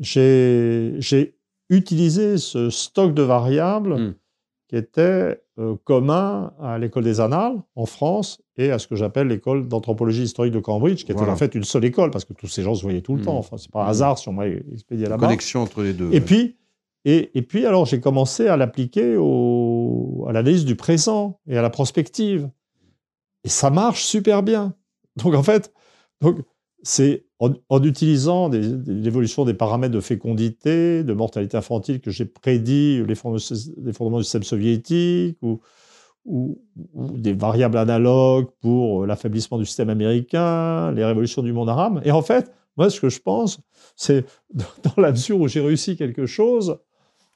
j'ai 0.00 1.37
utilisé 1.68 2.38
ce 2.38 2.70
stock 2.70 3.14
de 3.14 3.22
variables 3.22 3.94
hmm. 3.94 4.14
qui 4.68 4.76
était 4.76 5.42
euh, 5.58 5.76
commun 5.84 6.52
à 6.60 6.78
l'école 6.78 7.04
des 7.04 7.20
Annales 7.20 7.56
en 7.74 7.86
France 7.86 8.40
et 8.56 8.70
à 8.70 8.78
ce 8.78 8.86
que 8.86 8.96
j'appelle 8.96 9.28
l'école 9.28 9.68
d'anthropologie 9.68 10.22
historique 10.22 10.52
de 10.52 10.60
Cambridge, 10.60 11.04
qui 11.04 11.12
était 11.12 11.22
en 11.22 11.36
fait 11.36 11.54
une 11.54 11.64
seule 11.64 11.84
école 11.84 12.10
parce 12.10 12.24
que 12.24 12.32
tous 12.32 12.48
ces 12.48 12.62
gens 12.62 12.74
se 12.74 12.82
voyaient 12.82 13.02
tout 13.02 13.14
le 13.14 13.22
mmh. 13.22 13.24
temps. 13.24 13.38
Enfin, 13.38 13.56
c'est 13.56 13.70
pas 13.70 13.82
un 13.82 13.86
mmh. 13.86 13.90
hasard 13.90 14.18
si 14.18 14.28
on 14.28 14.32
m'a 14.32 14.46
expédié 14.46 15.06
là-bas. 15.06 15.26
Connexion 15.26 15.62
entre 15.62 15.82
les 15.82 15.92
deux. 15.92 16.12
Et 16.12 16.20
puis, 16.20 16.56
Et, 17.04 17.30
et 17.38 17.42
puis, 17.42 17.64
alors, 17.64 17.86
j'ai 17.86 18.00
commencé 18.00 18.48
à 18.48 18.56
l'appliquer 18.56 19.14
à 19.14 20.32
l'analyse 20.32 20.64
du 20.64 20.74
présent 20.74 21.38
et 21.46 21.56
à 21.56 21.62
la 21.62 21.70
prospective. 21.70 22.50
Et 23.44 23.48
ça 23.48 23.70
marche 23.70 24.02
super 24.04 24.42
bien. 24.42 24.74
Donc, 25.16 25.34
en 25.34 25.42
fait, 25.42 25.72
donc, 26.20 26.40
c'est 26.82 27.24
en, 27.38 27.82
utilisant 27.82 28.48
l'évolution 28.48 29.44
des, 29.44 29.54
paramètres 29.54 29.94
de 29.94 30.00
fécondité, 30.00 31.04
de 31.04 31.12
mortalité 31.12 31.56
infantile 31.56 32.00
que 32.00 32.10
j'ai 32.10 32.24
prédit 32.24 33.02
l'effondrement 33.06 34.18
du 34.18 34.24
système 34.24 34.42
soviétique 34.42 35.38
ou, 35.42 35.60
ou, 36.24 36.58
des 37.16 37.32
variables 37.32 37.78
analogues 37.78 38.48
pour 38.60 39.06
l'affaiblissement 39.06 39.58
du 39.58 39.66
système 39.66 39.90
américain, 39.90 40.92
les 40.92 41.04
révolutions 41.04 41.42
du 41.42 41.52
monde 41.52 41.68
arabe. 41.68 42.00
Et 42.04 42.10
en 42.10 42.22
fait, 42.22 42.52
moi, 42.76 42.90
ce 42.90 43.00
que 43.00 43.08
je 43.08 43.20
pense, 43.20 43.60
c'est 43.96 44.24
dans 44.54 45.02
la 45.02 45.12
mesure 45.12 45.40
où 45.40 45.48
j'ai 45.48 45.60
réussi 45.60 45.96
quelque 45.96 46.26
chose, 46.26 46.78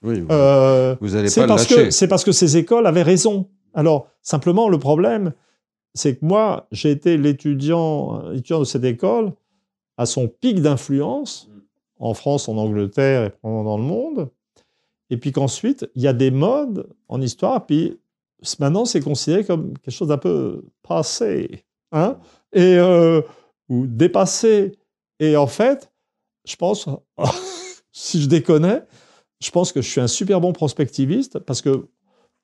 oui, 0.02 0.24
euh, 0.30 0.96
vous 1.00 1.10
n'allez 1.10 1.30
pas 1.34 1.46
parce 1.46 1.66
que 1.66 1.90
C'est 1.90 2.08
parce 2.08 2.24
que 2.24 2.32
ces 2.32 2.56
écoles 2.56 2.86
avaient 2.86 3.02
raison. 3.02 3.48
Alors, 3.72 4.08
simplement, 4.20 4.68
le 4.68 4.78
problème, 4.78 5.32
c'est 5.94 6.16
que 6.16 6.24
moi, 6.24 6.66
j'ai 6.72 6.90
été 6.90 7.16
l'étudiant 7.16 8.22
de 8.32 8.64
cette 8.64 8.84
école 8.84 9.32
à 9.96 10.06
son 10.06 10.28
pic 10.28 10.60
d'influence, 10.60 11.48
mm. 11.48 11.60
en 12.00 12.14
France, 12.14 12.48
en 12.48 12.56
Angleterre 12.56 13.24
et 13.24 13.30
probablement 13.30 13.64
dans 13.64 13.78
le 13.78 13.84
monde. 13.84 14.30
Et 15.10 15.16
puis 15.16 15.32
qu'ensuite, 15.32 15.88
il 15.94 16.02
y 16.02 16.08
a 16.08 16.12
des 16.12 16.30
modes 16.30 16.88
en 17.08 17.20
histoire, 17.20 17.66
puis 17.66 17.98
maintenant, 18.58 18.84
c'est 18.84 19.00
considéré 19.00 19.44
comme 19.44 19.76
quelque 19.78 19.94
chose 19.94 20.08
d'un 20.08 20.18
peu 20.18 20.64
passé, 20.82 21.64
hein, 21.92 22.18
et, 22.52 22.76
euh, 22.78 23.20
ou 23.68 23.86
dépassé. 23.86 24.72
Et 25.20 25.36
en 25.36 25.46
fait, 25.46 25.92
je 26.46 26.56
pense, 26.56 26.88
si 27.92 28.22
je 28.22 28.28
déconne, 28.28 28.82
je 29.40 29.50
pense 29.50 29.72
que 29.72 29.82
je 29.82 29.88
suis 29.88 30.00
un 30.00 30.08
super 30.08 30.40
bon 30.40 30.52
prospectiviste 30.52 31.38
parce 31.40 31.60
que 31.60 31.86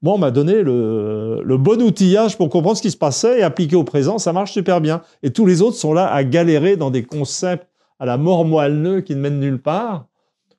moi, 0.00 0.14
on 0.14 0.18
m'a 0.18 0.30
donné 0.30 0.62
le, 0.62 1.56
bon 1.58 1.82
outillage 1.82 2.37
pour 2.37 2.48
comprendre 2.50 2.76
ce 2.76 2.82
qui 2.82 2.90
se 2.90 2.96
passait 2.96 3.40
et 3.40 3.42
appliquer 3.42 3.74
au 3.74 3.84
présent, 3.84 4.18
ça 4.18 4.32
marche 4.32 4.52
super 4.52 4.80
bien. 4.80 5.02
Et 5.22 5.32
tous 5.32 5.44
les 5.44 5.61
autres 5.61 5.76
sont 5.76 5.92
là 5.92 6.06
à 6.06 6.22
galérer 6.22 6.76
dans 6.76 6.90
des 6.90 7.02
concepts 7.02 7.66
à 7.98 8.06
la 8.06 8.16
mort 8.16 8.44
moelleux 8.44 9.00
qui 9.00 9.16
ne 9.16 9.20
mènent 9.20 9.40
nulle 9.40 9.61
part. 9.61 10.06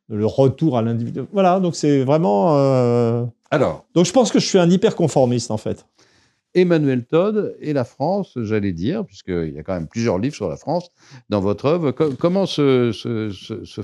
Le 0.09 0.25
retour 0.25 0.77
à 0.77 0.81
l'individu. 0.81 1.21
Voilà, 1.31 1.59
donc 1.59 1.75
c'est 1.75 2.03
vraiment. 2.03 2.57
Euh, 2.57 3.23
Alors. 3.51 3.85
Donc 3.93 4.05
je 4.05 4.11
pense 4.11 4.31
que 4.31 4.39
je 4.39 4.45
suis 4.45 4.57
un 4.57 4.69
hyper-conformiste, 4.69 5.51
en 5.51 5.57
fait. 5.57 5.85
Emmanuel 6.55 7.05
Todd 7.05 7.55
et 7.61 7.73
la 7.73 7.83
France, 7.83 8.33
j'allais 8.41 8.73
dire, 8.73 9.05
puisqu'il 9.05 9.53
y 9.53 9.59
a 9.59 9.63
quand 9.63 9.75
même 9.75 9.87
plusieurs 9.87 10.17
livres 10.17 10.35
sur 10.35 10.49
la 10.49 10.57
France 10.57 10.89
dans 11.29 11.39
votre 11.39 11.65
œuvre. 11.65 11.91
comment 11.91 12.47
se 12.47 12.91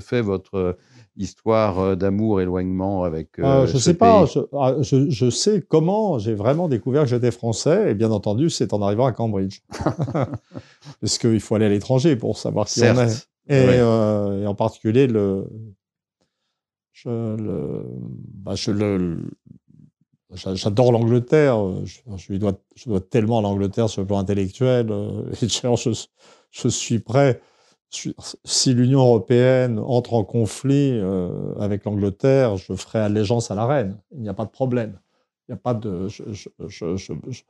fait 0.00 0.20
votre 0.20 0.76
histoire 1.16 1.78
euh, 1.78 1.96
d'amour, 1.96 2.40
éloignement 2.40 3.04
avec. 3.04 3.38
Euh, 3.38 3.44
euh 3.44 3.66
je 3.66 3.74
ne 3.74 3.78
sais 3.78 3.94
pas. 3.94 4.26
Ah, 4.52 4.76
je, 4.80 5.10
je, 5.10 5.30
sais 5.30 5.62
comment 5.66 6.18
j'ai 6.18 6.34
vraiment 6.34 6.68
découvert 6.68 7.02
que 7.02 7.08
j'étais 7.08 7.30
français. 7.30 7.90
Et 7.90 7.94
bien 7.94 8.10
entendu, 8.10 8.50
c'est 8.50 8.72
en 8.72 8.82
arrivant 8.82 9.06
à 9.06 9.12
Cambridge. 9.12 9.60
Parce 11.00 11.18
qu'il 11.18 11.40
faut 11.40 11.54
aller 11.54 11.66
à 11.66 11.70
l'étranger 11.70 12.16
pour 12.16 12.38
savoir 12.38 12.66
qui 12.66 12.82
on 12.82 12.98
est. 13.00 13.28
Euh, 13.50 14.42
et, 14.42 14.46
en 14.46 14.54
particulier, 14.54 15.06
le, 15.06 15.46
je, 16.92 17.08
le, 17.08 17.84
bah, 18.34 18.54
je 18.54 18.70
le, 18.72 19.18
J'adore 20.34 20.92
l'Angleterre. 20.92 21.56
Je, 21.84 22.00
je, 22.16 22.32
lui 22.32 22.38
dois, 22.38 22.54
je 22.74 22.88
dois 22.88 23.00
tellement 23.00 23.38
à 23.38 23.42
l'Angleterre 23.42 23.88
sur 23.88 24.02
le 24.02 24.06
plan 24.06 24.18
intellectuel. 24.18 24.90
Et 25.42 25.48
je, 25.48 26.06
je 26.50 26.68
suis 26.68 26.98
prêt 26.98 27.40
si 27.90 28.74
l'Union 28.74 29.00
européenne 29.00 29.78
entre 29.78 30.14
en 30.14 30.24
conflit 30.24 30.90
euh, 30.92 31.54
avec 31.58 31.84
l'Angleterre, 31.84 32.56
je 32.56 32.74
ferai 32.74 32.98
allégeance 32.98 33.50
à 33.50 33.54
la 33.54 33.66
reine. 33.66 33.96
Il 34.12 34.22
n'y 34.22 34.28
a 34.28 34.34
pas 34.34 34.44
de 34.44 34.50
problème. 34.50 34.98
Il 35.48 35.52
n'y 35.52 35.54
a 35.54 35.60
pas 35.62 35.74
de. 35.74 36.08
Je, 36.08 36.24
je, 36.66 37.42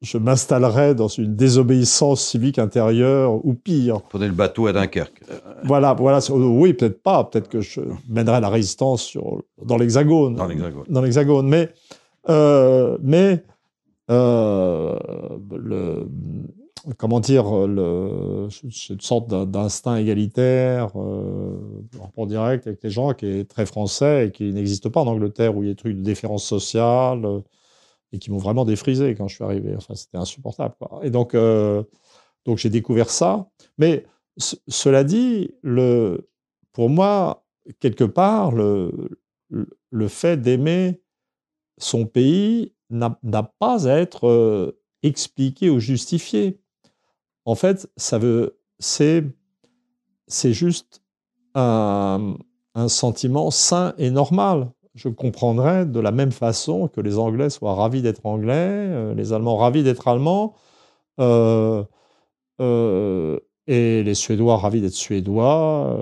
je, 0.00 0.18
m'installerai 0.18 0.94
dans 0.94 1.08
une 1.08 1.36
désobéissance 1.36 2.20
civique 2.20 2.58
intérieure 2.58 3.44
ou 3.46 3.54
pire. 3.54 4.02
Prenez 4.02 4.26
le 4.26 4.32
bateau 4.32 4.66
à 4.66 4.72
Dunkerque. 4.72 5.22
Voilà, 5.64 5.94
voilà. 5.94 6.18
Oui, 6.30 6.72
peut-être 6.72 7.02
pas. 7.02 7.24
Peut-être 7.24 7.48
que 7.48 7.60
je 7.60 7.80
mènerai 8.08 8.40
la 8.40 8.48
résistance 8.48 9.02
sur, 9.02 9.42
dans 9.64 9.76
l'Hexagone. 9.76 10.34
Dans 10.34 10.46
l'Hexagone. 10.46 10.84
Dans 10.88 11.02
l'Hexagone. 11.02 11.48
Mais, 11.48 11.70
euh, 12.28 12.98
mais 13.02 13.44
euh, 14.10 14.96
le, 15.50 16.08
comment 16.96 17.20
dire, 17.20 17.66
le, 17.66 18.48
une 18.62 19.00
sorte 19.00 19.28
d'instinct 19.28 19.96
égalitaire, 19.96 20.90
euh, 20.96 21.56
rapport 22.00 22.26
direct 22.26 22.66
avec 22.66 22.82
les 22.82 22.90
gens 22.90 23.14
qui 23.14 23.26
est 23.26 23.50
très 23.50 23.66
français 23.66 24.28
et 24.28 24.30
qui 24.30 24.52
n'existe 24.52 24.88
pas 24.88 25.00
en 25.00 25.06
Angleterre 25.06 25.56
où 25.56 25.62
il 25.62 25.66
y 25.66 25.70
a 25.70 25.72
des 25.72 25.76
trucs 25.76 25.96
de 25.96 26.02
déférence 26.02 26.44
sociale 26.44 27.24
euh, 27.24 27.40
et 28.12 28.18
qui 28.18 28.30
m'ont 28.30 28.38
vraiment 28.38 28.64
défrisé 28.64 29.14
quand 29.14 29.28
je 29.28 29.36
suis 29.36 29.44
arrivé. 29.44 29.74
Enfin, 29.76 29.94
c'était 29.94 30.18
insupportable. 30.18 30.74
Et 31.02 31.10
donc, 31.10 31.34
euh, 31.34 31.82
donc 32.44 32.58
j'ai 32.58 32.70
découvert 32.70 33.10
ça. 33.10 33.48
Mais 33.76 34.06
cela 34.68 35.04
dit, 35.04 35.54
le, 35.62 36.28
pour 36.72 36.88
moi, 36.88 37.44
quelque 37.80 38.04
part, 38.04 38.52
le, 38.52 38.92
le 39.90 40.08
fait 40.08 40.36
d'aimer 40.40 41.00
son 41.78 42.06
pays 42.06 42.72
n'a 42.90 43.18
pas 43.58 43.88
à 43.88 43.98
être 43.98 44.26
euh, 44.26 44.80
expliqué 45.02 45.70
ou 45.70 45.78
justifié 45.78 46.60
en 47.48 47.54
fait, 47.54 47.88
ça 47.96 48.18
veut, 48.18 48.58
c'est, 48.78 49.24
c'est 50.26 50.52
juste 50.52 51.00
un, 51.54 52.36
sentiment 52.88 53.50
sain 53.50 53.94
et 53.96 54.10
normal. 54.10 54.68
Je 54.94 55.08
comprendrais 55.08 55.86
de 55.86 55.98
la 55.98 56.12
même 56.12 56.30
façon 56.30 56.88
que 56.88 57.00
les 57.00 57.18
Anglais 57.18 57.48
soient 57.48 57.74
ravis 57.74 58.02
d'être 58.02 58.20
Anglais, 58.24 58.52
euh, 58.52 59.14
les 59.14 59.32
Allemands 59.32 59.56
ravis 59.56 59.82
d'être 59.82 60.06
Allemands, 60.08 60.56
euh, 61.20 61.82
euh, 62.60 63.38
et 63.66 64.02
les 64.02 64.14
Suédois 64.14 64.58
ravis 64.58 64.82
d'être 64.82 64.92
Suédois, 64.92 65.98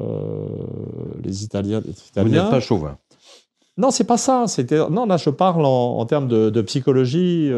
les 1.22 1.44
Italiens 1.44 1.80
d'être 1.80 2.08
Italiens. 2.08 2.28
Vous 2.28 2.34
n'êtes 2.34 2.50
pas 2.50 2.60
chauvin. 2.60 2.98
Non, 3.78 3.92
c'est 3.92 4.04
pas 4.04 4.18
ça. 4.18 4.48
C'était 4.48 4.88
non, 4.90 5.06
là 5.06 5.16
je 5.16 5.30
parle 5.30 5.64
en, 5.64 6.04
termes 6.06 6.26
de, 6.26 6.62
psychologie 6.62 7.52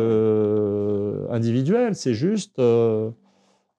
individuelle. 1.30 1.94
C'est 1.94 2.14
juste 2.14 2.60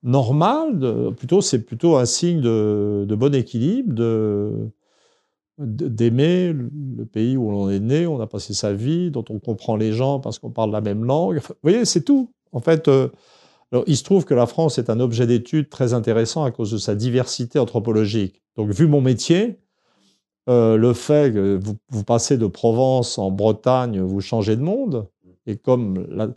normal, 0.04 1.14
plutôt 1.18 1.42
c'est 1.42 1.60
plutôt 1.60 1.98
un 1.98 2.06
signe 2.06 2.42
de, 2.42 3.16
bon 3.16 3.34
équilibre, 3.36 3.94
de 3.94 4.72
d'aimer 5.60 6.54
le 6.54 7.06
pays 7.06 7.36
où 7.36 7.52
l'on 7.52 7.70
est 7.70 7.82
né, 7.82 8.08
on 8.08 8.22
a 8.22 8.28
passé 8.28 8.54
sa 8.54 8.74
vie, 8.74 9.12
dont 9.12 9.26
on 9.30 9.40
comprend 9.40 9.76
les 9.76 9.92
gens 9.92 10.20
parce 10.20 10.40
qu'on 10.40 10.52
parle 10.52 10.72
la 10.72 10.82
même 10.82 11.04
langue. 11.04 11.40
vous 11.40 11.56
voyez, 11.62 11.86
c'est 11.86 12.04
tout. 12.04 12.32
En 12.54 12.62
fait, 12.62 12.88
euh, 12.88 13.10
il 13.86 13.98
se 13.98 14.04
trouve 14.04 14.26
que 14.26 14.34
la 14.34 14.48
France 14.48 14.78
est 14.78 14.90
un 14.90 15.00
objet 15.00 15.28
d'étude 15.28 15.70
très 15.70 15.94
intéressant 15.94 16.44
à 16.44 16.52
cause 16.52 16.72
de 16.72 16.78
sa 16.78 16.96
diversité 16.96 17.60
anthropologique. 17.60 18.42
Donc, 18.56 18.72
vu 18.72 18.88
mon 18.88 19.02
métier, 19.02 19.60
euh, 20.50 20.78
le 20.78 20.94
fait 20.94 21.34
que 21.34 21.60
vous, 21.62 21.76
vous, 21.90 22.04
passez 22.04 22.38
de 22.38 22.48
Provence 22.48 23.18
en 23.18 23.30
Bretagne, 23.30 24.00
vous 24.00 24.22
changez 24.22 24.56
de 24.56 24.62
monde, 24.62 25.08
et 25.46 25.58
comme 25.58 26.08
la, 26.10 26.30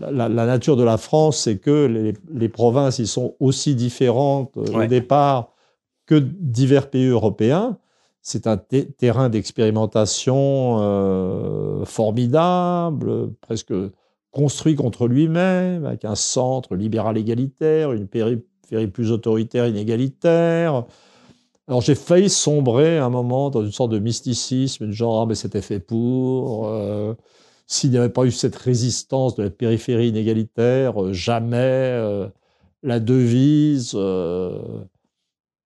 la, 0.00 0.28
nature 0.28 0.76
de 0.76 0.84
la 0.84 0.96
France, 0.96 1.38
c'est 1.38 1.58
que 1.58 2.14
les, 2.30 2.48
provinces, 2.48 2.98
ils 2.98 3.08
sont 3.08 3.34
aussi 3.40 3.74
différentes 3.74 4.56
euh, 4.56 4.84
au 4.84 4.86
départ 4.86 5.52
que 6.06 6.14
divers 6.16 6.90
pays 6.90 7.06
européens. 7.06 7.78
C'est 8.22 8.46
un 8.46 8.56
terrain 8.56 9.28
d'expérimentation 9.28 10.78
euh, 10.80 11.84
formidable, 11.84 13.32
presque 13.40 13.72
construit 14.30 14.74
contre 14.74 15.06
lui-même, 15.06 15.86
avec 15.86 16.04
un 16.04 16.14
centre 16.14 16.74
libéral 16.74 17.16
égalitaire, 17.16 17.92
une 17.92 18.06
périphérie 18.06 18.88
plus 18.92 19.12
autoritaire, 19.12 19.66
inégalitaire. 19.66 20.84
Alors 21.68 21.80
j'ai 21.80 21.94
failli 21.94 22.30
sombrer 22.30 22.98
à 22.98 23.04
un 23.04 23.10
moment 23.10 23.50
dans 23.50 23.62
une 23.62 23.72
sorte 23.72 23.92
de 23.92 23.98
mysticisme, 23.98 24.90
genre 24.90 25.22
ah, 25.22 25.26
mais 25.26 25.34
c'était 25.34 25.62
fait 25.62 25.80
pour. 25.80 26.66
Euh, 26.68 27.14
s'il 27.68 27.90
n'y 27.90 27.98
avait 27.98 28.08
pas 28.08 28.24
eu 28.24 28.32
cette 28.32 28.56
résistance 28.56 29.36
de 29.36 29.42
la 29.44 29.50
périphérie 29.50 30.08
inégalitaire, 30.08 31.00
euh, 31.00 31.12
jamais 31.12 31.58
euh, 31.58 32.26
la 32.82 32.98
devise 32.98 33.92
euh, 33.94 34.58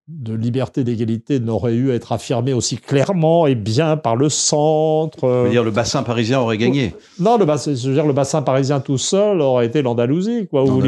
de 0.09 0.35
liberté 0.35 0.83
d'égalité 0.83 1.39
n'aurait 1.39 1.75
eu 1.75 1.93
à 1.93 1.95
être 1.95 2.11
affirmée 2.11 2.55
aussi 2.55 2.77
clairement 2.77 3.47
et 3.47 3.55
bien 3.55 3.97
par 3.97 4.17
le 4.17 4.29
centre. 4.29 5.45
Vous 5.45 5.51
dire 5.51 5.63
le 5.63 5.71
bassin 5.71 6.03
parisien 6.03 6.41
aurait 6.41 6.59
gagné 6.59 6.93
Non, 7.21 7.39
le 7.39 7.45
bassin, 7.45 7.73
je 7.73 7.89
veux 7.89 7.95
dire, 7.95 8.07
le 8.07 8.13
bassin 8.13 8.43
parisien 8.43 8.81
tout 8.81 8.99
seul 8.99 9.41
aurait 9.41 9.67
été 9.67 9.81
l'Andalousie, 9.81 10.49
quoi, 10.49 10.65
ou, 10.65 10.81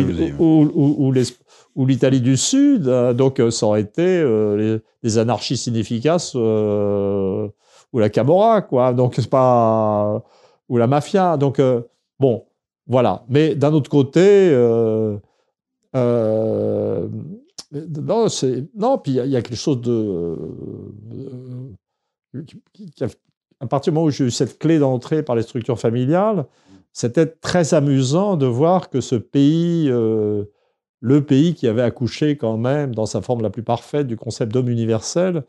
l'Italie 1.86 2.20
du 2.22 2.36
Sud. 2.36 2.88
Hein. 2.88 3.14
Donc, 3.14 3.40
ça 3.50 3.66
aurait 3.66 3.82
été 3.82 4.80
les, 5.04 5.18
anarchistes 5.18 5.68
inefficaces 5.68 6.34
ou 6.34 7.98
la 7.98 8.10
Camorra, 8.10 8.62
quoi. 8.62 8.92
Donc, 8.92 9.14
c'est 9.14 9.30
pas 9.30 10.24
ou 10.68 10.76
la 10.76 10.86
mafia. 10.86 11.36
Donc, 11.36 11.58
euh, 11.58 11.82
bon, 12.18 12.44
voilà. 12.86 13.24
Mais 13.28 13.54
d'un 13.54 13.72
autre 13.72 13.90
côté, 13.90 14.20
euh, 14.22 15.16
euh, 15.96 17.08
non, 17.72 18.28
c'est 18.28 18.64
non. 18.74 18.98
Puis 18.98 19.12
il 19.12 19.26
y, 19.26 19.36
a 19.36 19.42
quelque 19.42 19.56
chose 19.56 19.80
de 19.80 20.36
à 23.60 23.66
partir 23.66 23.92
du 23.92 23.94
moment 23.94 24.06
où 24.06 24.10
j'ai 24.10 24.24
eu 24.24 24.30
cette 24.30 24.58
clé 24.58 24.78
d'entrée 24.78 25.22
par 25.22 25.36
les 25.36 25.42
structures 25.42 25.78
familiales, 25.78 26.46
c'était 26.92 27.26
très 27.26 27.74
amusant 27.74 28.36
de 28.36 28.46
voir 28.46 28.90
que 28.90 29.00
ce 29.00 29.16
pays, 29.16 29.88
euh, 29.88 30.44
le 31.00 31.24
pays 31.24 31.54
qui 31.54 31.66
avait 31.66 31.82
accouché 31.82 32.36
quand 32.36 32.56
même 32.56 32.94
dans 32.94 33.06
sa 33.06 33.20
forme 33.20 33.42
la 33.42 33.50
plus 33.50 33.62
parfaite 33.62 34.06
du 34.06 34.16
concept 34.16 34.52
d'homme 34.52 34.68
universel, 34.68 35.44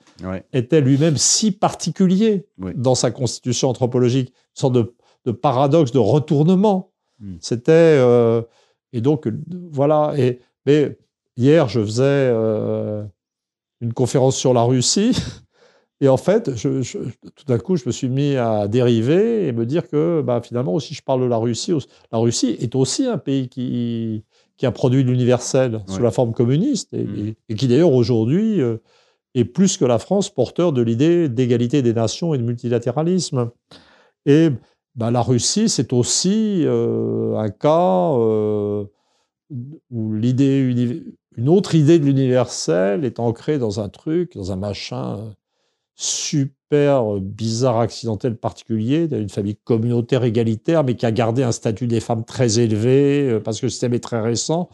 était 0.53 0.81
lui-même 0.81 1.17
si 1.17 1.51
particulier 1.51 2.47
dans 2.75 2.95
sa 2.95 3.11
constitution 3.11 3.69
anthropologique, 3.69 4.29
une 4.29 4.59
sorte 4.59 4.73
de, 4.73 4.93
paradoxe, 5.31 5.91
de 5.91 5.99
retournement. 5.99 6.91
Hmm. 7.19 7.35
C'était 7.39 7.71
euh, 7.71 8.41
et 8.93 9.01
donc 9.01 9.27
voilà. 9.71 10.13
Et 10.17 10.39
mais 10.65 10.97
hier, 11.37 11.67
je 11.67 11.81
faisais 11.81 12.03
euh, 12.03 13.03
une 13.81 13.93
conférence 13.93 14.35
sur 14.37 14.53
la 14.53 14.63
Russie. 14.63 15.11
Et 16.01 16.09
en 16.09 16.17
fait, 16.17 16.51
tout 16.53 17.45
d'un 17.47 17.57
coup, 17.57 17.77
je 17.77 17.83
me 17.85 17.91
suis 17.93 18.09
mis 18.09 18.35
à 18.35 18.67
dériver 18.67 19.47
et 19.47 19.53
me 19.53 19.65
dire 19.65 19.87
que 19.87 20.21
bah, 20.21 20.41
finalement, 20.43 20.73
aussi, 20.73 20.93
je 20.93 21.01
parle 21.01 21.21
de 21.21 21.25
la 21.25 21.37
Russie. 21.37 21.71
La 22.11 22.17
Russie 22.17 22.57
est 22.59 22.75
aussi 22.75 23.05
un 23.05 23.17
pays 23.17 23.47
qui, 23.47 24.25
qui 24.57 24.65
a 24.65 24.71
produit 24.71 25.03
l'universel 25.03 25.81
sous 25.87 26.01
la 26.01 26.11
forme 26.11 26.33
communiste 26.33 26.93
et, 26.93 27.03
mmh. 27.03 27.55
qui 27.55 27.69
d'ailleurs 27.69 27.93
aujourd'hui 27.93 28.59
euh, 28.59 28.77
est 29.35 29.45
plus 29.45 29.77
que 29.77 29.85
la 29.85 29.97
France 29.97 30.29
porteur 30.29 30.73
de 30.73 30.81
l'idée 30.81 31.29
d'égalité 31.29 31.81
des 31.81 31.93
nations 31.93 32.33
et 32.33 32.37
de 32.37 32.43
multilatéralisme. 32.43 33.51
Et 34.25 34.49
bah, 34.95 35.11
la 35.11 35.21
Russie, 35.21 35.69
c'est 35.69 35.93
aussi 35.93 36.63
euh, 36.65 37.35
un 37.37 37.49
cas 37.49 38.13
euh, 38.13 38.85
où 39.91 40.13
l'idée, 40.13 41.13
une 41.35 41.49
autre 41.49 41.75
idée 41.75 41.99
de 41.99 42.05
l'universel 42.05 43.03
est 43.03 43.19
ancrée 43.19 43.57
dans 43.59 43.79
un 43.79 43.89
truc, 43.89 44.35
dans 44.35 44.51
un 44.51 44.55
machin 44.55 45.33
super 45.95 47.19
bizarre, 47.21 47.79
accidentel, 47.79 48.37
particulier, 48.37 49.07
d'une 49.07 49.29
famille 49.29 49.57
communautaire 49.63 50.23
égalitaire, 50.23 50.83
mais 50.83 50.95
qui 50.95 51.05
a 51.05 51.11
gardé 51.11 51.43
un 51.43 51.51
statut 51.51 51.87
des 51.87 51.99
femmes 51.99 52.25
très 52.25 52.59
élevé 52.59 53.29
euh, 53.29 53.39
parce 53.39 53.59
que 53.59 53.65
le 53.65 53.69
système 53.69 53.93
est 53.93 54.03
très 54.03 54.21
récent. 54.21 54.69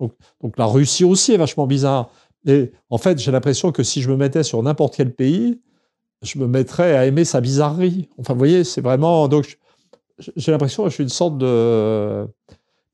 Donc, 0.00 0.12
donc 0.42 0.58
la 0.58 0.66
Russie 0.66 1.04
aussi 1.04 1.32
est 1.32 1.38
vachement 1.38 1.66
bizarre. 1.66 2.10
Et 2.46 2.72
en 2.90 2.98
fait, 2.98 3.18
j'ai 3.18 3.32
l'impression 3.32 3.72
que 3.72 3.82
si 3.82 4.02
je 4.02 4.10
me 4.10 4.16
mettais 4.16 4.42
sur 4.42 4.62
n'importe 4.62 4.96
quel 4.96 5.14
pays, 5.14 5.60
je 6.22 6.38
me 6.38 6.46
mettrais 6.46 6.96
à 6.96 7.06
aimer 7.06 7.24
sa 7.24 7.40
bizarrerie. 7.40 8.08
Enfin, 8.18 8.32
vous 8.32 8.38
voyez, 8.38 8.64
c'est 8.64 8.80
vraiment. 8.80 9.28
Donc, 9.28 9.58
j'ai 10.18 10.52
l'impression 10.52 10.84
que 10.84 10.90
je 10.90 10.94
suis 10.94 11.02
une 11.04 11.08
sorte 11.08 11.38
de. 11.38 12.26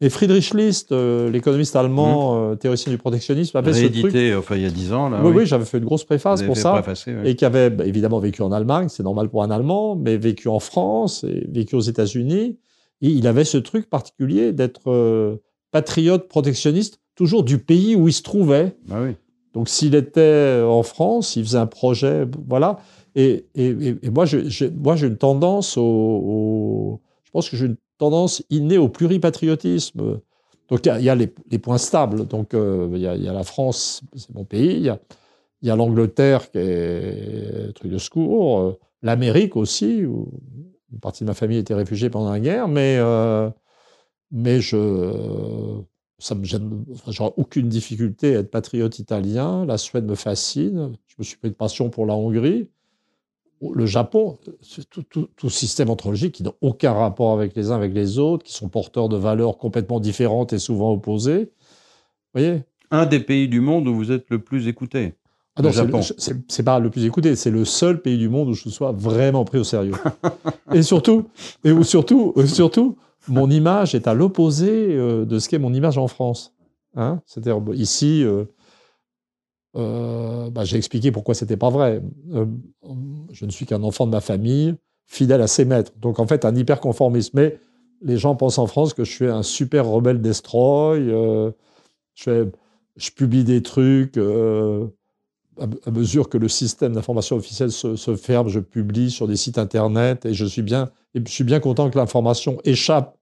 Et 0.00 0.10
Friedrich 0.10 0.52
List, 0.54 0.90
euh, 0.90 1.30
l'économiste 1.30 1.76
allemand, 1.76 2.34
mmh. 2.34 2.38
euh, 2.38 2.54
théoricien 2.56 2.90
du 2.90 2.98
protectionnisme, 2.98 3.56
avait 3.56 3.72
ce 3.72 3.86
truc. 3.86 4.16
enfin, 4.36 4.56
il 4.56 4.62
y 4.62 4.66
a 4.66 4.70
dix 4.70 4.92
ans, 4.92 5.08
là. 5.08 5.20
Oui, 5.22 5.32
oui, 5.32 5.46
j'avais 5.46 5.64
fait 5.64 5.78
une 5.78 5.84
grosse 5.84 6.02
préface 6.02 6.42
pour 6.42 6.56
ça. 6.56 6.82
Et 7.24 7.36
qui 7.36 7.44
avait 7.44 7.70
bah, 7.70 7.86
évidemment 7.86 8.18
vécu 8.18 8.42
en 8.42 8.50
Allemagne, 8.50 8.88
c'est 8.88 9.04
normal 9.04 9.28
pour 9.28 9.44
un 9.44 9.50
Allemand, 9.52 9.94
mais 9.94 10.16
vécu 10.16 10.48
en 10.48 10.58
France 10.58 11.22
et 11.22 11.46
vécu 11.48 11.76
aux 11.76 11.80
États-Unis. 11.80 12.58
Et 13.00 13.08
il 13.08 13.28
avait 13.28 13.44
ce 13.44 13.58
truc 13.58 13.88
particulier 13.88 14.52
d'être 14.52 14.90
euh, 14.90 15.36
patriote 15.70 16.26
protectionniste, 16.26 16.98
toujours 17.14 17.44
du 17.44 17.58
pays 17.58 17.94
où 17.94 18.08
il 18.08 18.12
se 18.12 18.22
trouvait. 18.22 18.76
Bah 18.88 18.96
oui. 19.04 19.12
Donc, 19.54 19.68
s'il 19.68 19.94
était 19.94 20.62
en 20.66 20.82
France, 20.82 21.36
il 21.36 21.44
faisait 21.44 21.58
un 21.58 21.66
projet, 21.66 22.26
voilà. 22.48 22.78
Et, 23.14 23.46
et, 23.54 23.96
et 24.02 24.10
moi, 24.10 24.24
j'ai 24.24 25.06
une 25.06 25.16
tendance 25.16 25.76
au, 25.76 27.00
pense 27.32 27.50
que 27.50 27.56
j'ai 27.56 27.66
une 27.66 27.76
tendance 27.98 28.42
innée 28.50 28.78
au 28.78 28.88
pluripatriotisme. 28.88 30.20
Donc 30.68 30.86
il 30.86 31.02
y 31.02 31.08
a, 31.08 31.14
les, 31.14 31.26
points 31.58 31.78
stables. 31.78 32.26
Donc 32.26 32.54
euh, 32.54 32.88
il 32.92 33.00
y, 33.00 33.06
a, 33.06 33.32
la 33.32 33.44
France, 33.44 34.02
c'est 34.14 34.34
mon 34.34 34.44
pays. 34.44 34.90
Il 35.62 35.68
y 35.68 35.70
a, 35.70 35.76
l'Angleterre 35.76 36.50
qui 36.50 36.58
est 36.58 37.72
truc 37.74 37.90
de 37.90 37.98
secours. 37.98 38.60
Euh, 38.60 38.78
L'Amérique 39.02 39.56
aussi, 39.56 40.04
où 40.04 40.30
une 40.92 41.00
partie 41.00 41.24
de 41.24 41.28
ma 41.28 41.34
famille 41.34 41.58
était 41.58 41.74
réfugiée 41.74 42.08
pendant 42.08 42.30
la 42.30 42.40
guerre. 42.40 42.68
Mais, 42.68 42.96
euh, 42.98 43.50
mais 44.30 44.60
je. 44.60 45.80
Ça 46.18 46.36
aucune 47.36 47.68
difficulté 47.68 48.36
à 48.36 48.40
être 48.40 48.50
patriote 48.52 49.00
italien. 49.00 49.66
La 49.66 49.76
Suède 49.76 50.04
me 50.04 50.14
fascine. 50.14 50.92
Je 51.08 51.16
me 51.18 51.24
suis 51.24 51.36
pris 51.36 51.50
de 51.50 51.54
passion 51.56 51.90
pour 51.90 52.06
la 52.06 52.14
Hongrie 52.14 52.68
le 53.74 53.86
Japon, 53.86 54.38
tout, 54.90 55.28
tout, 55.36 55.50
système 55.50 55.90
anthropologique 55.90 56.34
qui 56.34 56.42
n'a 56.42 56.52
aucun 56.60 56.92
rapport 56.92 57.32
avec 57.32 57.54
les 57.54 57.70
uns 57.70 57.76
avec 57.76 57.94
les 57.94 58.18
autres, 58.18 58.44
qui 58.44 58.52
sont 58.52 58.68
porteurs 58.68 59.08
de 59.08 59.16
valeurs 59.16 59.58
complètement 59.58 60.00
différentes 60.00 60.52
et 60.52 60.58
souvent 60.58 60.92
opposées. 60.92 61.52
Vous 62.34 62.40
voyez? 62.40 62.62
Un 62.90 63.06
des 63.06 63.20
pays 63.20 63.48
du 63.48 63.60
monde 63.60 63.86
où 63.88 63.94
vous 63.94 64.10
êtes 64.10 64.26
le 64.30 64.40
plus 64.40 64.68
écouté. 64.68 65.14
Ah 65.54 65.62
non, 65.62 65.70
c'est 66.48 66.62
pas 66.62 66.78
le 66.78 66.90
plus 66.90 67.04
écouté, 67.04 67.36
c'est 67.36 67.50
le 67.50 67.66
seul 67.66 68.00
pays 68.00 68.16
du 68.16 68.30
monde 68.30 68.48
où 68.48 68.54
je 68.54 68.68
sois 68.70 68.92
vraiment 68.92 69.44
pris 69.44 69.58
au 69.58 69.64
sérieux. 69.64 69.92
et 70.72 70.82
surtout, 70.82 71.28
et 71.62 71.72
où 71.72 71.84
surtout, 71.84 72.34
surtout, 72.46 72.96
mon 73.28 73.50
image 73.50 73.94
est 73.94 74.08
à 74.08 74.14
l'opposé 74.14 74.70
euh, 74.70 75.26
de 75.26 75.38
ce 75.38 75.48
qu'est 75.48 75.58
mon 75.58 75.74
image 75.74 75.98
en 75.98 76.08
France. 76.08 76.54
Hein? 76.96 77.20
C'est-à-dire 77.26 77.60
ici, 77.74 78.24
euh, 78.24 78.44
euh, 79.74 80.50
bah, 80.50 80.64
j'ai 80.64 80.76
expliqué 80.76 81.12
pourquoi 81.12 81.34
c'était 81.34 81.56
pas 81.56 81.70
vrai. 81.70 82.02
Euh, 82.32 82.46
je 83.30 83.44
ne 83.44 83.50
suis 83.50 83.66
qu'un 83.66 83.82
enfant 83.82 84.06
de 84.06 84.12
ma 84.12 84.20
famille, 84.20 84.74
fidèle 85.06 85.40
à 85.40 85.46
ses 85.46 85.64
maîtres. 85.64 85.92
Donc 85.98 86.18
en 86.18 86.26
fait, 86.26 86.44
un 86.44 86.54
hyperconformisme. 86.54 87.30
Mais 87.34 87.58
les 88.02 88.18
gens 88.18 88.34
pensent 88.34 88.58
en 88.58 88.66
France 88.66 88.94
que 88.94 89.04
je 89.04 89.10
suis 89.10 89.26
un 89.26 89.42
super 89.42 89.86
rebelle 89.86 90.20
destroy. 90.20 91.00
Euh, 91.00 91.50
je, 92.14 92.50
publie 93.14 93.44
des 93.44 93.62
trucs. 93.62 94.18
À, 95.58 95.90
mesure 95.90 96.28
que 96.28 96.38
le 96.38 96.48
système 96.48 96.94
d'information 96.94 97.36
officielle 97.36 97.70
se, 97.70 98.16
ferme, 98.16 98.48
je 98.48 98.58
publie 98.58 99.10
sur 99.10 99.28
des 99.28 99.36
sites 99.36 99.58
internet 99.58 100.24
et 100.24 100.32
je 100.32 100.46
suis 100.46 100.62
bien, 100.62 100.90
je 101.14 101.30
suis 101.30 101.44
bien 101.44 101.60
content 101.60 101.90
que 101.90 101.98
l'information 101.98 102.58
échappe 102.64 103.18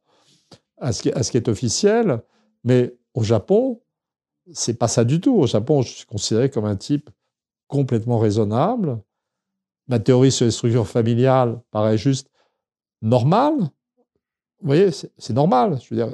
à 0.78 0.92
ce 0.92 1.02
qui 1.02 1.36
est 1.36 1.48
officiel. 1.48 2.22
Mais 2.64 2.94
au 3.14 3.22
Japon, 3.22 3.80
c'est 4.52 4.78
pas 4.78 4.88
ça 4.88 5.04
du 5.04 5.20
tout. 5.20 5.34
Au 5.34 5.46
Japon, 5.46 5.82
je 5.82 5.90
suis 5.90 6.06
considéré 6.06 6.50
comme 6.50 6.64
un 6.64 6.76
type 6.76 7.10
complètement 7.68 8.18
raisonnable. 8.18 8.98
Ma 9.88 9.98
théorie 9.98 10.32
sur 10.32 10.44
les 10.44 10.50
structures 10.50 10.86
familiales 10.86 11.60
paraît 11.70 11.98
juste 11.98 12.28
normale. 13.02 13.58
Vous 13.58 14.66
voyez, 14.66 14.90
c'est 14.90 15.32
normal. 15.32 15.78
Je 15.82 15.94
veux 15.94 16.06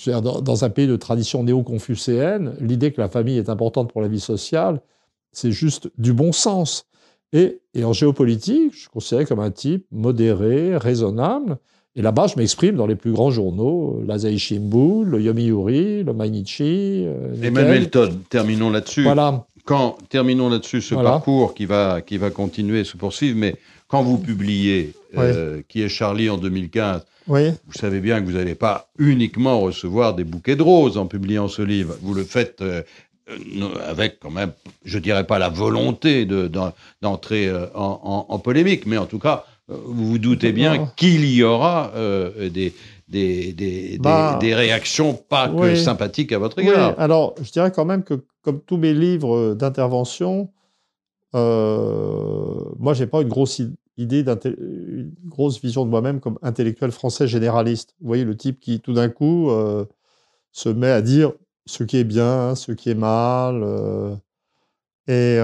dire, 0.00 0.22
dans 0.22 0.64
un 0.64 0.70
pays 0.70 0.86
de 0.86 0.96
tradition 0.96 1.42
néo-confucéenne, 1.44 2.56
l'idée 2.60 2.92
que 2.92 3.00
la 3.00 3.08
famille 3.08 3.38
est 3.38 3.48
importante 3.48 3.92
pour 3.92 4.02
la 4.02 4.08
vie 4.08 4.20
sociale, 4.20 4.80
c'est 5.32 5.52
juste 5.52 5.90
du 5.98 6.12
bon 6.12 6.32
sens. 6.32 6.86
Et, 7.32 7.60
et, 7.74 7.84
en 7.84 7.92
géopolitique, 7.92 8.72
je 8.74 8.80
suis 8.80 8.88
considéré 8.88 9.26
comme 9.26 9.40
un 9.40 9.50
type 9.50 9.86
modéré, 9.90 10.76
raisonnable, 10.76 11.58
et 11.96 12.02
là-bas, 12.02 12.26
je 12.26 12.36
m'exprime 12.36 12.74
dans 12.74 12.88
les 12.88 12.96
plus 12.96 13.12
grands 13.12 13.30
journaux, 13.30 14.02
l'Asahi 14.06 14.38
Shimbun, 14.38 15.04
le 15.04 15.20
Yomiuri, 15.20 16.02
le 16.02 16.12
Mainichi. 16.12 17.04
Euh, 17.06 17.40
Emmanuel 17.40 17.88
Todd, 17.88 18.18
terminons 18.28 18.70
là-dessus. 18.70 19.04
Voilà. 19.04 19.46
Quand, 19.64 19.96
terminons 20.08 20.50
là-dessus 20.50 20.82
ce 20.82 20.94
parcours 20.94 21.54
qui 21.54 21.66
va, 21.66 22.00
qui 22.02 22.18
va 22.18 22.30
continuer, 22.30 22.84
se 22.84 22.96
poursuivre, 22.96 23.38
mais 23.38 23.54
quand 23.86 24.02
vous 24.02 24.18
publiez 24.18 24.92
euh, 25.16 25.62
Qui 25.68 25.82
est 25.82 25.88
Charlie 25.88 26.28
en 26.28 26.36
2015, 26.36 27.06
vous 27.28 27.38
savez 27.70 28.00
bien 28.00 28.20
que 28.20 28.26
vous 28.26 28.36
n'allez 28.36 28.56
pas 28.56 28.88
uniquement 28.98 29.60
recevoir 29.60 30.14
des 30.14 30.24
bouquets 30.24 30.56
de 30.56 30.62
roses 30.62 30.98
en 30.98 31.06
publiant 31.06 31.46
ce 31.46 31.62
livre. 31.62 31.94
Vous 32.02 32.12
le 32.12 32.24
faites 32.24 32.60
euh, 32.60 32.82
avec 33.86 34.18
quand 34.18 34.32
même, 34.32 34.52
je 34.84 34.98
dirais 34.98 35.24
pas 35.24 35.38
la 35.38 35.48
volonté 35.48 36.26
d'entrer 36.26 37.50
en, 37.74 38.26
en, 38.28 38.38
polémique, 38.40 38.84
mais 38.84 38.98
en 38.98 39.06
tout 39.06 39.20
cas 39.20 39.46
vous 39.68 40.06
vous 40.06 40.18
doutez 40.18 40.52
bien 40.52 40.92
qu'il 40.96 41.24
y 41.24 41.42
aura 41.42 41.92
euh, 41.94 42.50
des, 42.50 42.74
des, 43.08 43.52
des, 43.52 43.98
bah, 43.98 44.38
des, 44.40 44.54
réactions 44.54 45.14
pas 45.14 45.48
que 45.48 45.74
sympathiques 45.74 46.32
à 46.32 46.38
votre 46.38 46.58
égard. 46.58 46.94
alors, 46.98 47.34
je 47.40 47.50
dirais 47.50 47.70
quand 47.70 47.84
même 47.84 48.02
que, 48.02 48.24
comme 48.42 48.60
tous 48.60 48.76
mes 48.76 48.92
livres 48.92 49.54
d'intervention, 49.54 50.50
euh, 51.34 52.64
moi, 52.78 52.94
j'ai 52.94 53.06
pas 53.06 53.22
une 53.22 53.28
grosse 53.28 53.60
idée, 53.96 54.24
une 54.44 55.12
grosse 55.26 55.60
vision 55.60 55.84
de 55.84 55.90
moi-même 55.90 56.20
comme 56.20 56.38
intellectuel 56.42 56.92
français 56.92 57.26
généraliste. 57.26 57.94
Vous 58.00 58.06
voyez, 58.06 58.24
le 58.24 58.36
type 58.36 58.60
qui, 58.60 58.80
tout 58.80 58.92
d'un 58.92 59.08
coup, 59.08 59.50
euh, 59.50 59.84
se 60.52 60.68
met 60.68 60.90
à 60.90 61.02
dire 61.02 61.32
ce 61.66 61.82
qui 61.82 61.96
est 61.96 62.04
bien, 62.04 62.54
ce 62.54 62.72
qui 62.72 62.90
est 62.90 62.94
mal. 62.94 63.62
Euh, 63.62 64.14
et, 65.06 65.38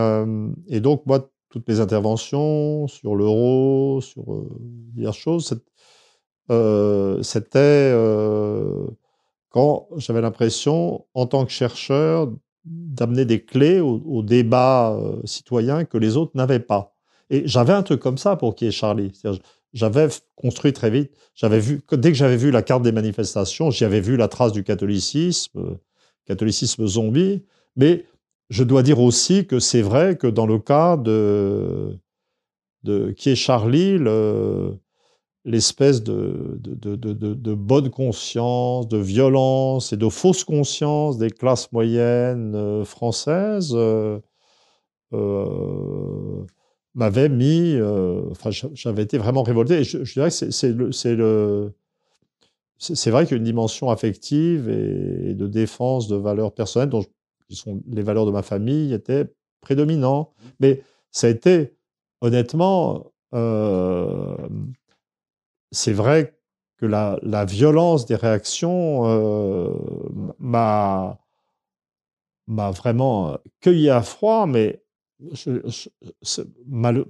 et, 0.74 0.80
donc, 0.80 1.04
moi, 1.06 1.30
toutes 1.51 1.69
mes 1.69 1.81
interventions 1.81 2.87
sur 2.87 3.15
l'euro, 3.17 4.01
sur 4.01 4.33
euh, 4.33 4.49
diverses 4.95 5.19
choses, 5.19 5.61
euh, 6.51 7.23
c'était 7.23 7.59
euh, 7.93 8.87
quand 9.51 9.89
j'avais 9.97 10.21
l'impression, 10.21 11.05
en 11.15 11.27
tant 11.27 11.45
que 11.45 11.53
chercheur, 11.53 12.33
d'amener 12.65 13.25
des 13.25 13.45
clés 13.45 13.81
au, 13.81 14.23
débat 14.23 14.97
citoyen 15.25 15.85
que 15.85 15.99
les 15.99 16.17
autres 16.17 16.33
n'avaient 16.35 16.61
pas. 16.61 16.95
Et 17.31 17.43
j'avais 17.47 17.73
un 17.73 17.83
truc 17.83 18.01
comme 18.01 18.19
ça 18.19 18.37
pour 18.37 18.55
qui 18.55 18.67
est 18.67 18.71
Charlie. 18.71 19.13
J'avais 19.73 20.09
construit 20.37 20.73
très 20.73 20.91
vite. 20.91 21.11
J'avais 21.35 21.59
vu 21.59 21.81
dès 21.91 22.11
que 22.11 22.19
j'avais 22.19 22.37
vu 22.37 22.51
la 22.51 22.63
carte 22.63 22.83
des 22.83 22.93
manifestations, 22.93 23.71
j'y 23.71 23.85
avais 23.85 24.01
vu 24.01 24.17
la 24.17 24.29
trace 24.29 24.53
du 24.53 24.63
catholicisme, 24.63 25.79
catholicisme 26.27 26.87
zombie. 26.87 27.45
Mais 27.77 28.05
je 28.51 28.65
dois 28.65 28.83
dire 28.83 29.01
aussi 29.01 29.47
que 29.47 29.61
c'est 29.61 29.83
vrai 29.83 30.17
que 30.17 30.27
dans 30.27 30.47
le 30.47 30.59
cas 30.59 30.97
de, 30.97 31.99
qui 33.17 33.31
est 33.31 33.37
Charlie, 33.37 33.99
l'espèce 35.45 36.03
de, 36.03 37.55
bonne 37.55 37.91
conscience, 37.91 38.89
de 38.89 38.99
violence 38.99 39.93
et 39.93 39.97
de 39.97 40.09
fausse 40.09 40.45
conscience 40.45 41.17
des 41.17 41.31
classes 41.31 41.71
moyennes 41.73 42.55
euh, 42.55 42.85
françaises 42.85 43.73
euh, 43.75 44.19
euh, 45.13 46.45
m'avait 46.95 47.29
mis. 47.29 47.81
enfin, 48.31 48.51
j'avais 48.51 49.03
été 49.05 49.17
vraiment 49.17 49.45
révolté. 49.45 49.85
Je, 49.85 50.13
dirais 50.13 50.31
que 50.31 50.51
c'est 50.51 50.73
c'est 52.79 53.11
vrai 53.11 53.27
qu'une 53.27 53.45
dimension 53.45 53.91
affective 53.91 54.71
et, 54.71 55.35
de 55.35 55.47
défense 55.47 56.09
de 56.09 56.17
valeurs 56.17 56.53
personnelles, 56.53 56.89
dont 56.89 57.05
qui 57.51 57.57
sont 57.57 57.83
les 57.91 58.03
valeurs 58.03 58.27
de 58.27 58.31
ma 58.31 58.43
famille, 58.43 58.95
était 58.95 59.27
prédominant. 59.61 60.33
Mais 60.61 60.83
ça 61.11 61.27
a 61.27 61.31
été, 61.31 61.75
honnêtement, 62.21 63.13
c'est 65.73 65.93
vrai 65.93 66.39
que 66.79 66.87
la, 66.87 67.45
violence 67.45 68.07
des 68.07 68.15
réactions 68.15 69.03
euh, 69.07 69.75
m'a 70.39 71.19
vraiment 72.47 73.37
cueilli 73.61 73.91
à 73.91 74.03
froid, 74.03 74.47
mais 74.47 74.83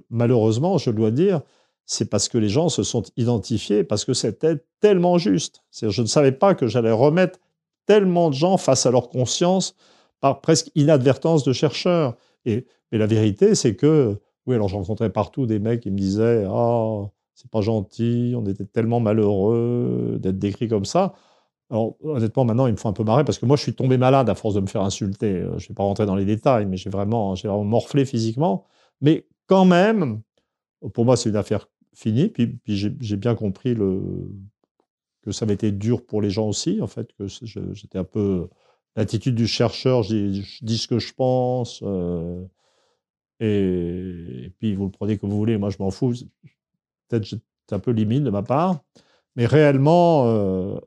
malheureusement, 0.09 0.79
je 0.79 0.89
dois 0.89 1.11
dire, 1.11 1.41
c'est 1.85 2.09
parce 2.09 2.29
que 2.29 2.39
les 2.39 2.49
gens 2.49 2.69
se 2.69 2.81
sont 2.81 3.03
identifiés, 3.15 3.83
parce 3.83 4.05
que 4.05 4.13
c'était 4.13 4.57
tellement 4.79 5.19
juste. 5.19 5.63
Je 5.71 6.01
ne 6.01 6.07
savais 6.07 6.31
pas 6.31 6.55
que 6.55 6.65
j'allais 6.65 6.91
remettre 6.91 7.39
tellement 7.85 8.29
de 8.29 8.35
gens 8.35 8.57
face 8.57 8.85
à 8.87 8.91
leur 8.91 9.09
conscience 9.09 9.75
par 10.21 10.39
presque 10.41 10.71
inadvertance 10.75 11.43
de 11.43 11.51
chercheurs. 11.51 12.15
Et, 12.45 12.65
mais 12.91 12.97
la 12.97 13.07
vérité, 13.07 13.55
c'est 13.55 13.75
que, 13.75 14.19
oui, 14.45 14.55
alors 14.55 14.69
je 14.69 14.75
rencontrais 14.75 15.09
partout 15.09 15.45
des 15.45 15.59
mecs 15.59 15.81
qui 15.81 15.91
me 15.91 15.97
disaient, 15.97 16.45
ah, 16.47 17.09
c'est 17.33 17.49
pas 17.51 17.61
gentil, 17.61 18.33
on 18.37 18.45
était 18.45 18.65
tellement 18.65 18.99
malheureux 18.99 20.17
d'être 20.21 20.39
décrit 20.39 20.67
comme 20.67 20.85
ça. 20.85 21.13
Alors, 21.69 21.95
honnêtement, 22.03 22.45
maintenant, 22.45 22.67
il 22.67 22.73
me 22.73 22.77
faut 22.77 22.89
un 22.89 22.93
peu 22.93 23.03
marrer 23.03 23.23
parce 23.23 23.39
que 23.39 23.45
moi, 23.45 23.55
je 23.55 23.63
suis 23.63 23.73
tombé 23.73 23.97
malade 23.97 24.29
à 24.29 24.35
force 24.35 24.55
de 24.55 24.59
me 24.59 24.67
faire 24.67 24.81
insulter. 24.81 25.35
Euh, 25.37 25.57
je 25.57 25.65
ne 25.65 25.69
vais 25.69 25.73
pas 25.73 25.83
rentrer 25.83 26.05
dans 26.05 26.15
les 26.15 26.25
détails, 26.25 26.65
mais 26.65 26.77
j'ai 26.77 26.89
vraiment, 26.89 27.33
j'ai 27.35 27.47
vraiment 27.47 27.63
morflé 27.63 28.05
physiquement. 28.05 28.65
Mais 28.99 29.25
quand 29.47 29.65
même, 29.65 30.21
pour 30.93 31.05
moi, 31.05 31.15
c'est 31.15 31.29
une 31.29 31.37
affaire 31.37 31.69
finie. 31.93 32.27
Puis, 32.27 32.59
j'ai 32.65 33.15
bien 33.15 33.35
compris 33.35 33.73
le, 33.73 34.01
que 35.21 35.31
ça 35.31 35.45
été 35.47 35.71
dur 35.71 36.05
pour 36.05 36.21
les 36.21 36.29
gens 36.29 36.47
aussi, 36.47 36.81
en 36.81 36.87
fait, 36.87 37.13
que 37.13 37.27
j'étais 37.27 37.97
un 37.97 38.03
peu 38.03 38.49
l'attitude 38.95 39.35
du 39.35 39.47
chercheur, 39.47 40.03
je 40.03 40.41
dis, 40.61 40.77
ce 40.77 40.87
que 40.87 40.99
je 40.99 41.13
pense. 41.13 41.81
Euh, 41.83 42.43
et, 43.39 44.51
puis, 44.59 44.75
vous 44.75 44.85
le 44.85 44.91
prenez 44.91 45.17
comme 45.17 45.29
vous 45.29 45.37
voulez. 45.37 45.57
Moi, 45.57 45.69
je 45.69 45.77
m'en 45.79 45.91
fous 45.91 46.13
peut-être 47.07 47.25
c'est 47.25 47.75
un 47.75 47.79
peu 47.79 47.91
limite 47.91 48.23
de 48.23 48.29
ma 48.29 48.41
part, 48.43 48.79
mais 49.35 49.45
réellement, 49.45 50.25
euh, 50.27 50.79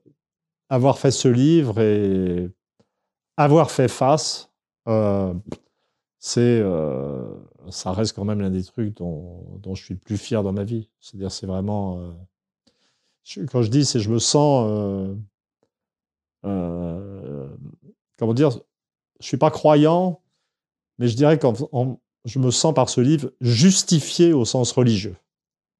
avoir 0.68 0.98
fait 0.98 1.10
ce 1.10 1.28
livre 1.28 1.80
et 1.80 2.50
avoir 3.36 3.70
fait 3.70 3.88
face, 3.88 4.50
euh, 4.88 5.34
c'est, 6.18 6.62
ça 7.70 7.92
reste 7.92 8.14
quand 8.14 8.24
même 8.24 8.40
l'un 8.40 8.50
des 8.50 8.64
trucs 8.64 8.96
dont, 8.96 9.58
dont, 9.62 9.74
je 9.74 9.84
suis 9.84 9.94
le 9.94 10.00
plus 10.00 10.16
fier 10.16 10.42
dans 10.42 10.52
ma 10.52 10.64
vie. 10.64 10.88
C'est-à-dire, 11.00 11.30
c'est 11.30 11.46
vraiment, 11.46 12.14
quand 13.50 13.62
je 13.62 13.70
dis, 13.70 13.84
c'est 13.84 14.00
je 14.00 14.10
me 14.10 14.18
sens, 14.18 15.16
comment 18.18 18.34
dire, 18.34 18.50
je 19.20 19.26
suis 19.26 19.36
pas 19.36 19.50
croyant, 19.50 20.20
mais 20.98 21.08
je 21.08 21.16
dirais 21.16 21.38
que 21.38 21.46
je 22.24 22.38
me 22.38 22.50
sens 22.50 22.74
par 22.74 22.88
ce 22.88 23.00
livre 23.00 23.32
justifié 23.40 24.32
au 24.32 24.44
sens 24.44 24.72
religieux. 24.72 25.16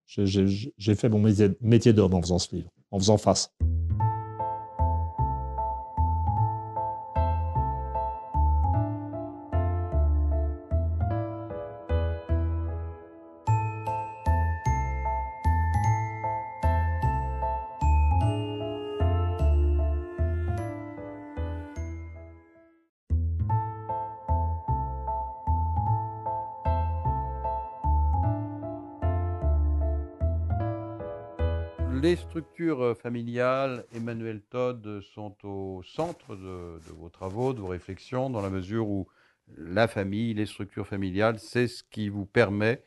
J'ai 0.06 0.94
fait 0.94 1.08
mon 1.08 1.18
métier, 1.18 1.50
métier 1.60 1.92
d'homme 1.92 2.14
en 2.14 2.22
faisant 2.22 2.38
ce 2.38 2.54
livre, 2.54 2.70
en 2.90 2.98
faisant 2.98 3.16
face. 3.16 3.52
Structures 32.64 32.82
euh, 32.82 32.94
familiales, 32.94 33.84
Emmanuel 33.94 34.40
Todd, 34.40 35.00
sont 35.14 35.36
au 35.44 35.82
centre 35.84 36.34
de, 36.34 36.78
vos 36.94 37.10
travaux, 37.10 37.52
de 37.52 37.60
vos 37.60 37.68
réflexions, 37.68 38.30
dans 38.30 38.40
la 38.40 38.48
mesure 38.48 38.88
où 38.88 39.06
la 39.58 39.86
famille, 39.86 40.32
les 40.32 40.46
structures 40.46 40.86
familiales, 40.86 41.38
c'est 41.38 41.68
ce 41.68 41.82
qui 41.82 42.08
vous 42.08 42.24
permet 42.24 42.82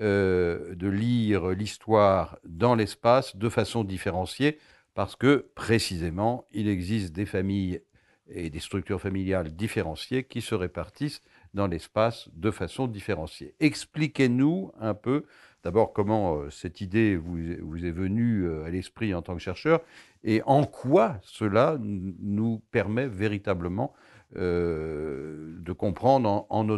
euh, 0.00 0.74
de 0.74 0.88
lire 0.88 1.48
l'histoire 1.48 2.38
dans 2.44 2.74
l'espace 2.74 3.34
de 3.36 3.48
façon 3.48 3.84
différenciée, 3.84 4.58
parce 4.94 5.16
que 5.16 5.46
précisément, 5.54 6.46
il 6.52 6.68
existe 6.68 7.14
des 7.14 7.26
familles 7.26 7.80
et 8.28 8.50
des 8.50 8.60
structures 8.60 9.00
familiales 9.00 9.54
différenciées 9.54 10.24
qui 10.24 10.42
se 10.42 10.54
répartissent 10.54 11.22
dans 11.54 11.66
l'espace 11.66 12.28
de 12.34 12.50
façon 12.50 12.86
différenciée. 12.86 13.54
Expliquez-nous 13.60 14.72
un 14.80 14.94
peu 14.94 15.24
d'abord 15.62 15.92
comment 15.92 16.36
euh, 16.36 16.50
cette 16.50 16.80
idée 16.80 17.16
vous, 17.16 17.38
est 17.38 17.90
venue 17.90 18.44
euh, 18.44 18.64
à 18.64 18.70
l'esprit 18.70 19.14
en 19.14 19.22
tant 19.22 19.34
que 19.34 19.40
chercheur 19.40 19.80
et 20.24 20.42
en 20.46 20.64
quoi 20.64 21.18
cela 21.22 21.78
nous 21.80 22.62
permet 22.70 23.06
véritablement 23.06 23.92
euh, 24.36 25.54
de 25.60 25.72
comprendre 25.72 26.46
en, 26.48 26.70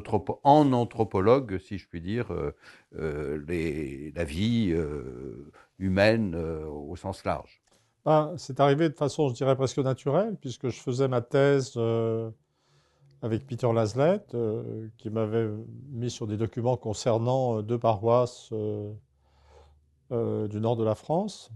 anthropologue, 0.72 1.58
si 1.58 1.78
je 1.78 1.86
puis 1.86 2.00
dire, 2.00 2.32
la 2.92 4.24
vie 4.24 4.74
humaine 5.78 6.34
au 6.34 6.96
sens 6.96 7.24
large? 7.24 7.60
Ben, 8.06 8.34
c'est 8.38 8.60
arrivé 8.60 8.88
de 8.88 8.94
façon, 8.94 9.28
je 9.28 9.34
dirais, 9.34 9.56
presque 9.56 9.78
naturelle, 9.78 10.36
puisque 10.40 10.68
je 10.68 10.80
faisais 10.80 11.06
ma 11.06 11.20
thèse 11.20 11.78
avec 13.24 13.46
Peter 13.46 13.72
Laslett, 13.72 14.34
euh, 14.34 14.86
qui 14.98 15.08
m'avait 15.08 15.48
mis 15.88 16.10
sur 16.10 16.26
des 16.26 16.36
documents 16.36 16.76
concernant 16.76 17.58
euh, 17.58 17.62
deux 17.62 17.78
paroisses 17.78 18.50
euh, 18.52 18.92
du 20.46 20.60
nord 20.60 20.76
de 20.76 20.84
la 20.84 20.94
France, 20.94 21.50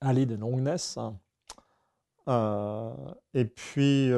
Ali 0.00 0.22
et 0.22 0.36
Longness. 0.38 0.98
et 3.34 3.44
puis, 3.44 4.10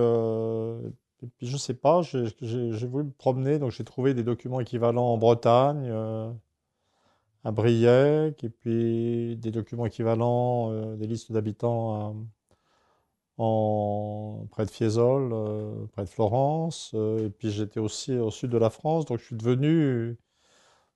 puis, 1.17 1.47
je 1.49 1.53
ne 1.53 1.59
sais 1.59 1.75
pas, 1.75 2.03
j'ai 2.03 2.87
voulu 2.87 3.05
me 3.05 3.11
promener, 3.11 3.59
donc 3.59 3.73
j'ai 3.73 3.85
trouvé 3.85 4.15
des 4.15 4.23
documents 4.23 4.61
équivalents 4.61 5.13
en 5.13 5.19
Bretagne, 5.19 5.91
à 7.43 7.51
Briec, 7.51 8.45
et 8.45 8.49
puis 8.49 9.37
des 9.37 9.51
documents 9.51 9.87
équivalents, 9.87 10.95
des 10.95 11.09
listes 11.09 11.33
d'habitants 11.33 12.15
près 13.39 14.65
de 14.65 14.71
Fiesole, 14.71 15.31
euh, 15.33 15.87
près 15.93 16.05
de 16.05 16.09
Florence. 16.09 16.93
Euh, 16.95 17.27
et 17.27 17.31
puis 17.31 17.51
j'étais 17.51 17.81
aussi 17.81 18.13
au 18.17 18.31
sud 18.31 18.51
de 18.51 18.59
la 18.59 18.71
France, 18.71 19.07
donc 19.07 19.21
je 19.21 19.25
suis 19.27 19.37
devenu 19.37 20.17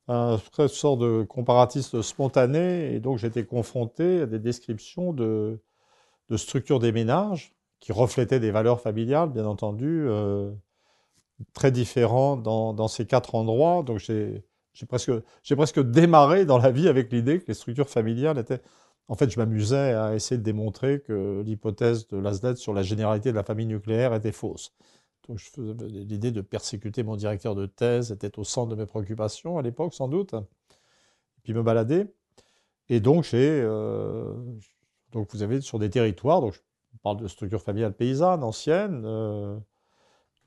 un 0.09 0.39
sorte 0.69 1.01
de 1.01 1.23
comparatiste 1.23 2.03
spontané. 2.03 2.95
Et 2.95 3.01
donc 3.01 3.19
j'étais 3.19 3.45
confronté 3.45 4.23
à 4.23 4.27
des 4.27 4.41
descriptions 4.41 5.13
de, 5.13 5.61
structures 6.37 6.81
des 6.81 6.93
ménages 6.93 7.55
qui 7.81 7.93
reflétaient 7.93 8.41
des 8.41 8.51
valeurs 8.51 8.81
familiales, 8.81 9.31
bien 9.31 9.47
entendu, 9.47 10.05
euh, 10.09 10.53
très 11.53 11.71
différentes 11.71 12.43
dans, 12.43 12.89
ces 12.89 13.07
quatre 13.07 13.35
endroits. 13.35 13.83
Donc 13.85 13.99
j'ai 13.99 14.43
presque 14.87 15.81
démarré 15.81 16.45
dans 16.45 16.59
la 16.59 16.71
vie 16.73 16.89
avec 16.89 17.13
l'idée 17.13 17.41
que 17.41 17.47
les 17.49 17.55
structures 17.55 17.89
familiales 17.89 18.39
étaient 18.39 18.63
en 19.09 19.15
fait, 19.15 19.31
je 19.31 19.39
m'amusais 19.39 19.95
à 19.95 20.15
essayer 20.15 20.39
de 20.39 20.43
démontrer 20.43 21.01
que 21.01 21.43
l'hypothèse 21.45 22.07
de 22.09 22.19
Laslet 22.19 22.57
sur 22.57 22.73
la 22.73 22.83
généralité 22.83 23.31
de 23.31 23.37
la 23.37 23.45
famille 23.45 23.67
nucléaire 23.67 24.15
était 24.15 24.33
fausse. 24.33 24.73
Donc, 25.29 25.41
l'idée 25.57 26.33
de 26.33 26.41
persécuter 26.41 27.03
mon 27.03 27.17
directeur 27.17 27.55
de 27.55 27.67
thèse 27.67 28.11
était 28.11 28.39
au 28.39 28.45
centre 28.45 28.71
de 28.71 28.75
mes 28.75 28.87
préoccupations 28.87 29.59
à 29.59 29.63
l'époque, 29.63 29.95
sans 29.95 30.09
doute. 30.09 30.35
Et 30.35 31.41
puis 31.45 31.55
me 31.55 31.63
balader. 31.63 32.07
Et 32.89 33.01
donc, 33.01 33.25
j'ai, 33.25 33.61
euh, 33.63 34.35
donc 35.13 35.33
vous 35.33 35.43
avez 35.43 35.61
sur 35.61 35.79
des 35.79 35.91
territoires, 35.91 36.41
donc 36.41 36.55
je 36.55 36.61
parle 37.03 37.19
de 37.19 37.29
structures 37.29 37.63
familiales 37.63 37.95
paysannes 37.95 38.43
anciennes. 38.43 39.03
Euh, 39.05 39.59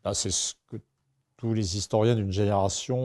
ben, 0.04 0.14
c'est 0.14 0.32
ce 0.32 0.56
que 0.68 0.78
tous 1.46 1.54
les 1.54 1.78
historiens 1.78 2.16
d'une 2.16 2.32
génération 2.32 2.98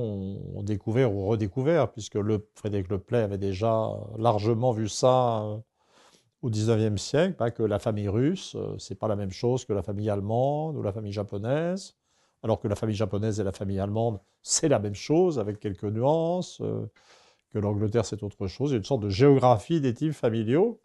ont 0.55 0.63
découvert 0.63 1.13
ou 1.13 1.27
redécouvert, 1.27 1.93
puisque 1.93 2.15
le, 2.15 2.49
Frédéric 2.55 2.89
Leplay 2.89 3.19
avait 3.19 3.37
déjà 3.37 3.91
largement 4.17 4.73
vu 4.73 4.89
ça 4.89 5.43
euh, 5.43 5.59
au 6.41 6.49
XIXe 6.49 6.99
siècle, 6.99 7.53
que 7.53 7.63
la 7.63 7.79
famille 7.79 8.09
russe, 8.09 8.57
euh, 8.57 8.79
c'est 8.79 8.99
pas 8.99 9.09
la 9.09 9.17
même 9.17 9.31
chose 9.31 9.67
que 9.67 9.75
la 9.75 9.83
famille 9.83 10.09
allemande 10.09 10.75
ou 10.79 10.83
la 10.83 10.91
famille 10.91 11.13
japonaise, 11.13 11.97
alors 12.43 12.61
que 12.61 12.67
la 12.69 12.77
famille 12.77 12.97
japonaise 12.97 13.41
et 13.41 13.45
la 13.45 13.53
famille 13.53 13.79
allemande, 13.79 14.19
c'est 14.41 14.69
la 14.69 14.79
même 14.79 14.95
chose, 14.95 15.39
avec 15.39 15.61
quelques 15.61 15.85
nuances, 15.85 16.63
euh, 16.63 16.87
que 17.53 17.59
l'Angleterre 17.59 18.07
c'est 18.07 18.23
autre 18.23 18.47
chose. 18.47 18.71
Il 18.71 18.73
y 18.73 18.77
a 18.77 18.79
une 18.79 18.85
sorte 18.85 19.03
de 19.03 19.11
géographie 19.11 19.83
des 19.83 19.93
types 19.93 20.15
familiaux. 20.15 20.81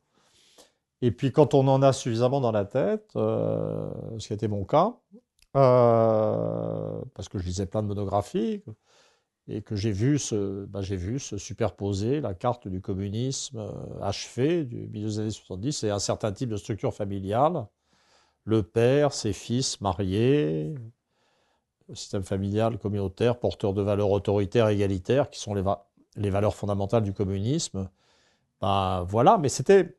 Et 1.01 1.11
puis 1.11 1.31
quand 1.31 1.53
on 1.53 1.69
en 1.69 1.81
a 1.81 1.93
suffisamment 1.93 2.41
dans 2.41 2.51
la 2.51 2.65
tête, 2.65 3.11
ce 3.13 4.27
qui 4.27 4.33
été 4.33 4.49
mon 4.49 4.65
cas, 4.65 4.97
euh, 5.55 7.01
parce 7.13 7.29
que 7.29 7.37
je 7.39 7.45
lisais 7.45 7.65
plein 7.65 7.81
de 7.81 7.87
monographies, 7.87 8.63
et 9.47 9.61
que 9.61 9.75
j'ai 9.75 9.91
vu, 9.91 10.17
se, 10.17 10.65
vu 10.95 11.19
se 11.19 11.37
superposer 11.37 12.19
la 12.19 12.33
carte 12.33 12.67
du 12.67 12.81
communisme 12.81 13.59
euh, 13.59 14.01
achevé 14.01 14.63
du 14.65 14.87
milieu 14.87 15.07
des 15.07 15.19
années 15.19 15.29
70 15.29 15.83
et 15.83 15.91
un 15.91 15.99
certain 15.99 16.31
type 16.31 16.49
de 16.49 16.57
structure 16.57 16.93
familiale. 16.93 17.67
Le 18.43 18.63
père, 18.63 19.13
ses 19.13 19.33
fils 19.33 19.81
mariés, 19.81 20.75
le 21.87 21.95
système 21.95 22.23
familial 22.23 22.77
communautaire, 22.79 23.39
porteur 23.39 23.73
de 23.73 23.81
valeurs 23.81 24.09
autoritaires 24.09 24.69
égalitaires, 24.69 25.29
qui 25.29 25.39
sont 25.39 25.53
les, 25.53 25.63
les 26.15 26.29
valeurs 26.29 26.55
fondamentales 26.55 27.03
du 27.03 27.13
communisme. 27.13 27.89
Ben, 28.61 29.03
voilà, 29.03 29.37
mais 29.37 29.49
c'était, 29.49 29.95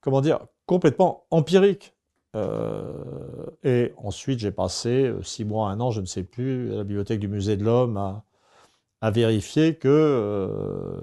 comment 0.00 0.20
dire, 0.20 0.46
complètement 0.66 1.26
empirique. 1.30 1.94
Euh, 2.34 3.46
et 3.62 3.92
ensuite, 3.96 4.40
j'ai 4.40 4.50
passé 4.50 5.04
euh, 5.04 5.22
six 5.22 5.44
mois, 5.44 5.70
un 5.70 5.80
an, 5.80 5.90
je 5.90 6.00
ne 6.00 6.06
sais 6.06 6.24
plus, 6.24 6.72
à 6.72 6.76
la 6.76 6.84
bibliothèque 6.84 7.20
du 7.20 7.28
Musée 7.28 7.56
de 7.56 7.64
l'Homme 7.64 7.96
à, 7.96 9.10
vérifier 9.10 9.76
que 9.76 9.88
euh, 9.88 11.00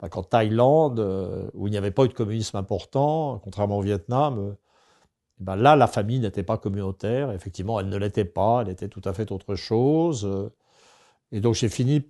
bah, 0.00 0.08
qu'en 0.08 0.22
Thaïlande, 0.22 1.00
euh, 1.00 1.50
où 1.54 1.66
il 1.66 1.70
n'y 1.72 1.76
avait 1.76 1.90
pas 1.90 2.04
eu 2.04 2.08
de 2.08 2.14
communisme 2.14 2.56
important, 2.56 3.40
contrairement 3.40 3.78
au 3.78 3.82
Vietnam, 3.82 4.38
euh, 4.38 4.52
bah, 5.40 5.56
là, 5.56 5.76
la 5.76 5.86
famille 5.88 6.20
n'était 6.20 6.42
pas 6.44 6.58
communautaire. 6.58 7.32
Effectivement, 7.32 7.80
elle 7.80 7.88
ne 7.88 7.96
l'était 7.96 8.24
pas, 8.24 8.62
elle 8.62 8.70
était 8.70 8.88
tout 8.88 9.02
à 9.04 9.12
fait 9.12 9.32
autre 9.32 9.54
chose. 9.56 10.50
Et 11.32 11.40
donc, 11.40 11.54
j'ai 11.54 11.68
fini 11.68 12.06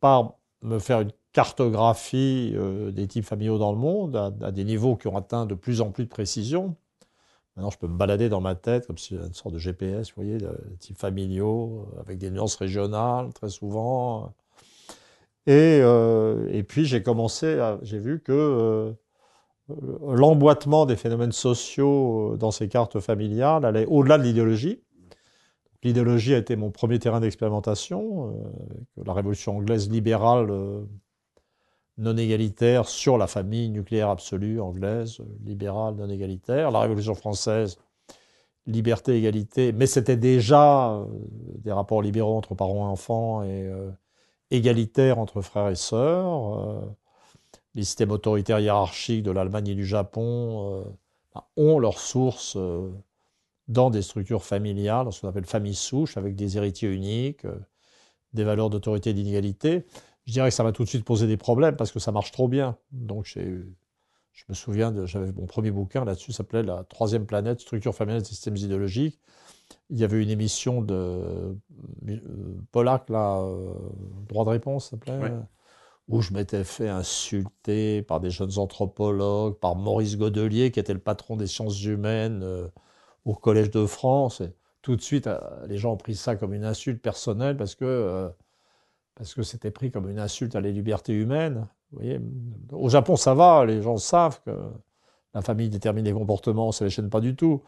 par 0.00 0.34
me 0.62 0.78
faire 0.78 1.00
une 1.02 1.12
cartographie 1.32 2.54
des 2.92 3.06
types 3.08 3.24
familiaux 3.24 3.58
dans 3.58 3.72
le 3.72 3.78
monde 3.78 4.16
à, 4.42 4.52
des 4.52 4.64
niveaux 4.64 4.96
qui 4.96 5.08
ont 5.08 5.16
atteint 5.16 5.46
de 5.46 5.54
plus 5.54 5.80
en 5.80 5.90
plus 5.90 6.04
de 6.04 6.10
précision. 6.10 6.76
Maintenant, 7.56 7.70
je 7.70 7.78
peux 7.78 7.86
me 7.86 7.96
balader 7.96 8.28
dans 8.28 8.40
ma 8.40 8.54
tête 8.56 8.86
comme 8.86 8.98
si 8.98 9.14
une 9.14 9.32
sorte 9.32 9.54
de 9.54 9.60
GPS, 9.60 10.08
vous 10.08 10.22
voyez, 10.22 10.38
des 10.38 10.76
types 10.80 10.98
familiaux, 10.98 11.88
avec 12.00 12.18
des 12.18 12.30
nuances 12.30 12.56
régionales, 12.56 13.32
très 13.32 13.48
souvent. 13.48 14.34
Et, 15.46 15.80
euh, 15.82 16.48
et 16.50 16.62
puis 16.62 16.84
j'ai 16.84 17.02
commencé, 17.02 17.60
j'ai 17.82 17.98
vu 17.98 18.20
que 18.20 18.32
euh, 18.32 18.92
l'emboîtement 20.14 20.86
des 20.86 20.96
phénomènes 20.96 21.32
sociaux 21.32 22.32
euh, 22.32 22.36
dans 22.36 22.50
ces 22.50 22.68
cartes 22.68 22.98
familiales 22.98 23.64
allait 23.64 23.86
au-delà 23.86 24.18
de 24.18 24.24
l'idéologie. 24.24 24.80
L'idéologie 25.82 26.34
a 26.34 26.38
été 26.38 26.56
mon 26.56 26.70
premier 26.70 26.98
terrain 26.98 27.20
d'expérimentation, 27.20 28.34
la 28.96 29.12
révolution 29.12 29.58
anglaise 29.58 29.90
libérale 29.90 30.50
non 31.98 32.16
égalitaire 32.16 32.88
sur 32.88 33.18
la 33.18 33.26
famille 33.26 33.70
nucléaire 33.70 34.10
absolue 34.10 34.60
anglaise, 34.60 35.18
libérale 35.44 35.94
non 35.94 36.08
égalitaire. 36.08 36.70
La 36.70 36.80
révolution 36.80 37.14
française, 37.14 37.78
liberté, 38.66 39.16
égalité, 39.16 39.72
mais 39.72 39.86
c'était 39.86 40.16
déjà 40.16 41.04
des 41.58 41.72
rapports 41.72 42.02
libéraux 42.02 42.36
entre 42.36 42.54
parents 42.54 42.88
et 42.88 42.92
enfants 42.92 43.42
et 43.44 43.70
égalitaire 44.50 45.18
entre 45.18 45.42
frères 45.42 45.68
et 45.68 45.74
sœurs. 45.74 46.60
Euh, 46.60 46.80
les 47.74 47.82
systèmes 47.82 48.12
autoritaires 48.12 48.60
hiérarchiques 48.60 49.22
de 49.22 49.30
l'Allemagne 49.30 49.68
et 49.68 49.74
du 49.74 49.86
Japon 49.86 50.82
euh, 50.82 50.84
ben, 51.34 51.42
ont 51.56 51.78
leur 51.78 51.98
source 51.98 52.56
euh, 52.56 52.90
dans 53.68 53.90
des 53.90 54.02
structures 54.02 54.44
familiales, 54.44 55.12
ce 55.12 55.20
qu'on 55.20 55.28
appelle 55.28 55.46
famille 55.46 55.74
souche, 55.74 56.16
avec 56.16 56.36
des 56.36 56.56
héritiers 56.56 56.90
uniques, 56.90 57.46
des 58.32 58.44
valeurs 58.44 58.70
d'autorité 58.70 59.10
et 59.10 59.14
d'inégalité. 59.14 59.86
Je 60.26 60.32
dirais 60.32 60.48
que 60.48 60.54
ça 60.54 60.62
m'a 60.64 60.72
tout 60.72 60.84
de 60.84 60.88
suite 60.88 61.04
posé 61.04 61.26
des 61.26 61.36
problèmes 61.36 61.76
parce 61.76 61.92
que 61.92 61.98
ça 61.98 62.12
marche 62.12 62.32
trop 62.32 62.48
bien. 62.48 62.76
Donc 62.92 63.26
je 63.26 64.44
me 64.48 64.54
souviens, 64.54 64.92
j'avais 65.06 65.32
mon 65.32 65.46
premier 65.46 65.70
bouquin 65.70 66.04
là-dessus, 66.04 66.32
s'appelait 66.32 66.62
La 66.62 66.84
troisième 66.84 67.26
planète, 67.26 67.60
structure 67.60 67.94
familiale 67.94 68.22
des 68.22 68.28
systèmes 68.28 68.56
idéologiques 68.56 69.20
il 69.90 69.98
y 69.98 70.04
avait 70.04 70.22
une 70.22 70.30
émission 70.30 70.82
de 70.82 70.94
euh, 70.94 71.54
Pollack, 72.72 73.08
là, 73.10 73.40
euh, 73.40 73.74
Droit 74.28 74.44
de 74.44 74.50
réponse, 74.50 74.84
ça 74.86 74.90
s'appelait, 74.90 75.32
où 76.08 76.20
je 76.20 76.32
m'étais 76.34 76.64
fait 76.64 76.88
insulter 76.88 78.02
par 78.02 78.20
des 78.20 78.30
jeunes 78.30 78.58
anthropologues, 78.58 79.58
par 79.58 79.76
Maurice 79.76 80.16
Godelier, 80.16 80.70
qui 80.70 80.80
était 80.80 80.92
le 80.92 81.00
patron 81.00 81.36
des 81.36 81.46
sciences 81.46 81.82
humaines 81.84 82.42
euh, 82.42 82.68
au 83.24 83.34
Collège 83.34 83.70
de 83.70 83.86
France. 83.86 84.40
Et 84.40 84.54
tout 84.82 84.96
de 84.96 85.00
suite, 85.00 85.28
les 85.66 85.78
gens 85.78 85.92
ont 85.92 85.96
pris 85.96 86.14
ça 86.14 86.36
comme 86.36 86.52
une 86.52 86.64
insulte 86.64 87.00
personnelle 87.00 87.56
parce 87.56 87.74
que 87.74 88.30
parce 89.14 89.34
que 89.34 89.42
c'était 89.42 89.70
pris 89.70 89.90
comme 89.90 90.08
une 90.08 90.18
insulte 90.18 90.56
à 90.56 90.60
la 90.60 90.70
liberté 90.70 91.12
humaine. 91.12 91.66
Vous 91.92 91.98
voyez 91.98 92.20
Au 92.72 92.88
Japon, 92.88 93.16
ça 93.16 93.34
va, 93.34 93.64
les 93.64 93.82
gens 93.82 93.96
savent 93.96 94.40
que 94.44 94.50
la 95.34 95.42
famille 95.42 95.68
détermine 95.68 96.04
les 96.04 96.12
comportements, 96.12 96.72
ça 96.72 96.84
ne 96.84 96.88
les 96.88 96.94
gêne 96.94 97.10
pas 97.10 97.20
du 97.20 97.36
tout. 97.36 97.62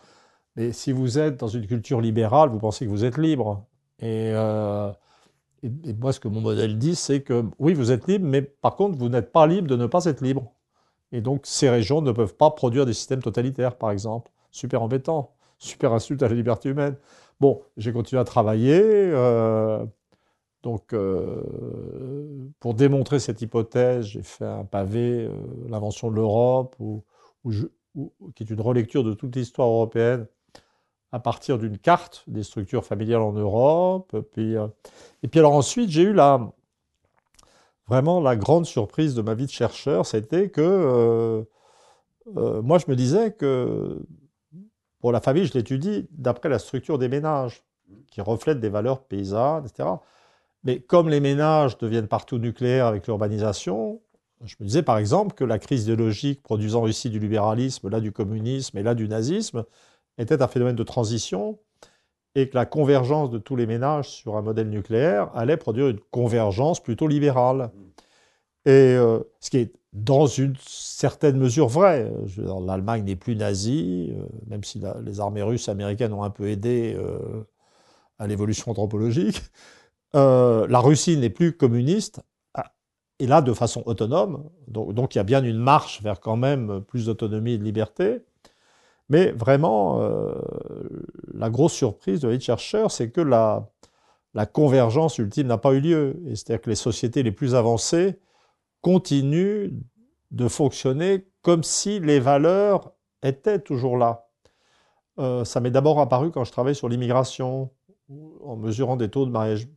Mais 0.56 0.72
si 0.72 0.92
vous 0.92 1.18
êtes 1.18 1.38
dans 1.38 1.48
une 1.48 1.66
culture 1.66 2.00
libérale, 2.00 2.48
vous 2.48 2.58
pensez 2.58 2.86
que 2.86 2.90
vous 2.90 3.04
êtes 3.04 3.18
libre. 3.18 3.66
Euh, 4.02 4.92
et, 5.62 5.70
moi, 5.94 6.12
ce 6.12 6.20
que 6.20 6.28
mon 6.28 6.40
modèle 6.40 6.78
dit, 6.78 6.96
c'est 6.96 7.22
que 7.22 7.44
oui, 7.58 7.74
vous 7.74 7.92
êtes 7.92 8.06
libre, 8.08 8.26
mais 8.26 8.42
par 8.42 8.76
contre, 8.76 8.98
vous 8.98 9.08
n'êtes 9.08 9.32
pas 9.32 9.46
libre 9.46 9.68
de 9.68 9.76
ne 9.76 9.86
pas 9.86 10.04
être 10.06 10.22
libre. 10.22 10.52
Et 11.12 11.20
donc, 11.20 11.42
ces 11.44 11.70
régions 11.70 12.02
ne 12.02 12.12
peuvent 12.12 12.34
pas 12.34 12.50
produire 12.50 12.86
des 12.86 12.92
systèmes 12.92 13.22
totalitaires, 13.22 13.76
par 13.76 13.90
exemple. 13.90 14.32
Super 14.50 14.82
embêtant, 14.82 15.34
super 15.58 15.92
insulte 15.92 16.22
à 16.22 16.28
la 16.28 16.34
liberté 16.34 16.70
humaine. 16.70 16.96
Bon, 17.40 17.62
j'ai 17.76 17.92
continué 17.92 18.20
à 18.20 18.24
travailler. 18.24 18.80
Euh, 18.82 19.84
donc, 20.66 20.92
euh, 20.92 21.40
pour 22.58 22.74
démontrer 22.74 23.20
cette 23.20 23.40
hypothèse, 23.40 24.06
j'ai 24.06 24.22
fait 24.22 24.44
un 24.44 24.64
pavé, 24.64 25.30
l'invention 25.68 26.10
de 26.10 26.16
l'Europe, 26.16 26.76
qui 28.34 28.42
est 28.42 28.50
une 28.50 28.60
relecture 28.60 29.04
de 29.04 29.14
toute 29.14 29.36
l'histoire 29.36 29.68
européenne 29.68 30.26
à 31.12 31.20
partir 31.20 31.56
d'une 31.58 31.78
carte 31.78 32.24
des 32.26 32.42
structures 32.42 32.84
familiales 32.84 33.22
en 33.22 33.32
Europe. 33.32 34.14
Euh, 34.38 34.68
et 35.22 35.28
puis 35.28 35.38
alors 35.38 35.54
ensuite, 35.54 35.88
j'ai 35.90 36.02
eu 36.02 36.12
la, 36.12 36.52
vraiment 37.86 38.20
la 38.20 38.36
grande 38.36 38.66
surprise 38.66 39.14
de 39.14 39.22
ma 39.22 39.34
vie 39.34 39.46
de 39.46 39.50
chercheur, 39.50 40.04
c'était 40.04 40.50
que 40.50 40.60
euh, 40.60 41.42
euh, 42.36 42.60
moi 42.60 42.78
je 42.78 42.86
me 42.88 42.96
disais 42.96 43.32
que 43.32 44.04
pour 44.98 45.12
la 45.12 45.20
famille, 45.20 45.46
je 45.46 45.54
l'étudie 45.54 46.08
d'après 46.10 46.48
la 46.48 46.58
structure 46.58 46.98
des 46.98 47.08
ménages, 47.08 47.62
qui 48.10 48.20
reflète 48.20 48.58
des 48.58 48.68
valeurs 48.68 49.04
paysannes, 49.04 49.64
etc. 49.64 49.88
Mais 50.66 50.80
comme 50.80 51.08
les 51.08 51.20
ménages 51.20 51.78
deviennent 51.78 52.08
partout 52.08 52.38
nucléaires 52.38 52.86
avec 52.86 53.06
l'urbanisation, 53.06 54.00
je 54.44 54.56
me 54.58 54.66
disais 54.66 54.82
par 54.82 54.98
exemple 54.98 55.36
que 55.36 55.44
la 55.44 55.60
crise 55.60 55.84
idéologique 55.84 56.42
produisant 56.42 56.88
ici 56.88 57.08
du 57.08 57.20
libéralisme, 57.20 57.88
là 57.88 58.00
du 58.00 58.10
communisme 58.10 58.76
et 58.76 58.82
là 58.82 58.96
du 58.96 59.06
nazisme, 59.08 59.64
était 60.18 60.42
un 60.42 60.48
phénomène 60.48 60.74
de 60.74 60.82
transition 60.82 61.60
et 62.34 62.48
que 62.48 62.56
la 62.56 62.66
convergence 62.66 63.30
de 63.30 63.38
tous 63.38 63.54
les 63.54 63.66
ménages 63.66 64.08
sur 64.08 64.36
un 64.36 64.42
modèle 64.42 64.68
nucléaire 64.68 65.30
allait 65.36 65.56
produire 65.56 65.86
une 65.86 66.00
convergence 66.10 66.82
plutôt 66.82 67.06
libérale. 67.06 67.70
Et 68.64 68.96
euh, 68.96 69.20
ce 69.38 69.50
qui 69.50 69.58
est 69.58 69.72
dans 69.92 70.26
une 70.26 70.54
certaine 70.60 71.38
mesure 71.38 71.68
vrai. 71.68 72.12
L'Allemagne 72.66 73.04
n'est 73.04 73.16
plus 73.16 73.36
nazie, 73.36 74.12
euh, 74.12 74.26
même 74.48 74.64
si 74.64 74.82
les 75.04 75.20
armées 75.20 75.42
russes 75.42 75.68
américaines 75.68 76.12
ont 76.12 76.24
un 76.24 76.30
peu 76.30 76.48
aidé 76.48 76.94
euh, 76.98 77.44
à 78.18 78.26
l'évolution 78.26 78.72
anthropologique. 78.72 79.40
La 80.16 80.80
Russie 80.80 81.16
n'est 81.16 81.30
plus 81.30 81.56
communiste, 81.56 82.20
ah, 82.54 82.72
et 83.18 83.26
là 83.26 83.42
de 83.42 83.52
façon 83.52 83.82
autonome. 83.86 84.48
Donc, 84.68 85.14
il 85.14 85.18
y 85.18 85.20
a 85.20 85.24
bien 85.24 85.42
une 85.42 85.58
marche 85.58 86.02
vers 86.02 86.20
quand 86.20 86.36
même 86.36 86.82
plus 86.82 87.06
d'autonomie 87.06 87.52
et 87.52 87.58
de 87.58 87.64
liberté. 87.64 88.22
Mais 89.08 89.30
vraiment, 89.30 90.00
euh, 90.02 90.34
la 91.32 91.50
grosse 91.50 91.72
surprise 91.72 92.20
de 92.20 92.28
les 92.28 92.40
chercheurs, 92.40 92.90
c'est 92.90 93.10
que 93.10 93.20
la, 93.20 93.68
convergence 94.52 95.18
ultime 95.18 95.46
n'a 95.46 95.58
pas 95.58 95.72
eu 95.72 95.80
lieu. 95.80 96.20
C'est-à-dire 96.28 96.60
que 96.60 96.70
les 96.70 96.76
sociétés 96.76 97.22
les 97.22 97.32
plus 97.32 97.54
avancées 97.54 98.18
continuent 98.82 99.72
de 100.32 100.48
fonctionner 100.48 101.28
comme 101.42 101.62
si 101.62 102.00
les 102.00 102.20
valeurs 102.20 102.92
étaient 103.22 103.60
toujours 103.60 103.96
là. 103.96 104.28
Euh, 105.18 105.44
ça 105.44 105.60
m'est 105.60 105.70
d'abord 105.70 106.00
apparu 106.00 106.30
quand 106.30 106.44
je 106.44 106.52
travaillais 106.52 106.74
sur 106.74 106.88
l'immigration, 106.88 107.70
en 108.44 108.56
mesurant 108.56 108.96
des 108.96 109.08
taux 109.08 109.24
de 109.24 109.30
mariage. 109.30 109.68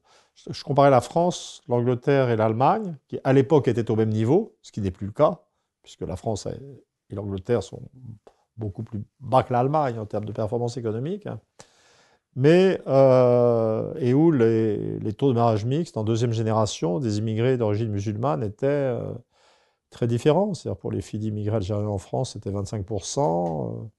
Je 0.50 0.64
comparais 0.64 0.90
la 0.90 1.02
France, 1.02 1.62
l'Angleterre 1.68 2.30
et 2.30 2.36
l'Allemagne, 2.36 2.98
qui 3.08 3.20
à 3.24 3.34
l'époque 3.34 3.68
étaient 3.68 3.90
au 3.92 3.96
même 3.96 4.10
niveau, 4.10 4.56
ce 4.62 4.72
qui 4.72 4.82
n'est 4.82 4.92
plus 4.92 5.08
le 5.08 5.12
cas, 5.12 5.42
puisque 5.84 6.02
la 6.02 6.16
France 6.16 6.48
et 7.10 7.16
l'Angleterre 7.16 7.64
sont 7.64 7.82
beaucoup 8.58 8.84
plus 8.84 9.02
bas 9.20 9.44
que 9.44 9.54
l'Allemagne 9.54 9.98
en 9.98 10.06
termes 10.06 10.26
de 10.26 10.32
performance 10.32 10.78
économique, 10.78 11.28
mais 12.36 12.82
euh, 12.88 13.94
et 13.98 14.14
où 14.14 14.32
les, 14.32 15.14
taux 15.18 15.30
de 15.30 15.36
mariage 15.36 15.66
mixte 15.66 15.98
en 15.98 16.04
deuxième 16.04 16.32
génération 16.32 17.00
des 17.00 17.18
immigrés 17.18 17.58
d'origine 17.58 17.90
musulmane 17.90 18.44
étaient 18.44 18.68
euh, 18.68 19.14
très 19.90 20.08
différents. 20.08 20.54
C'est-à-dire 20.54 20.78
pour 20.78 20.92
les 20.92 21.02
filles 21.02 21.20
d'immigrés 21.20 21.58
algériens 21.58 21.88
en 21.88 21.98
France, 21.98 22.34
c'était 22.34 22.52
25%. 22.52 23.90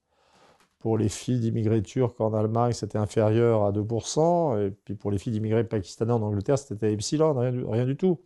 Euh, 0.81 0.83
pour 0.83 0.97
les 0.97 1.09
filles 1.09 1.39
d'immigrés 1.39 1.81
turcs 1.81 2.15
en 2.19 2.33
Allemagne, 2.33 2.73
c'était 2.73 2.97
inférieur 2.97 3.63
à 3.63 3.71
2%. 3.71 4.67
Et 4.67 4.71
puis 4.71 4.95
pour 4.95 5.11
les 5.11 5.17
filles 5.17 5.33
d'immigrés 5.33 5.63
pakistanais 5.63 6.13
en 6.13 6.21
Angleterre, 6.21 6.57
c'était 6.57 6.93
epsilon, 6.93 7.33
rien 7.37 7.85
du, 7.85 7.97
tout. 7.97 8.19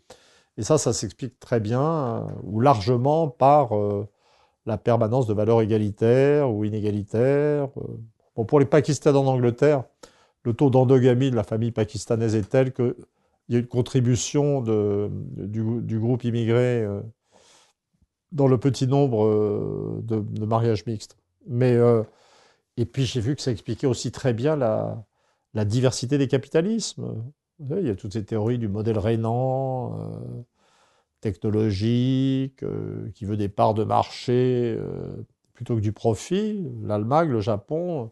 Et 0.57 0.63
ça, 0.63 0.77
ça 0.77 0.93
s'explique 0.93 1.39
très 1.39 1.59
bien, 1.59 2.27
ou 2.43 2.61
largement, 2.61 3.27
par 3.29 3.71
la 4.65 4.77
permanence 4.77 5.27
de 5.27 5.33
valeurs 5.33 5.61
égalitaires 5.61 6.51
ou 6.51 6.63
inégalitaires. 6.63 7.69
Bon, 8.35 8.45
pour 8.45 8.59
les 8.59 8.65
Pakistanais 8.65 9.17
en 9.17 9.27
Angleterre, 9.27 9.83
le 10.43 10.53
taux 10.53 10.69
d'endogamie 10.69 11.31
de 11.31 11.35
la 11.35 11.43
famille 11.43 11.71
pakistanaise 11.71 12.35
est 12.35 12.49
tel 12.49 12.73
qu'il 12.73 12.95
y 13.49 13.55
a 13.55 13.59
une 13.59 13.67
contribution 13.67 14.61
de, 14.61 15.09
du, 15.11 15.99
groupe 15.99 16.23
immigré 16.23 16.83
euh, 16.83 17.01
dans 18.31 18.47
le 18.47 18.57
petit 18.57 18.87
nombre 18.87 19.25
euh, 19.25 20.01
de, 20.03 20.45
mariages 20.45 20.85
mixtes. 20.85 21.17
Mais, 21.47 21.73
euh, 21.73 22.03
et 22.77 22.85
puis 22.85 23.05
j'ai 23.05 23.21
vu 23.21 23.35
que 23.35 23.41
ça 23.41 23.51
expliquait 23.51 23.87
aussi 23.87 24.11
très 24.11 24.33
bien 24.33 24.55
la, 24.55 25.05
diversité 25.65 26.17
des 26.17 26.27
capitalismes. 26.27 27.23
il 27.59 27.87
y 27.87 27.89
a 27.89 27.95
toutes 27.95 28.13
ces 28.13 28.25
théories 28.25 28.57
du 28.57 28.67
modèle 28.67 28.97
rénan, 28.99 29.97
technologique, 31.21 32.63
qui 33.13 33.25
veut 33.25 33.37
des 33.37 33.49
parts 33.49 33.73
de 33.73 33.83
marché 33.83 34.77
plutôt 35.53 35.75
que 35.75 35.81
du 35.81 35.93
profit. 35.93 36.69
L'Allemagne, 36.83 37.29
le 37.29 37.41
Japon, 37.41 38.11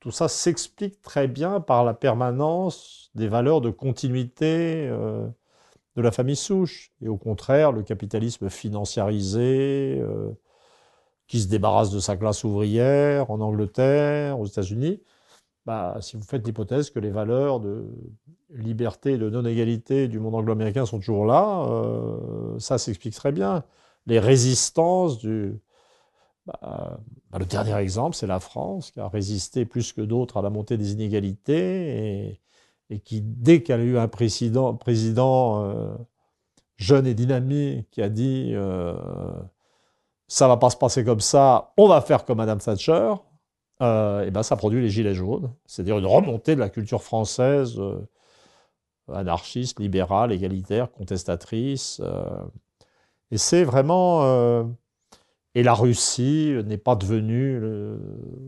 tout 0.00 0.12
ça 0.12 0.28
s'explique 0.28 1.02
très 1.02 1.28
bien 1.28 1.60
par 1.60 1.84
la 1.84 1.92
permanence 1.92 3.10
des 3.14 3.28
valeurs 3.28 3.60
de 3.60 3.70
continuité 3.70 4.86
euh, 4.88 5.26
de 5.96 6.02
la 6.02 6.12
famille 6.12 6.36
souche. 6.36 6.92
Et 7.02 7.08
au 7.08 7.16
contraire, 7.16 7.72
le 7.72 7.82
capitalisme 7.82 8.48
financiarisé, 8.48 9.98
euh, 10.00 10.30
qui 11.26 11.40
se 11.40 11.48
débarrasse 11.48 11.90
de 11.90 12.00
sa 12.00 12.16
classe 12.16 12.44
ouvrière 12.44 13.30
en 13.30 13.40
Angleterre, 13.40 14.38
aux 14.38 14.46
États-Unis, 14.46 15.02
bah, 15.66 15.98
si 16.00 16.16
vous 16.16 16.22
faites 16.22 16.46
l'hypothèse 16.46 16.90
que 16.90 17.00
les 17.00 17.10
valeurs 17.10 17.60
de 17.60 17.86
liberté 18.50 19.14
et 19.14 19.18
de 19.18 19.28
non-égalité 19.28 20.08
du 20.08 20.20
monde 20.20 20.36
anglo-américain 20.36 20.86
sont 20.86 20.98
toujours 20.98 21.26
là, 21.26 21.66
euh, 21.68 22.58
ça 22.60 22.78
s'explique 22.78 23.14
très 23.14 23.32
bien. 23.32 23.64
Les 24.06 24.20
résistances 24.20 25.18
du, 25.18 25.58
bah, 26.46 27.00
bah, 27.30 27.38
le 27.38 27.44
dernier 27.44 27.74
exemple, 27.76 28.16
c'est 28.16 28.26
la 28.26 28.40
France, 28.40 28.92
qui 28.92 29.00
a 29.00 29.08
résisté 29.08 29.64
plus 29.64 29.92
que 29.92 30.00
d'autres 30.00 30.36
à 30.36 30.42
la 30.42 30.50
montée 30.50 30.76
des 30.76 30.92
inégalités 30.92 32.40
et, 32.90 33.00
qui, 33.00 33.20
dès 33.20 33.62
qu'elle 33.62 33.80
a 33.80 33.84
eu 33.84 33.98
un 33.98 34.08
président, 34.08 34.78
euh, 35.64 35.96
jeune 36.76 37.06
et 37.06 37.14
dynamique 37.14 37.90
qui 37.90 38.02
a 38.02 38.08
dit 38.08 38.52
euh, 38.54 38.94
ça 40.28 40.48
va 40.48 40.56
pas 40.56 40.70
se 40.70 40.76
passer 40.76 41.04
comme 41.04 41.20
ça, 41.20 41.72
on 41.76 41.88
va 41.88 42.00
faire 42.00 42.24
comme 42.24 42.38
Madame 42.38 42.58
Thatcher, 42.58 43.14
euh, 43.82 44.24
et 44.24 44.30
ben 44.30 44.42
ça 44.42 44.56
produit 44.56 44.82
les 44.82 44.88
gilets 44.88 45.14
jaunes, 45.14 45.52
c'est-à-dire 45.66 45.98
une 45.98 46.06
remontée 46.06 46.54
de 46.54 46.60
la 46.60 46.68
culture 46.68 47.02
française 47.02 47.80
anarchiste, 49.12 49.78
libérale, 49.78 50.32
égalitaire, 50.32 50.90
contestatrice. 50.90 52.00
et 53.30 53.38
c'est 53.38 53.64
vraiment 53.64 54.66
et 55.54 55.62
la 55.62 55.74
Russie 55.74 56.54
n'est 56.66 56.78
pas 56.78 56.96
devenue, 56.96 57.60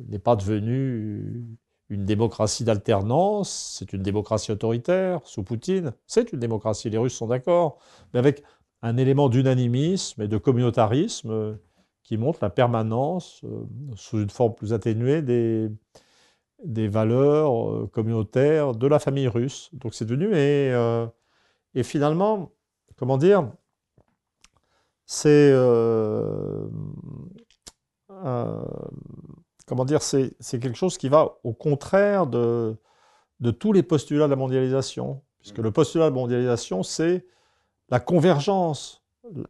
n'est 0.08 0.18
pas 0.18 0.36
devenue 0.36 1.58
une 1.90 2.04
démocratie 2.04 2.64
d'alternance, 2.64 3.76
c'est 3.78 3.92
une 3.92 4.02
démocratie 4.02 4.52
autoritaire 4.52 5.20
sous 5.24 5.42
Poutine. 5.42 5.92
C'est 6.06 6.32
une 6.32 6.38
démocratie, 6.38 6.90
les 6.90 6.98
Russes 6.98 7.14
sont 7.16 7.28
d'accord, 7.28 7.78
mais 8.12 8.18
avec 8.18 8.42
un 8.82 8.96
élément 8.96 9.28
d'unanimisme 9.28 10.22
et 10.22 10.28
de 10.28 10.36
communautarisme 10.38 11.30
euh, 11.30 11.54
qui 12.08 12.16
montre 12.16 12.38
la 12.42 12.50
permanence, 12.50 13.42
euh, 13.44 13.64
sous 13.96 14.18
une 14.20 14.30
forme 14.30 14.54
plus 14.54 14.72
atténuée, 14.72 15.20
des, 15.22 16.88
valeurs 16.88 17.70
euh, 17.70 17.86
communautaires 17.92 18.74
de 18.74 18.86
la 18.86 18.98
famille 18.98 19.28
russe. 19.28 19.70
Donc 19.74 19.94
c'est 19.94 20.06
devenu, 20.06 20.34
et, 20.34 20.72
et 21.74 21.82
finalement, 21.82 22.50
comment 22.96 23.18
dire, 23.18 23.50
c'est 25.04 25.50
euh, 25.52 26.68
euh, 28.10 28.62
comment 29.66 29.84
dire, 29.84 30.02
c'est 30.02 30.34
quelque 30.40 30.76
chose 30.76 30.98
qui 30.98 31.08
va 31.08 31.38
au 31.44 31.52
contraire 31.52 32.26
de, 32.26 32.76
de 33.40 33.50
tous 33.50 33.72
les 33.72 33.82
postulats 33.82 34.24
de 34.24 34.30
la 34.30 34.36
mondialisation, 34.36 35.22
puisque 35.40 35.58
le 35.58 35.70
postulat 35.70 36.06
de 36.06 36.14
la 36.14 36.14
mondialisation, 36.14 36.82
c'est 36.82 37.26
la 37.90 38.00
convergence, 38.00 39.02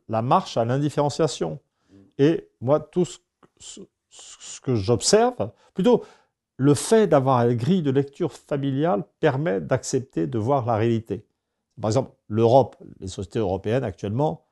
la 0.09 0.23
marche 0.23 0.57
à 0.57 0.65
l'indifférenciation. 0.65 1.61
Et 2.19 2.49
moi, 2.61 2.81
tout 2.81 3.05
ce, 3.05 3.81
ce 4.09 4.61
que 4.61 4.75
j'observe, 4.75 5.51
plutôt 5.75 6.05
le 6.57 6.75
fait 6.75 7.07
d'avoir 7.07 7.49
une 7.49 7.57
grille 7.57 7.83
de 7.83 7.91
lecture 7.91 8.33
familiale 8.33 9.05
permet 9.21 9.61
d'accepter 9.61 10.27
de 10.27 10.39
voir 10.39 10.67
la 10.67 10.77
réalité. 10.77 11.25
Par 11.81 11.91
exemple, 11.91 12.13
l'Europe, 12.27 12.77
les 13.01 13.07
sociétés 13.07 13.39
européennes 13.39 13.85
actuellement 13.85 14.45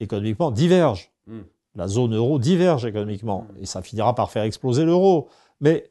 économiquement 0.00 0.50
divergent. 0.50 1.10
Hmm. 1.26 1.40
La 1.74 1.88
zone 1.88 2.14
euro 2.14 2.38
diverge 2.38 2.84
économiquement. 2.84 3.46
Hmm. 3.50 3.62
Et 3.62 3.66
ça 3.66 3.82
finira 3.82 4.14
par 4.14 4.30
faire 4.30 4.42
exploser 4.42 4.84
l'euro. 4.84 5.28
Mais 5.60 5.90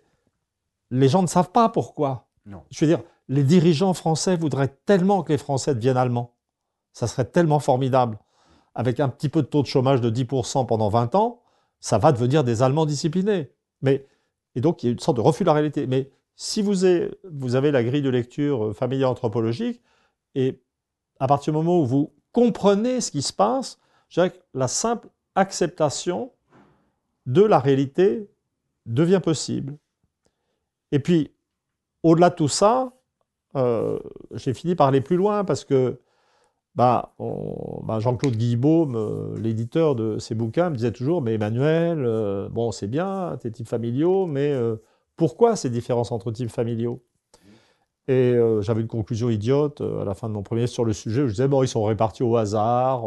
les 0.92 1.10
gens 1.10 1.24
ne 1.24 1.28
savent 1.28 1.52
pas 1.52 1.70
pourquoi. 1.70 2.28
Je 2.70 2.86
veux 2.86 2.90
dire, 2.90 3.04
les 3.28 3.44
dirigeants 3.44 3.94
français 3.94 4.38
voudraient 4.38 4.74
tellement 4.86 5.22
que 5.22 5.34
les 5.34 5.38
Français 5.38 5.76
deviennent 5.76 5.98
allemands. 5.98 6.34
Ça 6.94 7.06
serait 7.06 7.26
tellement 7.26 7.60
formidable. 7.60 8.18
Avec 8.78 9.00
un 9.00 9.10
petit 9.10 9.28
peu 9.28 9.42
de 9.42 9.48
taux 9.48 9.64
de 9.64 9.68
chômage 9.68 10.02
de 10.02 10.12
10% 10.12 10.68
pendant 10.68 10.88
20 10.88 11.16
ans, 11.16 11.42
ça 11.80 11.98
va 11.98 12.12
devenir 12.12 12.44
des 12.44 12.62
Allemands 12.62 12.86
disciplinés. 12.86 13.52
Mais, 13.82 14.06
et 14.54 14.62
donc, 14.62 14.84
il 14.84 14.86
y 14.86 14.90
a 14.90 14.94
une 14.94 15.00
sorte 15.00 15.18
de 15.18 15.22
refus 15.22 15.44
de 15.44 15.48
la 15.48 15.54
réalité. 15.54 15.88
Mais 15.88 16.12
si 16.36 16.62
vous 16.62 16.86
avez, 16.86 17.72
la 17.72 17.84
grille 17.84 18.04
de 18.04 18.10
lecture 18.12 18.76
familiale 18.76 19.10
anthropologique, 19.10 19.82
et 20.36 20.62
à 21.20 21.26
partir 21.26 21.54
du 21.54 21.58
moment 21.58 21.82
où 21.82 21.88
vous 21.88 22.14
comprenez 22.34 23.02
ce 23.02 23.10
qui 23.10 23.24
se 23.24 23.34
passe, 23.34 23.80
je 24.10 24.22
dirais 24.22 24.30
que 24.30 24.38
la 24.54 24.68
simple 24.68 25.10
acceptation 25.34 26.32
de 27.26 27.42
la 27.42 27.58
réalité 27.58 28.30
devient 28.86 29.22
possible. 29.24 29.76
Et 30.92 31.00
puis, 31.00 31.32
au-delà 32.04 32.30
de 32.30 32.36
tout 32.36 32.48
ça, 32.48 32.94
euh, 33.56 33.98
j'ai 34.34 34.54
fini 34.54 34.76
par 34.76 34.90
aller 34.90 35.02
plus 35.02 35.16
loin 35.16 35.44
parce 35.44 35.66
que 35.66 36.00
bah, 36.78 37.14
bah 37.84 38.00
Jean-Claude 38.00 38.38
Guillaume, 38.38 38.96
euh, 38.96 39.38
l'éditeur 39.38 39.96
de 39.96 40.18
ces 40.20 40.36
bouquins, 40.36 40.70
me 40.70 40.76
disait 40.76 40.94
toujours 40.94 41.22
Mais 41.22 41.34
Emmanuel, 41.34 42.06
euh, 42.06 42.48
bon, 42.50 42.72
c'est 42.72 42.88
bien, 42.88 43.38
tes 43.42 43.52
types 43.52 43.68
familiaux, 43.68 44.26
mais 44.28 44.54
pourquoi 45.18 45.58
ces 45.58 45.70
différences 45.70 46.12
entre 46.12 46.32
types 46.32 46.52
familiaux? 46.52 47.04
Et 48.08 48.38
j'avais 48.62 48.80
une 48.80 48.88
conclusion 48.88 49.30
idiote 49.30 49.82
à 49.82 50.06
la 50.06 50.14
fin 50.14 50.30
de 50.30 50.34
mon 50.34 50.44
premier 50.44 50.68
sur 50.68 50.86
le 50.86 50.94
sujet 50.94 51.24
où 51.24 51.28
je 51.28 51.34
disais 51.34 51.50
Bon, 51.50 51.64
ils 51.64 51.68
sont 51.68 51.84
répartis 51.84 52.24
au 52.24 52.38
hasard 52.38 53.04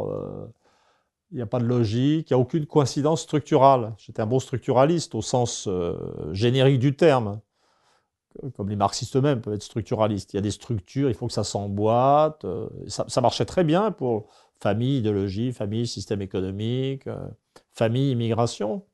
il 1.31 1.37
n'y 1.37 1.43
a 1.43 1.47
pas 1.47 1.61
de 1.61 1.65
logique, 1.65 2.31
il 2.31 2.35
n'y 2.35 2.39
a 2.39 2.39
aucune 2.39 2.67
coïncidence 2.67 3.23
structurale. 3.23 3.95
J'étais 3.99 4.21
un 4.21 4.27
bon 4.27 4.41
structuraliste 4.41 5.15
au 5.15 5.23
sens 5.23 5.67
euh, 5.69 5.97
générique 6.33 6.81
du 6.81 6.97
terme, 6.97 7.41
comme 8.57 8.69
les 8.69 8.77
marxistes 8.77 9.17
eux-mêmes 9.17 9.41
peuvent 9.41 9.55
être 9.55 9.63
structuralistes. 9.63 10.33
Il 10.33 10.37
y 10.37 10.39
a 10.39 10.43
des 10.43 10.51
structures, 10.51 11.09
il 11.09 11.15
faut 11.15 11.27
que 11.27 11.33
ça 11.33 11.45
s'emboîte. 11.45 12.45
Euh, 12.45 12.69
ça, 12.87 13.21
marchait 13.21 13.45
très 13.45 13.65
bien 13.65 13.91
pour 13.91 14.29
famille, 14.61 14.99
idéologie, 14.99 15.53
famille, 15.53 15.87
système 15.87 16.23
économique, 16.23 17.07
euh, 17.07 17.29
famille, 17.73 18.13
immigration. 18.13 18.85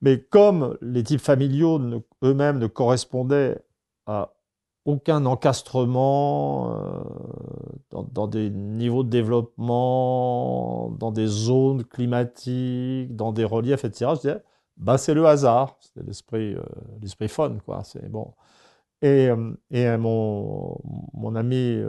Mais 0.00 0.20
comme 0.20 0.76
les 0.80 1.02
types 1.02 1.20
familiaux 1.20 1.80
eux-mêmes 2.22 2.58
ne 2.58 2.66
correspondaient 2.66 3.58
à 4.06 4.32
aucun 4.84 5.26
encastrement 5.26 6.72
euh, 7.92 8.02
dans, 8.12 8.26
des 8.26 8.50
niveaux 8.50 9.02
de 9.02 9.10
développement, 9.10 10.90
dans 10.98 11.10
des 11.10 11.26
zones 11.26 11.84
climatiques, 11.84 13.14
dans 13.14 13.32
des 13.32 13.44
reliefs, 13.44 13.84
etc. 13.84 14.12
Je 14.14 14.20
disais, 14.20 14.42
bah, 14.78 14.98
c'est 14.98 15.14
le 15.14 15.26
hasard, 15.26 15.76
c'est 15.80 16.04
l'esprit, 16.06 16.54
euh, 16.54 16.62
l'esprit 17.02 17.28
fun, 17.28 17.58
quoi. 17.64 17.82
C'est 17.84 18.08
bon. 18.08 18.34
Et, 19.02 19.28
euh, 19.28 19.52
et 19.70 19.96
mon, 19.96 20.78
mon, 21.14 21.36
ami 21.36 21.80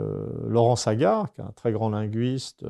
Laurent 0.46 0.76
Sagar, 0.76 1.32
qui 1.32 1.40
est 1.40 1.44
un 1.44 1.52
très 1.52 1.72
grand 1.72 1.90
linguiste, 1.90 2.64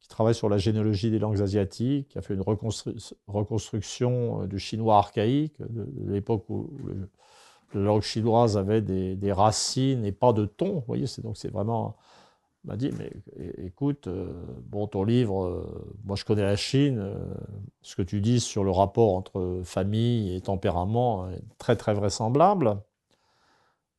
qui 0.00 0.08
travaille 0.08 0.34
sur 0.34 0.48
la 0.48 0.58
généalogie 0.58 1.10
des 1.10 1.20
langues 1.20 1.40
asiatiques, 1.40 2.08
qui 2.08 2.18
a 2.18 2.22
fait 2.22 2.34
une 2.34 2.42
reconstruction 3.28 4.46
du 4.46 4.58
chinois 4.58 4.98
archaïque, 4.98 5.54
de, 5.60 5.86
l'époque 6.12 6.44
où, 6.48 6.70
la 7.74 7.80
langue 7.80 8.02
chinoise 8.02 8.56
avait 8.56 8.82
des, 8.82 9.32
racines 9.32 10.04
et 10.04 10.12
pas 10.12 10.32
de 10.32 10.44
ton. 10.44 10.74
Vous 10.74 10.84
voyez, 10.86 11.06
c'est 11.06 11.22
donc 11.22 11.36
c'est 11.36 11.50
vraiment. 11.50 11.96
M'a 12.64 12.76
dit, 12.76 12.90
mais 12.96 13.10
écoute, 13.58 14.06
euh, 14.06 14.32
bon, 14.64 14.86
ton 14.86 15.04
livre, 15.04 15.44
euh, 15.44 15.96
moi 16.04 16.16
je 16.16 16.24
connais 16.24 16.42
la 16.42 16.56
Chine, 16.56 16.98
euh, 17.00 17.34
ce 17.82 17.96
que 17.96 18.02
tu 18.02 18.20
dis 18.20 18.40
sur 18.40 18.64
le 18.64 18.70
rapport 18.70 19.14
entre 19.14 19.62
famille 19.64 20.34
et 20.34 20.40
tempérament 20.40 21.28
est 21.30 21.42
très 21.58 21.76
très 21.76 21.94
vraisemblable. 21.94 22.80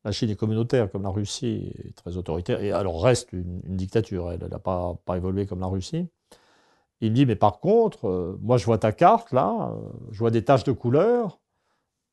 La 0.04 0.12
Chine 0.12 0.30
est 0.30 0.36
communautaire 0.36 0.90
comme 0.90 1.02
la 1.02 1.08
Russie, 1.10 1.72
très 1.96 2.16
autoritaire, 2.16 2.62
et 2.62 2.72
alors 2.72 3.02
reste 3.02 3.32
une, 3.32 3.60
dictature, 3.64 4.32
elle 4.32 4.48
n'a 4.48 4.58
pas, 4.58 4.96
évolué 5.14 5.46
comme 5.46 5.60
la 5.60 5.66
Russie. 5.66 6.08
Il 7.00 7.10
me 7.10 7.16
dit, 7.16 7.26
mais 7.26 7.36
par 7.36 7.60
contre, 7.60 8.38
moi 8.40 8.56
je 8.58 8.66
vois 8.66 8.78
ta 8.78 8.92
carte 8.92 9.32
là, 9.32 9.74
je 10.10 10.18
vois 10.18 10.30
des 10.30 10.44
taches 10.44 10.64
de 10.64 10.72
couleur, 10.72 11.40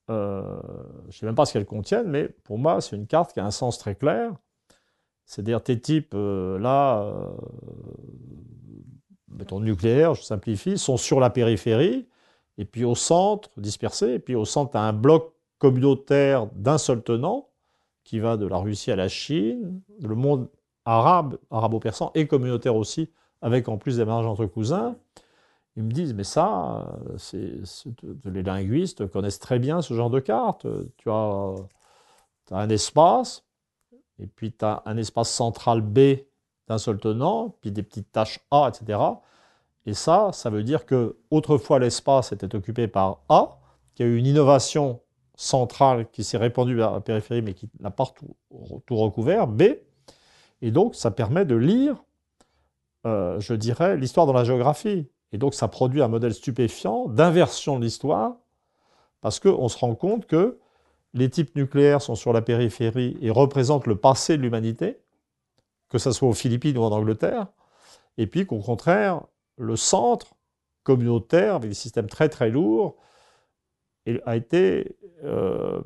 je 0.10 0.14
ne 0.14 1.12
sais 1.12 1.26
même 1.26 1.36
pas 1.36 1.46
ce 1.46 1.54
qu'elles 1.54 1.66
contiennent, 1.66 2.10
mais 2.10 2.30
pour 2.44 2.58
moi, 2.58 2.82
c'est 2.82 2.96
une 2.96 3.08
carte 3.08 3.34
qui 3.34 3.40
a 3.40 3.46
un 3.46 3.52
sens 3.52 3.78
très 3.78 3.96
clair. 3.96 4.34
C'est-à-dire 5.26 5.64
tes 5.64 5.80
types, 5.80 6.14
euh, 6.14 6.60
là, 6.60 7.04
euh, 7.04 7.30
mettons 9.30 9.60
nucléaire, 9.60 10.14
je 10.16 10.24
simplifie, 10.24 10.78
sont 10.78 10.98
sur 10.98 11.20
la 11.20 11.30
périphérie, 11.30 12.08
et 12.58 12.66
puis 12.66 12.84
au 12.84 12.96
centre, 12.96 13.50
dispersés, 13.58 14.14
et 14.14 14.20
puis 14.20 14.36
au 14.36 14.46
centre, 14.46 14.72
tu 14.72 14.78
as 14.78 14.82
un 14.82 14.94
bloc 14.94 15.34
communautaire 15.58 16.48
d'un 16.54 16.78
seul 16.78 17.02
tenant, 17.02 17.48
qui 18.04 18.20
va 18.20 18.36
de 18.36 18.46
la 18.48 18.58
Russie 18.58 18.92
à 18.92 18.96
la 18.96 19.08
Chine, 19.08 19.82
le 20.02 20.16
monde 20.16 20.50
arabe, 20.86 21.38
arabo-persan, 21.50 22.12
et 22.16 22.28
communautaire 22.28 22.76
aussi, 22.76 23.10
avec 23.42 23.70
en 23.70 23.78
plus 23.78 23.98
des 23.98 24.06
mélanges 24.06 24.26
entre 24.26 24.46
cousins. 24.46 24.96
Ils 25.78 25.84
me 25.84 25.92
disent, 25.92 26.14
mais 26.14 26.26
ça, 26.26 27.00
les 28.26 28.44
linguistes 28.44 29.08
connaissent 29.08 29.40
très 29.40 29.60
bien 29.60 29.82
ce 29.82 29.94
genre 29.94 30.10
de 30.10 30.20
carte. 30.20 30.68
Tu 30.98 31.10
as 31.10 31.56
un 32.52 32.70
espace, 32.70 33.46
et 34.22 34.28
puis 34.28 34.54
tu 34.54 34.64
as 34.64 34.84
un 34.86 34.98
espace 34.98 35.30
central 35.30 35.82
B 35.82 36.00
d'un 36.68 36.78
seul 36.78 37.00
tenant, 37.00 37.56
puis 37.62 37.72
des 37.72 37.84
petites 37.84 38.12
tâches 38.12 38.40
A, 38.52 38.70
etc. 38.70 39.00
Et 39.86 39.94
ça, 39.94 40.30
ça 40.32 40.50
veut 40.50 40.64
dire 40.64 40.86
que 40.86 41.18
autrefois 41.32 41.80
l'espace 41.80 42.32
était 42.32 42.56
occupé 42.56 42.88
par 42.88 43.20
A, 43.30 43.60
qu'il 43.96 44.06
y 44.06 44.10
a 44.10 44.12
eu 44.12 44.18
une 44.18 44.28
innovation 44.28 45.02
centrale 45.36 46.08
qui 46.12 46.24
s'est 46.24 46.38
répandue 46.38 46.76
vers 46.76 46.92
la 46.92 47.02
périphérie, 47.02 47.42
mais 47.42 47.54
qui 47.54 47.68
n'a 47.80 47.90
pas 47.90 48.06
tout, 48.06 48.96
recouvert, 48.96 49.48
B. 49.48 49.64
Et 50.62 50.70
donc, 50.70 50.94
ça 50.94 51.10
permet 51.10 51.46
de 51.46 51.56
lire, 51.56 51.96
euh, 53.08 53.40
je 53.40 53.56
dirais, 53.56 53.98
l'histoire 53.98 54.28
dans 54.28 54.34
la 54.34 54.44
géographie. 54.44 55.10
Et 55.32 55.38
donc, 55.40 55.56
ça 55.56 55.68
produit 55.68 56.04
un 56.04 56.08
modèle 56.08 56.34
stupéfiant 56.34 57.08
d'inversion 57.08 57.80
de 57.80 57.86
l'histoire, 57.86 58.36
parce 59.22 59.40
qu'on 59.40 59.68
se 59.68 59.78
rend 59.78 59.96
compte 59.96 60.28
que 60.28 60.60
les 61.14 61.30
types 61.30 61.56
nucléaires 61.56 62.02
sont 62.02 62.16
sur 62.16 62.34
la 62.34 62.42
périphérie 62.42 63.18
et 63.22 63.30
représentent 63.32 63.88
le 63.88 63.96
passé 63.96 64.38
de 64.38 64.42
l'humanité, 64.42 65.00
que 65.90 65.98
ce 65.98 66.12
soit 66.12 66.30
aux 66.30 66.34
Philippines 66.34 66.78
ou 66.78 66.84
en 66.84 66.92
Angleterre, 66.92 67.48
et 68.18 68.28
puis 68.28 68.46
qu'au 68.46 68.60
contraire, 68.60 69.22
le 69.58 69.76
centre 69.76 70.34
communautaire, 70.84 71.56
avec 71.56 71.70
des 71.70 71.76
systèmes 71.76 72.08
très 72.08 72.30
très 72.30 72.50
lourds, 72.50 72.98
a 74.26 74.36
été 74.36 74.98
euh, 75.24 75.82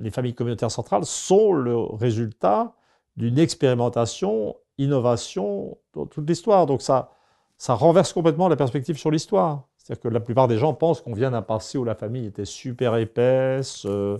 les 0.00 0.10
familles 0.10 0.34
communautaires 0.34 0.70
centrales 0.70 1.04
sont 1.04 1.52
le 1.52 1.76
résultat 1.76 2.74
d'une 3.16 3.38
expérimentation, 3.38 4.56
innovation 4.78 5.76
dans 5.92 6.06
toute 6.06 6.28
l'histoire. 6.28 6.64
Donc 6.64 6.80
ça, 6.80 7.10
ça 7.58 7.74
renverse 7.74 8.12
complètement 8.12 8.48
la 8.48 8.56
perspective 8.56 8.96
sur 8.96 9.10
l'histoire. 9.10 9.68
C'est-à-dire 9.82 10.02
que 10.02 10.08
la 10.08 10.20
plupart 10.20 10.46
des 10.46 10.58
gens 10.58 10.74
pensent 10.74 11.00
qu'on 11.00 11.12
vient 11.12 11.32
d'un 11.32 11.42
passé 11.42 11.76
où 11.76 11.84
la 11.84 11.96
famille 11.96 12.26
était 12.26 12.44
super 12.44 12.96
épaisse, 12.96 13.84
euh, 13.86 14.18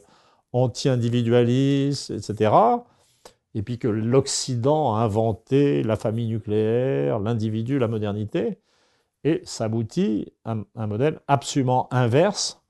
anti-individualiste, 0.52 2.10
etc. 2.10 2.52
Et 3.54 3.62
puis 3.62 3.78
que 3.78 3.86
l'Occident 3.86 4.96
a 4.96 5.02
inventé 5.02 5.84
la 5.84 5.94
famille 5.94 6.26
nucléaire, 6.26 7.20
l'individu, 7.20 7.78
la 7.78 7.86
modernité. 7.86 8.58
Et 9.22 9.40
ça 9.44 9.64
aboutit 9.64 10.32
à 10.44 10.56
un 10.74 10.86
modèle 10.88 11.20
absolument 11.28 11.86
inverse 11.92 12.60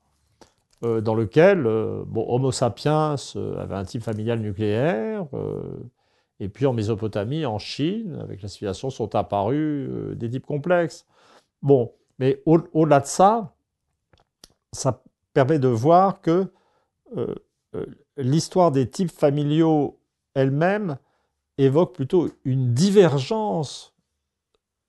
euh, 0.83 1.01
dans 1.01 1.15
lequel 1.15 1.65
euh, 1.65 2.03
bon, 2.05 2.25
Homo 2.29 2.51
sapiens 2.51 3.15
avait 3.57 3.75
un 3.75 3.85
type 3.85 4.03
familial 4.03 4.39
nucléaire. 4.39 5.25
et 6.39 6.47
puis 6.47 6.67
en 6.67 6.73
Mésopotamie, 6.73 7.45
en 7.47 7.57
Chine, 7.57 8.19
avec 8.21 8.43
la 8.43 8.49
civilisation, 8.49 8.91
sont 8.91 9.15
apparus 9.15 9.89
des 10.15 10.29
types 10.29 10.45
complexes. 10.45 11.07
Bon, 11.63 11.91
mais 12.23 12.41
au-delà 12.45 13.01
de 13.01 13.05
ça, 13.05 13.53
ça 14.71 15.03
permet 15.33 15.59
de 15.59 15.67
voir 15.67 16.21
que 16.21 16.47
euh, 17.17 17.35
euh, 17.75 17.85
l'histoire 18.15 18.71
des 18.71 18.89
types 18.89 19.11
familiaux 19.11 19.99
elle-même 20.33 20.97
évoque 21.57 21.93
plutôt 21.93 22.29
une 22.45 22.73
divergence 22.73 23.93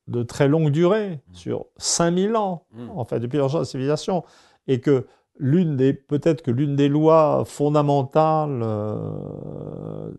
de 0.07 0.23
très 0.23 0.47
longue 0.47 0.71
durée, 0.71 1.23
mmh. 1.27 1.35
sur 1.35 1.67
5000 1.77 2.37
ans, 2.37 2.67
mmh. 2.71 2.91
en 2.91 3.05
fait, 3.05 3.19
depuis 3.19 3.39
l'émergence 3.39 3.59
de 3.59 3.63
la 3.63 3.69
civilisation, 3.69 4.23
et 4.69 4.81
que 4.81 5.09
l'une 5.37 5.77
des, 5.77 5.93
peut-être 5.93 6.41
que 6.41 6.53
l'une 6.53 6.77
des 6.77 6.89
lois 6.89 7.43
fondamentales 7.45 8.61
euh, 8.63 10.13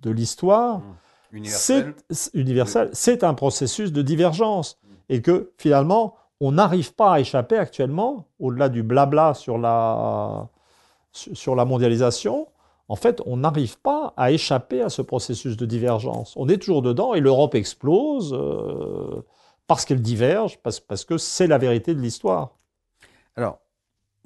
de 0.00 0.10
l'histoire, 0.10 0.78
mmh. 1.32 1.44
c'est 1.44 1.86
universel, 2.32 2.88
c'est 2.94 3.24
un 3.24 3.34
processus 3.34 3.92
de 3.92 4.00
divergence, 4.00 4.80
et 5.10 5.20
que 5.20 5.52
finalement, 5.58 6.14
on 6.40 6.52
n'arrive 6.52 6.94
pas 6.94 7.14
à 7.14 7.20
échapper 7.20 7.56
actuellement, 7.56 8.28
au-delà 8.38 8.68
du 8.68 8.82
blabla 8.82 9.34
sur 9.34 9.58
la, 9.58 10.48
sur 11.12 11.54
la 11.54 11.64
mondialisation, 11.64 12.48
en 12.90 12.96
fait, 12.96 13.22
on 13.24 13.36
n'arrive 13.36 13.78
pas 13.78 14.14
à 14.16 14.32
échapper 14.32 14.82
à 14.82 14.88
ce 14.88 15.00
processus 15.00 15.56
de 15.56 15.64
divergence. 15.64 16.36
On 16.36 16.48
est 16.48 16.58
toujours 16.58 16.82
dedans 16.82 17.14
et 17.14 17.20
l'Europe 17.20 17.54
explose 17.54 18.34
euh, 18.34 19.22
parce 19.68 19.84
qu'elle 19.84 20.02
diverge, 20.02 20.58
parce, 20.58 21.04
que 21.04 21.16
c'est 21.16 21.46
la 21.46 21.58
vérité 21.58 21.94
de 21.94 22.00
l'histoire. 22.00 22.58
Alors, 23.36 23.60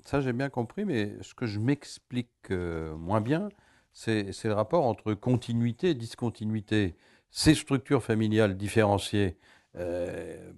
ça 0.02 0.22
j'ai 0.22 0.32
bien 0.32 0.48
compris, 0.48 0.86
mais 0.86 1.12
ce 1.20 1.34
que 1.34 1.44
je 1.44 1.58
m'explique 1.58 2.30
euh, 2.50 2.96
moins 2.96 3.20
bien, 3.20 3.50
c'est 3.92 4.32
le 4.44 4.54
rapport 4.54 4.86
entre 4.86 5.12
continuité 5.12 5.90
et 5.90 5.94
discontinuité. 5.94 6.96
Ces 7.30 7.54
structures 7.54 8.02
familiales 8.02 8.56
différenciées, 8.56 9.36
euh, 9.76 10.52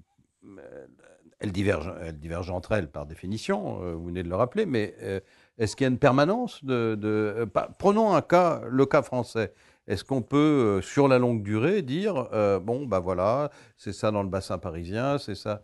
elles 1.39 1.53
divergent, 1.53 1.95
elles 2.03 2.19
divergent 2.19 2.51
entre 2.51 2.73
elles 2.73 2.89
par 2.89 3.07
définition, 3.07 3.83
euh, 3.83 3.95
vous 3.95 4.07
venez 4.07 4.23
de 4.23 4.29
le 4.29 4.37
rappeler, 4.37 4.67
mais 4.67 4.95
euh, 5.03 5.21
est-ce 5.59 5.77
qu'il 5.77 5.85
y 5.85 5.89
a 5.89 5.91
une 5.91 5.99
permanence 5.99 6.65
de, 6.65 6.99
euh, 7.05 7.47
Prenons 7.79 8.15
un 8.15 8.23
cas, 8.23 8.63
le 8.69 8.87
cas 8.87 9.03
français. 9.03 9.53
Est-ce 9.87 10.03
qu'on 10.03 10.23
peut, 10.23 10.81
sur 10.83 11.07
la 11.07 11.19
longue 11.19 11.45
durée, 11.45 11.83
dire 11.83 12.29
bon, 12.65 12.87
ben 12.87 12.99
voilà, 12.99 13.51
c'est 13.77 13.93
ça 13.93 14.11
dans 14.11 14.25
le 14.25 14.29
bassin 14.29 14.59
parisien, 14.59 15.17
c'est 15.19 15.37
ça 15.37 15.63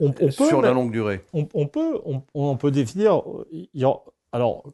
on, 0.00 0.12
peut, 0.12 0.30
sur 0.30 0.60
la 0.60 0.72
longue 0.72 0.92
durée? 0.92 1.24
on, 1.32 1.66
peut, 1.66 1.98
on, 2.34 2.56
peut 2.58 2.70
définir. 2.70 3.22
alors, 4.32 4.64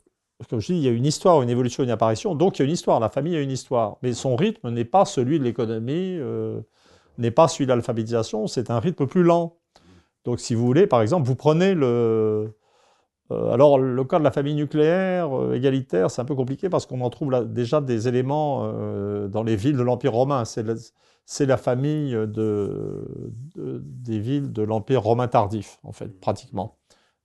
comme 0.48 0.58
je 0.58 0.72
dis, 0.72 0.78
il 0.80 0.84
y 0.84 0.88
a 0.88 0.90
une 0.90 1.06
histoire, 1.06 1.40
une 1.40 1.50
évolution, 1.50 1.84
une 1.84 1.90
apparition. 1.90 2.34
Donc 2.34 2.58
il 2.58 2.62
y 2.62 2.64
a 2.64 2.66
une 2.66 2.72
histoire. 2.72 2.98
La 2.98 3.10
famille 3.10 3.36
a 3.36 3.40
une 3.40 3.52
histoire, 3.52 3.98
mais 4.02 4.12
son 4.12 4.34
rythme 4.34 4.70
n'est 4.70 4.84
pas 4.84 5.04
celui 5.04 5.38
de 5.38 5.44
l'économie, 5.44 6.18
n'est 7.16 7.30
pas 7.30 7.46
celui 7.46 7.66
de 7.66 7.70
l'alphabétisation. 7.70 8.48
C'est 8.48 8.72
un 8.72 8.80
rythme 8.80 9.06
plus 9.06 9.22
lent. 9.22 9.59
Donc, 10.24 10.40
si 10.40 10.54
vous 10.54 10.66
voulez, 10.66 10.86
par 10.86 11.02
exemple, 11.02 11.26
vous 11.26 11.36
prenez 11.36 11.74
le. 11.74 12.54
Euh, 13.32 13.52
alors, 13.52 13.78
le 13.78 14.04
cas 14.04 14.18
de 14.18 14.24
la 14.24 14.32
famille 14.32 14.54
nucléaire 14.54 15.38
euh, 15.38 15.54
égalitaire, 15.54 16.10
c'est 16.10 16.20
un 16.20 16.24
peu 16.24 16.34
compliqué 16.34 16.68
parce 16.68 16.86
qu'on 16.86 17.00
en 17.00 17.10
trouve 17.10 17.44
déjà 17.52 17.80
des 17.80 18.08
éléments 18.08 18.62
euh, 18.64 19.28
dans 19.28 19.42
les 19.42 19.56
villes 19.56 19.76
de 19.76 19.82
l'Empire 19.82 20.12
romain. 20.12 20.44
C'est 20.44 21.46
la, 21.46 21.56
famille 21.56 22.12
de, 22.12 23.06
des 23.56 24.18
villes 24.18 24.52
de 24.52 24.62
l'Empire 24.62 25.02
romain 25.02 25.28
tardif, 25.28 25.78
en 25.84 25.92
fait, 25.92 26.08
pratiquement. 26.20 26.76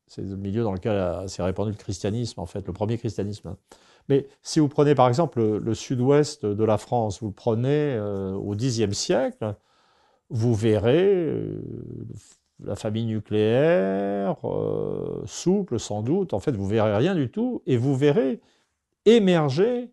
C'est 0.08 0.22
le 0.22 0.36
milieu 0.36 0.64
dans 0.64 0.74
lequel 0.74 1.28
s'est 1.28 1.42
répandu 1.42 1.72
le 1.72 1.78
christianisme, 1.78 2.40
en 2.40 2.46
fait, 2.46 2.68
le 2.68 2.74
premier 2.74 3.00
christianisme. 3.00 3.56
Mais 4.08 4.28
si 4.44 4.60
vous 4.60 4.68
prenez 4.68 4.94
par 4.94 5.08
exemple 5.08 5.42
le, 5.42 5.74
sud-ouest 5.74 6.46
de 6.46 6.64
la 6.64 6.78
France, 6.78 7.22
vous 7.22 7.30
le 7.30 7.34
prenez 7.34 8.00
au 8.00 8.54
Xe 8.54 8.92
siècle, 8.92 9.56
vous 10.30 10.54
verrez 10.54 11.42
la 12.64 12.76
famille 12.76 13.06
nucléaire, 13.06 14.38
euh, 14.46 15.22
souple 15.26 15.80
sans 15.80 16.02
doute, 16.02 16.34
en 16.34 16.40
fait 16.40 16.56
vous 16.56 16.68
verrez 16.68 16.96
rien 16.96 17.16
du 17.16 17.30
tout, 17.30 17.62
et 17.66 17.78
vous 17.78 17.96
verrez 17.96 18.40
émerger 19.06 19.92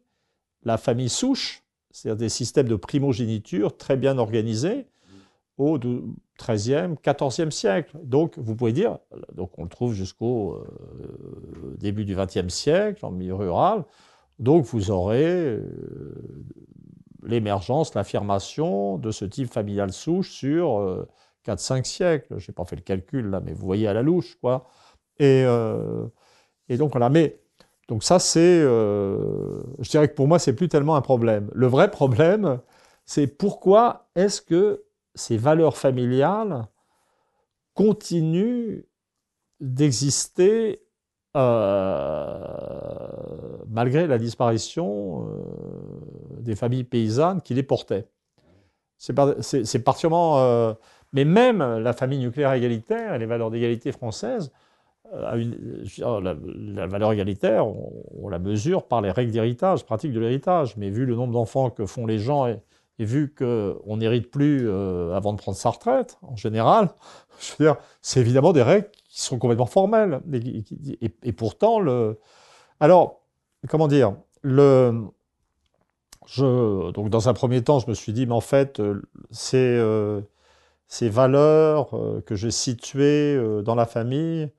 la 0.65 0.79
famille 0.79 1.09
souche, 1.09 1.65
c'est-à-dire 1.91 2.19
des 2.19 2.29
systèmes 2.29 2.69
de 2.69 2.77
primogéniture 2.77 3.77
très 3.77 3.97
bien 3.97 4.19
organisés 4.19 4.87
au 5.59 5.79
XIIIe, 5.79 6.95
XIVe 7.05 7.51
siècle. 7.51 7.99
Donc 8.03 8.39
vous 8.39 8.55
pouvez 8.55 8.73
dire, 8.73 8.99
donc 9.35 9.59
on 9.59 9.65
le 9.65 9.69
trouve 9.69 9.93
jusqu'au 9.93 10.55
euh, 10.55 11.77
début 11.79 12.05
du 12.05 12.15
XXe 12.15 12.49
siècle, 12.49 13.05
en 13.05 13.11
milieu 13.11 13.35
rural, 13.35 13.85
donc 14.39 14.65
vous 14.65 14.91
aurez 14.91 15.25
euh, 15.25 15.63
l'émergence, 17.25 17.95
l'affirmation 17.95 18.99
de 18.99 19.11
ce 19.11 19.25
type 19.25 19.53
familial 19.53 19.93
souche 19.93 20.31
sur 20.31 21.07
4-5 21.45 21.85
siècles. 21.85 22.39
Je 22.39 22.51
n'ai 22.51 22.55
pas 22.55 22.65
fait 22.65 22.77
le 22.77 22.83
calcul 22.83 23.31
là, 23.31 23.41
mais 23.41 23.53
vous 23.53 23.65
voyez 23.65 23.89
à 23.89 23.93
la 23.93 24.03
louche, 24.03 24.37
quoi. 24.41 24.67
Et, 25.19 25.45
euh, 25.47 26.07
et 26.69 26.77
donc 26.77 26.93
voilà. 26.93 27.11
Mais 27.11 27.41
donc 27.89 28.03
ça, 28.05 28.19
c'est, 28.19 28.41
euh, 28.41 29.61
je 29.81 29.91
dirais 29.91 30.09
que 30.09 30.15
pour 30.15 30.29
moi, 30.29 30.39
c'est 30.39 30.55
plus 30.55 30.69
tellement 30.69 30.97
un 30.97 31.01
problème. 31.03 31.51
Le 31.55 31.67
vrai 31.67 31.91
problème, 31.91 32.61
c'est 33.05 33.27
pourquoi 33.27 34.09
est-ce 34.15 34.41
que 34.41 34.85
ces 35.15 35.37
valeurs 35.37 35.77
familiales 35.77 36.67
continuent 37.75 38.85
d'exister 39.61 40.83
euh, 41.37 42.39
malgré 43.69 44.07
la 44.07 44.19
disparition 44.19 45.27
des 46.39 46.55
familles 46.57 46.85
paysannes 46.85 47.41
qui 47.43 47.55
les 47.55 47.63
portaient? 47.63 48.09
C'est 48.99 49.15
particulièrement 49.15 50.77
mais 51.13 51.25
même 51.25 51.79
la 51.79 51.93
famille 51.93 52.19
nucléaire 52.19 52.53
égalitaire 52.53 53.15
et 53.15 53.19
les 53.19 53.27
valeurs 53.27 53.51
d'égalité 53.51 53.93
françaises, 53.93 54.53
la, 55.13 56.87
valeur 56.87 57.13
égalitaire, 57.13 57.67
on, 57.67 58.29
la 58.29 58.39
mesure 58.39 58.87
par 58.87 59.01
les 59.03 59.11
règles 59.11 59.33
d'héritage, 59.33 59.85
pratiques 59.85 60.13
de 60.13 60.21
l'héritage. 60.21 60.77
Mais 60.77 60.91
vu 60.91 61.05
le 61.05 61.15
nombre 61.15 61.33
d'enfants 61.33 61.71
que 61.71 61.87
font 61.87 62.07
les 62.07 62.19
gens 62.19 62.47
et, 62.47 62.59
vu 62.99 63.35
qu'on 63.37 63.97
n'hérite 63.97 64.31
plus 64.31 64.69
euh, 64.69 65.13
avant 65.17 65.33
de 65.33 65.39
prendre 65.39 65.59
sa 65.59 65.71
retraite, 65.71 66.19
en 66.23 66.37
général, 66.37 66.91
c'est 68.01 68.21
évidemment 68.21 68.53
des 68.53 68.63
règles 68.63 68.89
qui 69.09 69.21
sont 69.21 69.39
complètement 69.39 69.67
formelles. 69.67 70.21
Et, 71.23 71.33
pourtant. 71.33 71.81
Alors, 72.81 73.23
comment 73.69 73.89
dire 73.89 74.15
donc 76.39 77.11
dans 77.11 77.29
un 77.29 77.35
premier 77.35 77.63
temps, 77.63 77.79
je 77.81 77.89
me 77.89 77.95
suis 77.95 78.13
dit, 78.13 78.27
mais 78.27 78.33
en 78.33 78.41
fait, 78.41 78.81
euh, 78.81 79.03
ces, 80.93 81.09
valeurs 81.09 81.91
que 82.27 82.35
j'ai 82.35 82.51
situées 82.51 83.63
dans 83.63 83.75
la 83.75 83.87
famille, 83.87 84.51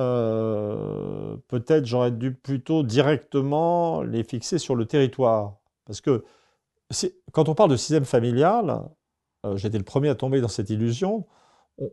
euh, 0.00 1.36
peut-être 1.48 1.84
j'aurais 1.84 2.10
dû 2.10 2.32
plutôt 2.34 2.82
directement 2.82 4.02
les 4.02 4.24
fixer 4.24 4.58
sur 4.58 4.74
le 4.74 4.86
territoire. 4.86 5.56
Parce 5.84 6.00
que 6.00 6.24
quand 7.32 7.48
on 7.48 7.54
parle 7.54 7.70
de 7.70 7.76
système 7.76 8.04
familial, 8.06 8.82
euh, 9.44 9.56
j'étais 9.56 9.78
le 9.78 9.84
premier 9.84 10.08
à 10.08 10.14
tomber 10.14 10.40
dans 10.40 10.48
cette 10.48 10.70
illusion, 10.70 11.26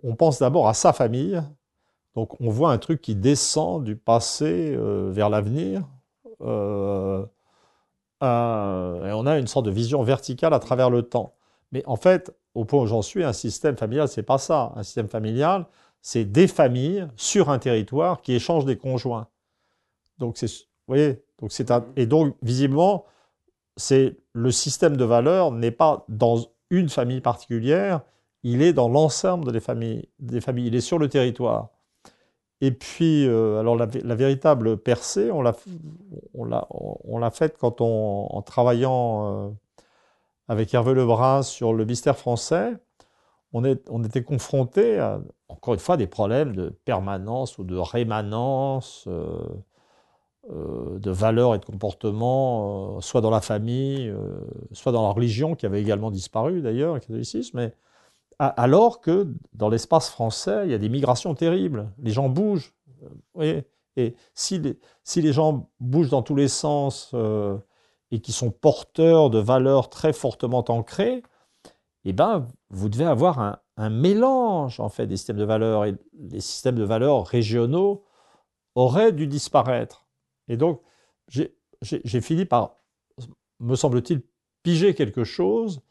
on, 0.03 0.15
pense 0.15 0.39
d'abord 0.39 0.67
à 0.67 0.73
sa 0.73 0.93
famille. 0.93 1.41
Donc 2.15 2.39
on 2.41 2.49
voit 2.49 2.71
un 2.71 2.77
truc 2.77 3.01
qui 3.01 3.15
descend 3.15 3.83
du 3.83 3.95
passé 3.97 4.73
euh, 4.75 5.09
vers 5.11 5.29
l'avenir. 5.29 5.81
et 6.41 6.45
on 8.21 9.25
a 9.25 9.37
une 9.37 9.47
sorte 9.47 9.65
de 9.65 9.71
vision 9.71 10.01
verticale 10.03 10.53
à 10.53 10.59
travers 10.59 10.89
le 10.89 11.03
temps. 11.03 11.35
Mais 11.71 11.83
en 11.87 11.97
fait, 11.97 12.33
au 12.57 12.65
point 12.65 12.81
où 12.81 12.87
j'en 12.87 13.03
suis, 13.03 13.23
un 13.23 13.33
système 13.33 13.77
familial, 13.77 14.07
c'est 14.07 14.23
pas 14.23 14.39
ça. 14.39 14.73
Un 14.75 14.81
système 14.81 15.09
familial, 15.09 15.67
c'est 16.01 16.25
des 16.25 16.47
familles 16.47 17.07
sur 17.15 17.51
un 17.51 17.59
territoire 17.59 18.23
qui 18.23 18.33
échangent 18.33 18.65
des 18.65 18.77
conjoints. 18.77 19.27
Donc, 20.17 20.37
c'est, 20.37 20.49
voyez, 20.87 21.23
donc 21.39 21.51
c'est 21.51 21.71
et 21.95 22.07
donc, 22.07 22.35
visiblement, 22.41 23.05
c'est 23.75 24.17
le 24.33 24.49
système 24.51 24.97
de 24.97 25.05
valeurs 25.05 25.51
n'est 25.51 25.71
pas 25.71 26.03
dans 26.09 26.47
une 26.71 26.89
famille 26.89 27.21
particulière, 27.21 28.01
il 28.41 28.63
est 28.63 28.73
dans 28.73 28.89
l'ensemble 28.89 29.51
des 29.51 29.59
familles, 29.59 30.09
des 30.17 30.41
familles, 30.41 30.67
il 30.67 30.75
est 30.75 30.81
sur 30.81 30.97
le 30.97 31.09
territoire. 31.09 31.69
Et 32.59 32.71
puis, 32.71 33.27
euh, 33.27 33.59
alors 33.59 33.75
la, 33.75 33.85
véritable 33.85 34.77
percée, 34.77 35.29
on 35.29 35.43
l'a, 35.43 35.55
on 36.33 36.43
l'a, 36.43 36.67
on 36.71 37.19
l'a 37.19 37.29
faite 37.29 37.55
quand 37.59 37.81
on, 37.81 38.25
en 38.31 38.41
travaillant 38.41 39.49
euh, 39.49 39.49
avec 40.47 40.73
Hervé 40.73 40.93
Lebras 40.93 41.43
sur 41.43 41.73
le 41.73 41.85
mystère 41.85 42.17
français, 42.17 42.73
on, 43.53 44.03
était 44.03 44.23
confronté 44.23 44.99
à, 44.99 45.21
encore 45.47 45.73
une 45.73 45.79
fois, 45.79 45.97
des 45.97 46.07
problèmes 46.07 46.55
de 46.55 46.69
permanence 46.69 47.57
ou 47.57 47.63
de 47.63 47.75
rémanence, 47.75 49.05
euh, 49.07 49.39
euh, 50.51 50.99
de 50.99 51.11
valeurs 51.11 51.55
et 51.55 51.59
de 51.59 51.65
comportements, 51.65 52.97
euh, 52.97 53.01
soit 53.01 53.21
dans 53.21 53.29
la 53.29 53.41
famille, 53.41 54.13
soit 54.73 54.91
dans 54.91 55.03
la 55.03 55.09
religion, 55.09 55.55
qui 55.55 55.65
avait 55.65 55.81
également 55.81 56.11
disparu 56.11 56.61
d'ailleurs, 56.61 56.95
le 56.95 56.99
catholicisme, 56.99 57.71
alors 58.39 59.01
que 59.01 59.27
dans 59.53 59.69
l'espace 59.69 60.09
français, 60.09 60.61
il 60.65 60.71
y 60.71 60.75
a 60.75 60.77
des 60.77 60.89
migrations 60.89 61.33
terribles. 61.33 61.91
Les 62.03 62.11
gens 62.11 62.29
bougent. 62.29 62.73
et 63.39 63.65
si 64.35 64.59
les, 64.59 65.33
gens 65.33 65.69
bougent 65.79 66.11
dans 66.11 66.21
tous 66.21 66.35
les 66.35 66.47
sens 66.47 67.15
et 68.11 68.19
qui 68.19 68.31
sont 68.31 68.51
porteurs 68.51 69.29
de 69.29 69.39
valeurs 69.39 69.89
très 69.89 70.13
fortement 70.13 70.63
ancrées, 70.69 71.23
eh 72.05 72.13
ben, 72.13 72.47
vous 72.69 72.89
devez 72.89 73.05
avoir 73.05 73.39
un, 73.39 73.89
mélange 73.89 74.79
en 74.79 74.89
fait 74.89 75.05
des 75.05 75.17
systèmes 75.17 75.37
de 75.37 75.43
valeurs 75.43 75.85
et 75.85 75.95
les 76.17 76.39
systèmes 76.39 76.75
de 76.75 76.83
valeurs 76.83 77.27
régionaux 77.27 78.05
auraient 78.73 79.11
dû 79.11 79.27
disparaître. 79.27 80.07
Et 80.47 80.57
donc, 80.57 80.81
j'ai 81.27 82.21
fini 82.21 82.45
par, 82.45 82.77
me 83.59 83.75
semble-t-il, 83.75 84.21
piger 84.63 84.95
quelque 84.95 85.23
chose. 85.23 85.81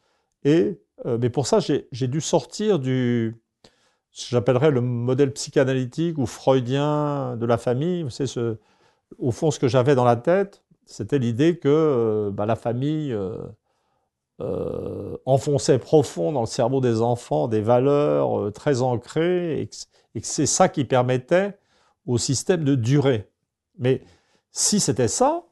Et, 0.43 0.81
euh, 1.05 1.17
mais 1.21 1.29
pour 1.29 1.47
ça, 1.47 1.59
j'ai 1.59 2.07
dû 2.07 2.19
sortir 2.19 2.79
du, 2.79 3.41
j'appellerais 4.11 4.71
le 4.71 4.81
modèle 4.81 5.31
psychanalytique 5.33 6.17
ou 6.17 6.25
freudien 6.25 7.37
de 7.37 7.45
la 7.45 7.57
famille. 7.57 8.09
Savez, 8.09 8.27
ce, 8.27 8.57
au 9.17 9.31
fond, 9.31 9.51
ce 9.51 9.59
que 9.59 9.67
j'avais 9.67 9.95
dans 9.95 10.05
la 10.05 10.15
tête, 10.15 10.63
c'était 10.87 11.19
l'idée 11.19 11.59
que 11.59 11.67
euh, 11.67 12.31
bah, 12.31 12.45
la 12.45 12.55
famille, 12.55 13.11
euh, 13.11 13.37
euh, 14.39 15.17
enfonçait 15.25 15.79
profond 15.79 16.31
dans 16.31 16.41
le 16.41 16.47
cerveau 16.47 16.79
des 16.79 17.01
enfants 17.01 17.47
des 17.47 17.61
valeurs 17.61 18.51
très 18.53 18.81
ancrées 18.81 19.61
et 19.61 19.67
que, 19.67 19.75
c'est 20.21 20.45
ça 20.45 20.69
qui 20.69 20.85
permettait 20.85 21.57
au 22.05 22.17
système 22.17 22.63
de 22.63 22.73
durer. 22.75 23.29
Mais 23.77 24.01
si 24.51 24.79
c'était 24.79 25.07
ça, 25.07 25.43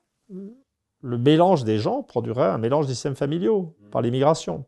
le 1.01 1.17
mélange 1.17 1.63
des 1.63 1.77
gens 1.77 2.01
produirait 2.01 2.47
un 2.47 2.57
mélange 2.57 2.87
des 2.87 2.93
systèmes 2.93 3.15
familiaux 3.15 3.75
par 3.91 4.01
l'immigration. 4.01 4.65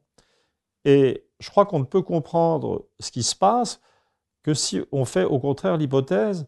Et 0.85 1.25
je 1.39 1.49
crois 1.49 1.65
qu'on 1.65 1.79
ne 1.79 1.85
peut 1.85 2.03
comprendre 2.03 2.85
ce 2.99 3.09
qui 3.11 3.23
se 3.23 3.35
passe 3.35 3.81
que 4.43 4.53
si 4.53 4.81
on 4.91 5.05
fait 5.05 5.23
au 5.23 5.39
contraire 5.39 5.77
l'hypothèse 5.77 6.47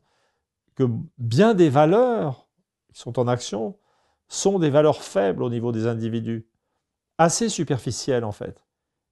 que 0.75 0.87
bien 1.17 1.53
des 1.53 1.69
valeurs 1.69 2.47
qui 2.93 3.01
sont 3.01 3.19
en 3.19 3.27
action 3.27 3.75
sont 4.29 4.59
des 4.59 4.69
valeurs 4.69 5.01
faibles 5.01 5.43
au 5.43 5.49
niveau 5.49 5.71
des 5.71 5.87
individus 5.87 6.45
assez 7.17 7.49
superficielle 7.49 8.23
en 8.23 8.31
fait. 8.31 8.63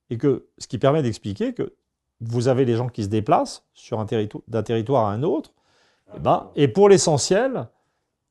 Et 0.10 0.18
que 0.18 0.48
ce 0.58 0.68
qui 0.68 0.78
permet 0.78 1.02
d'expliquer 1.02 1.54
que 1.54 1.76
vous 2.22 2.48
avez 2.48 2.64
les 2.64 2.76
gens 2.76 2.88
qui 2.88 3.04
se 3.04 3.10
déplacent 3.10 3.66
sur 3.74 4.00
un 4.00 4.06
d'un 4.48 4.64
territoire 4.64 5.06
à 5.06 5.12
un 5.12 5.24
autre, 5.24 5.52
et, 6.08 6.12
eh 6.16 6.20
ben, 6.20 6.50
et 6.56 6.68
pour 6.70 6.88
l'essentiel, 6.88 7.68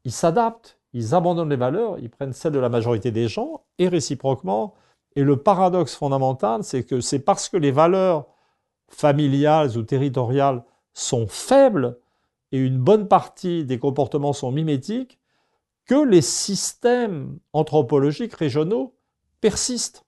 ils 0.04 0.12
s'adaptent, 0.12 0.78
ils 0.94 1.14
abandonnent 1.14 1.50
les 1.50 1.56
valeurs, 1.56 1.98
ils 1.98 2.08
prennent 2.08 2.32
celles 2.32 2.52
de 2.52 2.58
la 2.58 2.70
majorité 2.70 3.10
des 3.10 3.28
gens, 3.28 3.64
et 3.78 3.88
réciproquement. 3.88 4.74
Et 5.14 5.22
le 5.22 5.36
paradoxe 5.36 5.94
fondamental, 5.94 6.64
c'est 6.64 6.84
que 6.84 7.00
c'est 7.00 7.18
parce 7.18 7.50
que 7.50 7.58
les 7.58 7.70
valeurs 7.70 8.26
familiales 8.88 9.76
ou 9.76 9.82
territoriales 9.82 10.64
sont 10.94 11.26
faibles 11.26 11.98
et 12.52 12.58
une 12.58 12.78
bonne 12.78 13.08
partie 13.08 13.64
des 13.64 13.78
comportements 13.78 14.32
sont 14.32 14.52
mimétiques 14.52 15.18
que 15.86 16.04
les 16.04 16.22
systèmes 16.22 17.38
anthropologiques 17.52 18.34
régionaux 18.34 18.94
persiste. 19.40 20.04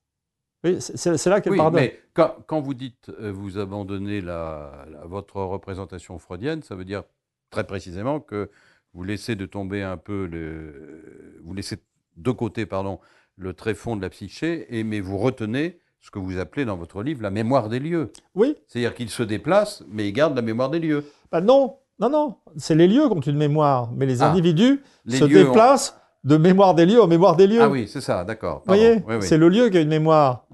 C'est 0.80 1.26
là 1.26 1.40
qu'elle 1.40 1.52
oui, 1.52 1.60
Mais 1.72 2.00
quand, 2.14 2.60
vous 2.60 2.74
dites 2.74 3.10
euh, 3.20 3.30
vous 3.30 3.58
abandonnez 3.58 4.20
la, 4.20 4.86
votre 5.04 5.36
représentation 5.36 6.18
freudienne, 6.18 6.62
ça 6.64 6.74
veut 6.74 6.84
dire 6.84 7.04
très 7.50 7.64
précisément 7.64 8.18
que 8.18 8.50
vous 8.92 9.04
laissez 9.04 9.36
de 9.36 9.46
tomber 9.46 9.82
un 9.82 9.96
peu 9.96 10.26
le, 10.26 11.40
vous 11.44 11.54
laissez 11.54 11.76
de 12.16 12.30
côté 12.32 12.66
pardon 12.66 12.98
le 13.36 13.54
tréfonds 13.54 13.94
de 13.94 14.02
la 14.02 14.10
psyché, 14.10 14.66
et 14.76 14.82
mais 14.82 14.98
vous 14.98 15.16
retenez 15.16 15.78
ce 16.00 16.10
que 16.10 16.18
vous 16.18 16.38
appelez 16.38 16.64
dans 16.64 16.76
votre 16.76 17.04
livre 17.04 17.22
la 17.22 17.30
mémoire 17.30 17.68
des 17.68 17.78
lieux. 17.78 18.12
Oui. 18.34 18.56
C'est-à-dire 18.66 18.94
qu'il 18.94 19.10
se 19.10 19.22
déplace, 19.22 19.84
mais 19.88 20.08
il 20.08 20.12
garde 20.12 20.34
la 20.34 20.42
mémoire 20.42 20.70
des 20.70 20.80
lieux. 20.80 21.04
Bah 21.30 21.40
non, 21.40 21.76
non, 22.00 22.10
non. 22.10 22.36
C'est 22.56 22.74
les 22.74 22.86
lieux 22.86 23.08
qui 23.08 23.14
ont 23.14 23.20
une 23.20 23.36
mémoire, 23.36 23.90
mais 23.96 24.06
les 24.06 24.22
ah. 24.22 24.30
individus 24.30 24.82
se 25.08 25.24
déplacent 25.24 25.98
de 26.24 26.36
mémoire 26.36 26.74
des 26.74 26.86
lieux 26.86 27.02
en 27.02 27.06
mémoire 27.06 27.36
des 27.36 27.46
lieux. 27.46 27.62
Ah 27.62 27.68
oui, 27.68 27.88
c'est 27.88 28.00
ça, 28.00 28.24
d'accord. 28.24 28.62
Vous 28.66 28.74
voyez, 28.74 29.02
c'est 29.20 29.38
le 29.38 29.48
lieu 29.48 29.68
qui 29.68 29.78
a 29.78 29.80
une 29.80 29.88
mémoire. 29.88 30.46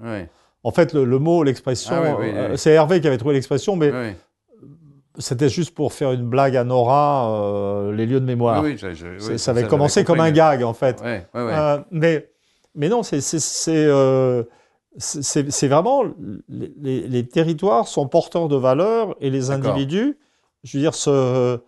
En 0.63 0.71
fait, 0.71 0.93
le, 0.93 1.05
mot, 1.19 1.43
l'expression, 1.43 1.93
ah 1.95 2.17
euh, 2.19 2.57
c'est 2.57 2.71
Hervé 2.71 2.99
qui 2.99 3.05
avait 3.07 3.19
trouvé 3.19 3.35
l'expression, 3.35 3.75
mais 3.75 4.15
c'était 5.19 5.49
juste 5.49 5.75
pour 5.75 5.93
faire 5.93 6.11
une 6.11 6.27
blague 6.27 6.57
à 6.57 6.63
Nora, 6.63 7.29
euh, 7.29 7.91
les 7.93 8.05
lieux 8.07 8.19
de 8.19 8.25
mémoire. 8.25 8.63
ça 9.37 9.51
avait 9.51 9.67
commencé 9.67 10.03
comme 10.03 10.19
un 10.19 10.31
gag, 10.31 10.63
en 10.63 10.73
fait. 10.73 11.03
Euh, 11.35 11.79
mais, 11.91 12.29
mais 12.73 12.89
non, 12.89 13.03
c'est 13.03 13.21
c'est 14.97 15.67
vraiment 15.67 16.03
les, 16.49 17.27
territoires 17.27 17.87
sont 17.87 18.07
porteurs 18.07 18.47
de 18.47 18.55
valeurs 18.55 19.15
et 19.19 19.29
les 19.29 19.51
individus, 19.51 20.17
je 20.65 20.77
veux 20.77 20.81
dire, 20.81 20.95
se 20.95 21.59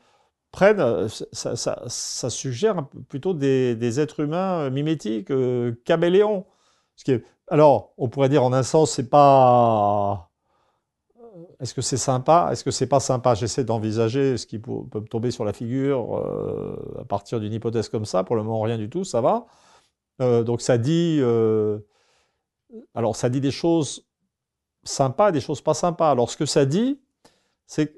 prennent, 0.52 0.80
euh, 0.80 1.08
ça, 1.08 2.30
suggère 2.30 2.88
plutôt 3.10 3.34
des, 3.34 4.00
êtres 4.00 4.22
humains 4.22 4.62
euh, 4.62 4.72
mimétiques, 4.72 5.32
euh, 5.32 5.74
caméléons. 5.86 6.46
alors, 7.50 7.94
on 7.98 8.10
pourrait 8.10 8.30
dire 8.30 8.44
en 8.44 8.54
un 8.54 8.64
sens, 8.64 8.92
c'est 8.92 9.10
pas. 9.10 10.32
Est-ce 11.60 11.74
que 11.74 11.82
c'est 11.82 11.98
sympa 11.98 12.50
Est-ce 12.52 12.64
que 12.64 12.72
c'est 12.72 12.88
pas 12.88 13.00
sympa? 13.00 13.36
J'essaie 13.36 13.64
d'envisager 13.64 14.38
ce 14.38 14.48
qui 14.48 14.60
peut, 14.60 14.72
me 14.72 15.08
tomber 15.08 15.32
sur 15.32 15.46
la 15.46 15.54
figure 15.54 16.24
à 17.00 17.06
partir 17.06 17.40
d'une 17.40 17.54
hypothèse 17.54 17.90
comme 17.90 18.06
ça. 18.06 18.24
Pour 18.24 18.36
le 18.36 18.44
moment, 18.44 18.62
rien 18.62 18.78
du 18.78 18.90
tout, 18.90 19.04
ça 19.04 19.22
va. 19.22 19.46
donc, 20.20 20.62
ça 20.62 20.78
dit. 20.78 21.20
alors, 22.96 23.16
ça 23.16 23.30
dit 23.30 23.42
des 23.42 23.52
choses 23.52 24.08
sympas, 24.84 25.32
des 25.32 25.42
choses 25.42 25.62
pas 25.62 25.74
sympas. 25.74 26.12
Alors, 26.12 26.30
ce 26.30 26.38
que 26.38 26.46
ça 26.46 26.66
dit, 26.66 27.00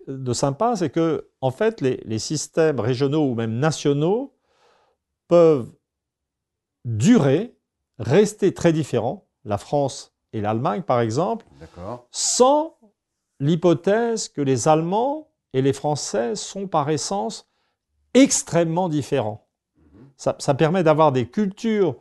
de 0.08 0.34
sympa, 0.34 0.76
c'est 0.76 0.90
que 0.90 1.30
en 1.42 1.52
fait, 1.52 1.82
les, 1.82 2.20
systèmes 2.20 2.80
régionaux 2.80 3.30
ou 3.30 3.36
même 3.36 3.60
nationaux 3.60 4.34
peuvent 5.28 5.72
durer, 6.86 7.56
rester 8.00 8.54
très 8.54 8.74
différents, 8.74 9.28
la 9.46 9.58
France 9.58 10.14
et 10.34 10.42
l'Allemagne 10.42 10.82
par 10.82 11.02
exemple, 11.02 11.46
sans 12.12 12.78
l'hypothèse 13.40 14.30
que 14.30 14.42
les 14.42 14.68
Allemands 14.68 15.30
et 15.54 15.62
les 15.62 15.74
Français 15.74 16.36
sont 16.36 16.68
par 16.68 16.90
essence 16.90 17.48
extrêmement 18.14 18.90
différents. 18.90 19.48
Ça, 20.18 20.36
ça 20.40 20.54
permet 20.54 20.84
d'avoir 20.84 21.12
des 21.12 21.30
cultures 21.30 21.96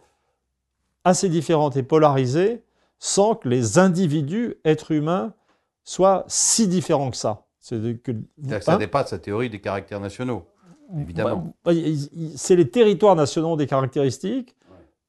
assez 1.04 1.28
différentes 1.28 1.76
et 1.76 1.82
polarisées 1.82 2.64
sans 2.98 3.34
que 3.34 3.48
les 3.48 3.78
individus, 3.78 4.56
êtres 4.64 4.90
humains, 4.90 5.34
soient 5.84 6.24
si 6.26 6.66
différents 6.66 7.10
que 7.10 7.16
ça. 7.16 7.47
Que, 7.70 8.12
ça 8.60 8.74
hein 8.74 8.78
dépasse 8.78 9.12
la 9.12 9.18
théorie 9.18 9.50
des 9.50 9.60
caractères 9.60 10.00
nationaux, 10.00 10.46
évidemment. 10.96 11.54
Bah, 11.64 11.72
c'est 12.36 12.56
les 12.56 12.70
territoires 12.70 13.16
nationaux 13.16 13.56
des 13.56 13.66
caractéristiques. 13.66 14.54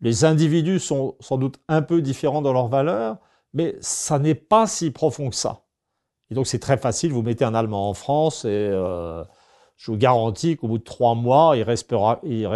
Les 0.01 0.25
individus 0.25 0.79
sont 0.79 1.15
sans 1.19 1.37
doute 1.37 1.59
un 1.67 1.81
peu 1.81 2.01
différents 2.01 2.41
dans 2.41 2.53
leurs 2.53 2.67
valeurs, 2.67 3.17
mais 3.53 3.75
ça 3.81 4.17
n'est 4.17 4.35
pas 4.35 4.65
si 4.65 4.91
profond 4.91 5.29
que 5.29 5.35
ça. 5.35 5.61
Et 6.31 6.35
donc 6.35 6.47
c'est 6.47 6.59
très 6.59 6.77
facile, 6.77 7.11
vous 7.11 7.21
mettez 7.21 7.43
un 7.43 7.53
Allemand 7.53 7.89
en 7.89 7.93
France 7.93 8.45
et 8.45 8.49
euh, 8.49 9.23
je 9.77 9.91
vous 9.91 9.97
garantis 9.97 10.57
qu'au 10.57 10.67
bout 10.67 10.77
de 10.77 10.83
trois 10.83 11.15
mois, 11.15 11.55
il 11.55 11.63
respectera, 11.63 12.19
il 12.23 12.47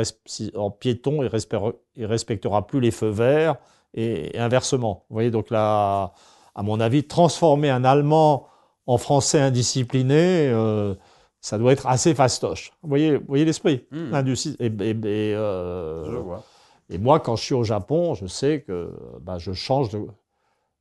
en 0.56 0.72
piéton, 0.72 1.24
il 1.24 1.28
respectera, 1.28 1.72
il 1.96 2.06
respectera 2.06 2.68
plus 2.68 2.80
les 2.80 2.92
feux 2.92 3.10
verts 3.10 3.56
et, 3.94 4.38
inversement. 4.38 5.06
Vous 5.10 5.16
voyez, 5.16 5.32
donc 5.32 5.50
là, 5.50 6.14
à 6.54 6.64
mon 6.64 6.80
avis, 6.80 7.06
transformer 7.06 7.70
un 7.70 7.84
Allemand 7.84 8.48
en 8.86 8.98
Français 8.98 9.40
indiscipliné, 9.40 10.50
euh, 10.50 10.96
ça 11.42 11.58
doit 11.58 11.74
être 11.74 11.88
assez 11.88 12.14
fastoche. 12.14 12.72
Vous 12.82 12.90
voyez, 12.90 13.18
vous 13.18 13.26
voyez 13.28 13.46
l'esprit 13.46 13.86
mmh. 13.92 14.16
et, 14.60 14.66
et, 14.66 15.36
euh, 15.36 16.06
je 16.06 16.18
vois. 16.18 16.44
et 16.90 16.98
moi, 16.98 17.20
quand 17.20 17.36
je 17.36 17.44
suis 17.44 17.54
au 17.54 17.64
Japon, 17.64 18.14
je 18.14 18.28
sais 18.28 18.62
que 18.62 18.92
bah, 19.22 19.38
je 19.38 19.54
change 19.54 19.90
de, 19.90 20.06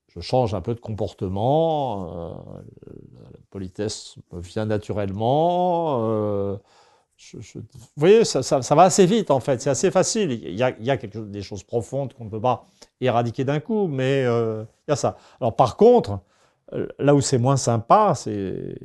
je 0.08 0.20
change 0.20 0.54
un 0.54 0.60
peu 0.60 0.74
de 0.74 0.80
comportement, 0.80 2.34
euh, 2.46 2.92
la 3.22 3.38
politesse 3.50 4.16
me 4.32 4.40
vient 4.40 4.66
naturellement. 4.66 6.58
Vous 7.34 7.78
voyez, 7.96 8.24
ça, 8.24 8.60
va 8.74 8.82
assez 8.82 9.06
vite 9.06 9.30
en 9.30 9.38
fait, 9.38 9.62
c'est 9.62 9.70
assez 9.70 9.92
facile. 9.92 10.32
Il 10.32 10.56
y 10.56 10.62
a, 10.62 10.96
des 10.96 11.42
choses 11.42 11.62
profondes 11.62 12.14
qu'on 12.14 12.24
ne 12.24 12.30
peut 12.30 12.40
pas 12.40 12.66
éradiquer 13.00 13.44
d'un 13.44 13.60
coup, 13.60 13.86
mais 13.86 14.22
il 14.22 14.66
y 14.88 14.92
a 14.92 14.96
ça. 14.96 15.16
Alors 15.40 15.54
par 15.54 15.76
contre, 15.76 16.18
là 16.98 17.14
où 17.14 17.20
c'est 17.20 17.38
moins 17.38 17.56
sympa, 17.56 18.14
c'est 18.14 18.76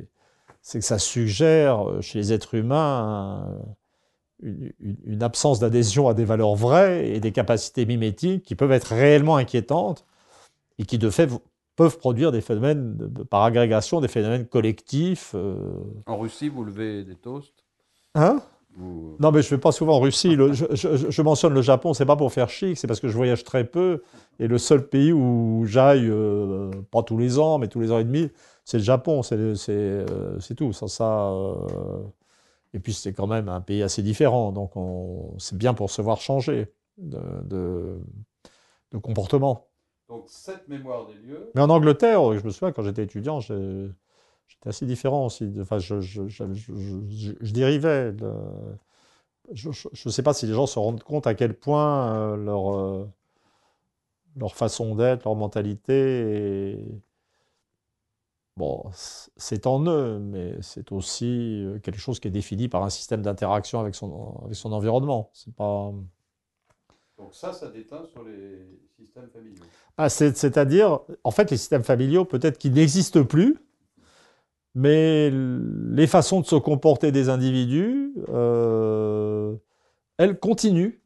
que 0.72 0.80
ça 0.80 0.98
suggère 0.98 1.86
chez 2.00 2.18
les 2.18 2.32
êtres 2.32 2.54
humains 2.54 3.58
une, 4.40 4.72
une 5.04 5.22
absence 5.22 5.58
d'adhésion 5.58 6.08
à 6.08 6.14
des 6.14 6.24
valeurs 6.24 6.54
vraies 6.54 7.08
et 7.08 7.20
des 7.20 7.32
capacités 7.32 7.86
mimétiques 7.86 8.44
qui 8.44 8.54
peuvent 8.54 8.72
être 8.72 8.94
réellement 8.94 9.36
inquiétantes 9.36 10.06
et 10.78 10.84
qui 10.84 10.98
de 10.98 11.10
fait 11.10 11.28
peuvent 11.78 11.98
produire 11.98 12.32
des 12.32 12.40
phénomènes 12.40 13.08
par 13.30 13.44
agrégation, 13.44 14.00
des 14.00 14.08
phénomènes 14.08 14.46
collectifs. 14.46 15.32
Euh. 15.36 15.54
En 16.06 16.18
Russie, 16.18 16.48
vous 16.48 16.64
levez 16.64 17.04
des 17.04 17.14
toasts? 17.14 17.64
Hein? 18.16 18.42
Non, 18.76 19.32
mais 19.32 19.42
je 19.42 19.48
ne 19.48 19.56
vais 19.56 19.60
pas 19.60 19.72
souvent 19.72 19.96
en 19.96 20.00
Russie. 20.00 20.34
je, 20.36 21.22
mentionne 21.22 21.52
le 21.52 21.62
Japon, 21.62 21.94
c'est 21.94 22.06
pas 22.06 22.14
pour 22.14 22.32
faire 22.32 22.48
chic, 22.48 22.76
c'est 22.78 22.86
parce 22.86 23.00
que 23.00 23.08
je 23.08 23.16
voyage 23.16 23.42
très 23.42 23.64
peu. 23.64 24.02
Et 24.38 24.46
le 24.46 24.58
seul 24.58 24.86
pays 24.86 25.12
où 25.12 25.64
j'aille, 25.66 26.08
euh, 26.08 26.70
pas 26.92 27.02
tous 27.02 27.18
les 27.18 27.40
ans, 27.40 27.58
mais 27.58 27.66
tous 27.66 27.80
les 27.80 27.90
ans 27.90 27.98
et 27.98 28.04
demi, 28.04 28.30
c'est 28.64 28.78
le 28.78 28.84
Japon. 28.84 29.22
C'est 29.22 29.36
euh, 29.38 30.38
tout. 30.56 30.72
Sans 30.72 30.86
ça. 30.86 31.32
Et 32.74 32.78
puis 32.78 32.92
c'est 32.92 33.12
quand 33.12 33.26
même 33.26 33.48
un 33.48 33.60
pays 33.60 33.82
assez 33.82 34.02
différent. 34.02 34.52
Donc 34.52 34.72
c'est 35.38 35.58
bien 35.58 35.74
pour 35.74 35.90
se 35.90 36.00
voir 36.00 36.20
changer 36.20 36.72
de, 36.98 37.98
de 38.92 38.98
comportement. 38.98 39.68
Donc, 40.08 40.24
cette 40.26 40.68
mémoire 40.68 41.06
des 41.06 41.14
lieux. 41.14 41.50
Mais 41.54 41.60
en 41.60 41.68
Angleterre, 41.68 42.38
je 42.38 42.44
me 42.44 42.50
souviens, 42.50 42.72
quand 42.72 42.82
j'étais 42.82 43.02
étudiant, 43.02 43.40
j'étais 44.48 44.68
assez 44.68 44.86
différent 44.86 45.26
aussi. 45.26 45.50
Enfin, 45.60 45.78
je, 45.78 46.00
je, 46.00 47.52
dérivais. 47.52 48.14
Je 49.52 49.68
ne 49.68 50.10
sais 50.10 50.22
pas 50.22 50.34
si 50.34 50.46
les 50.46 50.54
gens 50.54 50.66
se 50.66 50.78
rendent 50.78 51.02
compte 51.02 51.26
à 51.26 51.34
quel 51.34 51.54
point 51.54 52.14
euh, 52.14 52.36
leur, 52.36 52.74
euh, 52.74 53.08
leur 54.36 54.54
façon 54.56 54.94
d'être, 54.94 55.24
leur 55.24 55.36
mentalité, 55.36 56.76
bon, 58.58 58.84
c'est 59.36 59.66
en 59.66 59.86
eux, 59.86 60.18
mais 60.18 60.56
c'est 60.60 60.92
aussi 60.92 61.64
euh, 61.64 61.78
quelque 61.78 61.98
chose 61.98 62.20
qui 62.20 62.28
est 62.28 62.32
défini 62.32 62.68
par 62.68 62.82
un 62.82 62.90
système 62.90 63.22
d'interaction 63.22 63.80
avec 63.80 63.94
son, 63.94 64.38
avec 64.44 64.56
son 64.56 64.72
environnement. 64.72 65.30
C'est 65.32 65.54
pas. 65.54 65.92
Donc 67.16 67.34
ça, 67.34 67.52
ça 67.52 67.68
déteint 67.68 68.04
sur 68.04 68.22
les 68.22 68.66
systèmes 68.96 69.28
familiaux. 69.30 69.64
Ah, 69.96 70.08
c'est-à-dire, 70.08 71.00
en 71.24 71.30
fait, 71.30 71.50
les 71.50 71.56
systèmes 71.56 71.82
familiaux, 71.84 72.24
peut-être 72.24 72.58
qu'ils 72.58 72.72
n'existent 72.72 73.24
plus, 73.24 73.58
mais 74.74 75.30
les 75.30 76.06
façons 76.06 76.40
de 76.40 76.46
se 76.46 76.56
comporter 76.56 77.12
des 77.12 77.28
individus, 77.28 78.14
euh, 78.28 79.54
elles 80.18 80.38
continuent. 80.38 81.00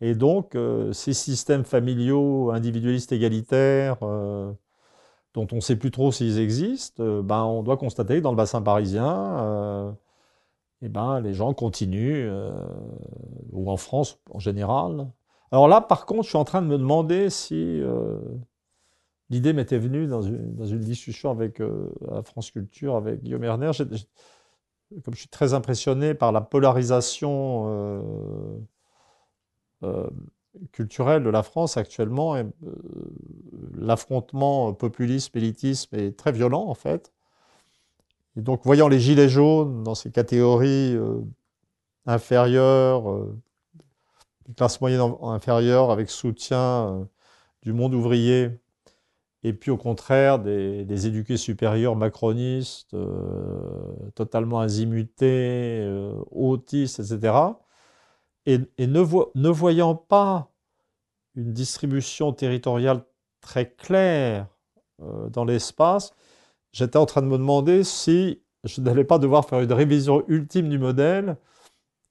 Et 0.00 0.14
donc, 0.14 0.54
euh, 0.54 0.92
ces 0.92 1.14
systèmes 1.14 1.64
familiaux 1.64 2.50
individualistes 2.50 3.12
égalitaires, 3.12 3.96
euh, 4.02 4.52
dont 5.34 5.46
on 5.52 5.56
ne 5.56 5.60
sait 5.60 5.76
plus 5.76 5.90
trop 5.90 6.12
s'ils 6.12 6.38
existent, 6.38 7.02
ben, 7.22 7.44
on 7.44 7.62
doit 7.62 7.76
constater 7.76 8.16
que 8.16 8.20
dans 8.20 8.30
le 8.30 8.36
bassin 8.36 8.62
parisien, 8.62 9.96
eh 10.82 10.88
ben, 10.88 11.20
les 11.20 11.34
gens 11.34 11.54
continuent, 11.54 12.30
ou 13.52 13.70
en 13.70 13.76
France 13.76 14.18
en 14.30 14.38
général, 14.38 15.08
alors 15.52 15.68
là, 15.68 15.80
par 15.80 16.06
contre, 16.06 16.24
je 16.24 16.28
suis 16.28 16.38
en 16.38 16.44
train 16.44 16.62
de 16.62 16.66
me 16.66 16.78
demander 16.78 17.30
si 17.30 17.80
l'idée 19.30 19.52
m'était 19.52 19.78
venue 19.78 20.06
dans 20.06 20.22
une, 20.22 20.80
discussion 20.80 21.30
avec 21.30 21.60
euh, 21.60 21.88
France 22.24 22.50
Culture, 22.50 22.96
avec 22.96 23.22
Guillaume 23.22 23.44
Erner. 23.44 23.70
comme 25.04 25.14
je 25.14 25.18
suis 25.18 25.28
très 25.28 25.54
impressionné 25.54 26.14
par 26.14 26.32
la 26.32 26.40
polarisation 26.40 28.64
euh, 29.82 30.08
culturelle 30.72 31.22
de 31.22 31.30
la 31.30 31.42
France 31.42 31.76
actuellement, 31.76 32.36
l'affrontement 33.74 34.72
populisme-élitisme 34.72 35.94
est 35.96 36.16
très 36.16 36.32
violent 36.32 36.66
en 36.66 36.74
fait. 36.74 37.12
Et 38.36 38.42
donc, 38.42 38.62
voyant 38.64 38.88
les 38.88 39.00
gilets 39.00 39.28
jaunes 39.28 39.82
dans 39.82 39.94
ces 39.94 40.10
catégories 40.10 40.96
inférieures, 42.06 43.26
classe 44.54 44.80
moyenne 44.80 45.14
inférieure 45.22 45.90
avec 45.90 46.10
soutien 46.10 46.58
euh, 46.58 47.04
du 47.62 47.72
monde 47.72 47.94
ouvrier, 47.94 48.50
et 49.46 49.52
puis 49.52 49.70
au 49.70 49.76
contraire 49.76 50.40
des, 50.40 51.06
éduqués 51.06 51.36
supérieurs 51.36 51.94
macronistes, 51.94 52.94
euh, 52.94 54.10
totalement 54.16 54.58
azimutés, 54.58 55.82
euh, 55.84 56.12
autistes, 56.32 56.98
etc. 56.98 57.32
Et, 58.46 58.58
ne, 58.88 59.48
voyant 59.48 59.94
pas 59.94 60.50
une 61.36 61.52
distribution 61.52 62.32
territoriale 62.32 63.04
très 63.40 63.70
claire 63.70 64.48
dans 65.30 65.44
l'espace, 65.44 66.12
j'étais 66.72 66.96
en 66.96 67.06
train 67.06 67.22
de 67.22 67.28
me 67.28 67.38
demander 67.38 67.84
si 67.84 68.42
je 68.64 68.80
n'allais 68.80 69.04
pas 69.04 69.20
devoir 69.20 69.48
faire 69.48 69.60
une 69.60 69.72
révision 69.72 70.24
ultime 70.26 70.68
du 70.68 70.78
modèle 70.78 71.36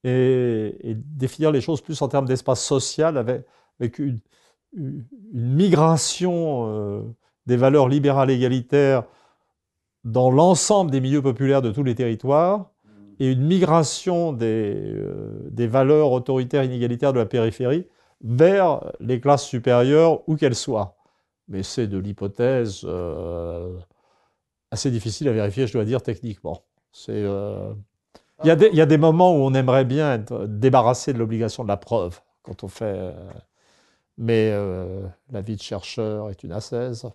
et, 0.06 0.96
définir 0.96 1.52
les 1.52 1.60
choses 1.60 1.82
plus 1.82 2.02
en 2.02 2.08
termes 2.08 2.28
d'espace 2.28 2.64
social 2.64 3.18
avec, 3.18 4.00
une, 4.00 4.22
migration 5.34 6.68
euh, 6.70 7.02
des 7.46 7.58
valeurs 7.58 7.88
libérales 7.88 8.32
égalitaires 8.32 9.04
dans 10.04 10.30
l'ensemble 10.30 10.92
des 10.92 11.02
milieux 11.02 11.22
populaires 11.22 11.62
de 11.62 11.72
tous 11.72 11.84
les 11.84 11.96
territoires 11.96 12.72
et 13.20 13.32
une 13.32 13.46
migration 13.46 14.34
des, 14.34 14.74
euh, 14.76 15.48
des 15.50 15.68
valeurs 15.68 16.12
autoritaires 16.12 16.64
inégalitaires 16.64 17.14
de 17.14 17.20
la 17.20 17.26
périphérie 17.26 17.88
vers 18.22 18.92
les 19.00 19.20
classes 19.20 19.46
supérieures, 19.46 20.28
où 20.28 20.36
qu'elles 20.36 20.56
soient. 20.56 20.96
Mais 21.48 21.64
c'est 21.64 21.88
de 21.88 21.98
l'hypothèse 21.98 22.82
euh, 22.86 23.78
assez 24.72 24.90
difficile 24.90 25.28
à 25.30 25.32
vérifier, 25.32 25.68
je 25.68 25.74
dois 25.74 25.86
dire, 25.86 26.02
techniquement. 26.02 26.64
C'est 26.92 27.24
il 28.44 28.48
y, 28.48 28.82
a 28.82 28.86
des, 28.86 28.98
moments 28.98 29.34
où 29.34 29.40
on 29.44 29.54
aimerait 29.54 29.86
bien 29.86 30.14
être 30.14 30.46
débarrassé 30.46 31.14
de 31.14 31.18
l'obligation 31.18 31.64
de 31.64 31.70
la 31.70 31.78
preuve 31.78 32.20
quand 32.44 32.64
on 32.64 32.68
fait. 32.68 33.14
Mais 34.18 34.52
euh, 34.52 35.08
la 35.32 35.42
vie 35.42 35.56
de 35.56 35.62
chercheur 35.62 36.30
est 36.30 36.44
une 36.44 36.52
ascèse. 36.52 37.06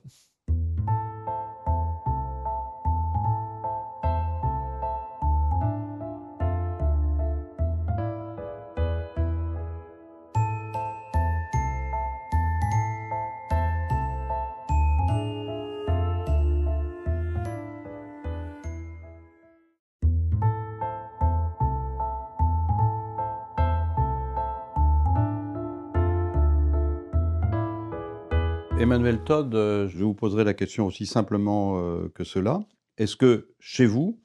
Emmanuel 28.90 29.22
Todd, 29.22 29.54
euh, 29.54 29.86
je 29.86 30.02
vous 30.02 30.14
poserai 30.14 30.42
la 30.42 30.52
question 30.52 30.84
aussi 30.84 31.06
simplement 31.06 31.78
euh, 31.78 32.08
que 32.12 32.24
cela. 32.24 32.58
Est-ce 32.98 33.14
que 33.14 33.54
chez 33.60 33.86
vous, 33.86 34.18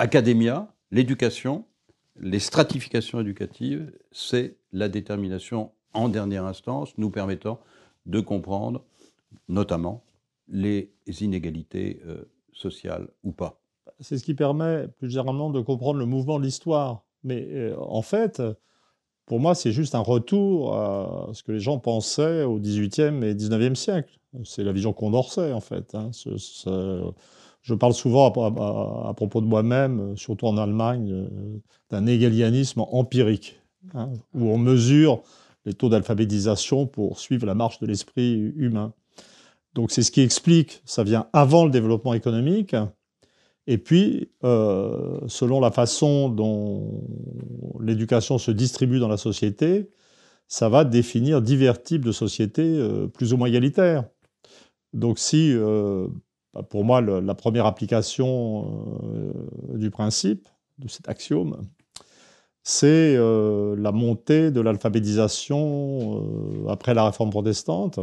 académia, 0.00 0.74
l'éducation, 0.90 1.64
les 2.18 2.40
stratifications 2.40 3.20
éducatives, 3.20 3.96
c'est 4.10 4.56
la 4.72 4.88
détermination 4.88 5.70
en 5.92 6.08
dernière 6.08 6.44
instance 6.46 6.98
nous 6.98 7.10
permettant 7.10 7.60
de 8.06 8.18
comprendre 8.18 8.84
notamment 9.48 10.02
les 10.48 10.90
inégalités 11.20 12.02
euh, 12.06 12.24
sociales 12.52 13.06
ou 13.22 13.30
pas? 13.30 13.60
C'est 14.00 14.18
ce 14.18 14.24
qui 14.24 14.34
permet 14.34 14.88
plus 14.98 15.10
généralement 15.10 15.50
de 15.50 15.60
comprendre 15.60 16.00
le 16.00 16.06
mouvement 16.06 16.40
de 16.40 16.44
l'histoire. 16.44 17.04
Mais 17.22 17.72
en 17.78 18.02
fait, 18.02 18.42
pour 19.26 19.40
moi, 19.40 19.56
c'est 19.56 19.72
juste 19.72 19.96
un 19.96 20.00
retour 20.00 20.74
à 20.74 21.30
ce 21.32 21.42
que 21.42 21.52
les 21.52 21.60
gens 21.60 21.78
pensaient 21.78 22.44
au 22.44 22.60
XVIIIe 22.60 23.24
et 23.24 23.34
XIXe 23.34 23.78
siècle. 23.78 24.18
C'est 24.44 24.62
la 24.62 24.72
vision 24.72 24.92
condorcet, 24.92 25.52
en 25.52 25.60
fait. 25.60 25.94
Hein. 25.94 26.10
je 27.62 27.74
parle 27.74 27.94
souvent 27.94 28.28
à, 28.28 29.14
propos 29.14 29.40
de 29.40 29.46
moi-même, 29.46 30.16
surtout 30.16 30.46
en 30.46 30.56
Allemagne, 30.56 31.10
euh, 31.12 31.58
d'un 31.90 32.06
égalianisme 32.06 32.84
empirique, 32.92 33.60
hein, 33.94 34.10
où 34.34 34.48
on 34.48 34.58
mesure 34.58 35.22
les 35.64 35.74
taux 35.74 35.88
d'alphabétisation 35.88 36.86
pour 36.86 37.18
suivre 37.18 37.46
la 37.46 37.54
marche 37.54 37.80
de 37.80 37.86
l'esprit 37.86 38.34
humain. 38.56 38.92
Donc 39.74 39.90
c'est 39.90 40.02
ce 40.02 40.12
qui 40.12 40.20
explique, 40.20 40.82
ça 40.84 41.02
vient 41.02 41.26
avant 41.32 41.64
le 41.64 41.72
développement 41.72 42.14
économique, 42.14 42.76
et 43.66 43.78
puis, 43.78 44.30
euh, 44.44 45.18
selon 45.26 45.60
la 45.60 45.70
façon 45.70 46.28
dont 46.28 47.02
l'éducation 47.80 48.38
se 48.38 48.50
distribue 48.50 49.00
dans 49.00 49.08
la 49.08 49.16
société, 49.16 49.90
ça 50.48 50.68
va 50.68 50.84
définir 50.84 51.42
divers 51.42 51.82
types 51.82 52.04
de 52.04 52.12
sociétés 52.12 52.62
euh, 52.62 53.08
plus 53.08 53.32
ou 53.32 53.36
moins 53.36 53.48
égalitaires. 53.48 54.04
Donc 54.92 55.18
si, 55.18 55.52
euh, 55.52 56.06
bah, 56.54 56.62
pour 56.62 56.84
moi, 56.84 57.00
la 57.00 57.34
première 57.34 57.66
application 57.66 59.00
du 59.74 59.90
principe, 59.90 60.48
de 60.78 60.88
cet 60.88 61.08
axiome, 61.08 61.62
c'est 62.62 63.16
la 63.16 63.92
montée 63.92 64.50
de 64.50 64.60
l'alphabétisation 64.60 66.68
après 66.68 66.94
la 66.94 67.06
réforme 67.06 67.30
protestante 67.30 68.00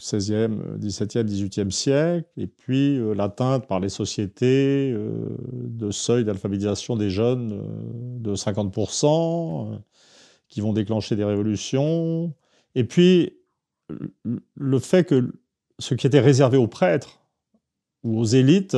16e, 0.00 0.78
17e, 0.78 1.24
18e 1.24 1.70
siècle, 1.70 2.28
et 2.36 2.46
puis 2.46 2.98
euh, 2.98 3.14
l'atteinte 3.14 3.66
par 3.66 3.80
les 3.80 3.88
sociétés 3.88 4.92
euh, 4.92 5.36
de 5.52 5.90
seuil 5.90 6.24
d'alphabétisation 6.24 6.96
des 6.96 7.10
jeunes 7.10 7.52
euh, 7.52 8.18
de 8.18 8.34
50%, 8.34 9.80
qui 10.48 10.60
vont 10.60 10.72
déclencher 10.72 11.16
des 11.16 11.24
révolutions, 11.24 12.32
et 12.74 12.84
puis 12.84 13.36
le 14.54 14.78
fait 14.78 15.04
que 15.04 15.32
ce 15.78 15.94
qui 15.94 16.06
était 16.06 16.20
réservé 16.20 16.56
aux 16.56 16.68
prêtres 16.68 17.20
ou 18.02 18.18
aux 18.18 18.24
élites 18.24 18.76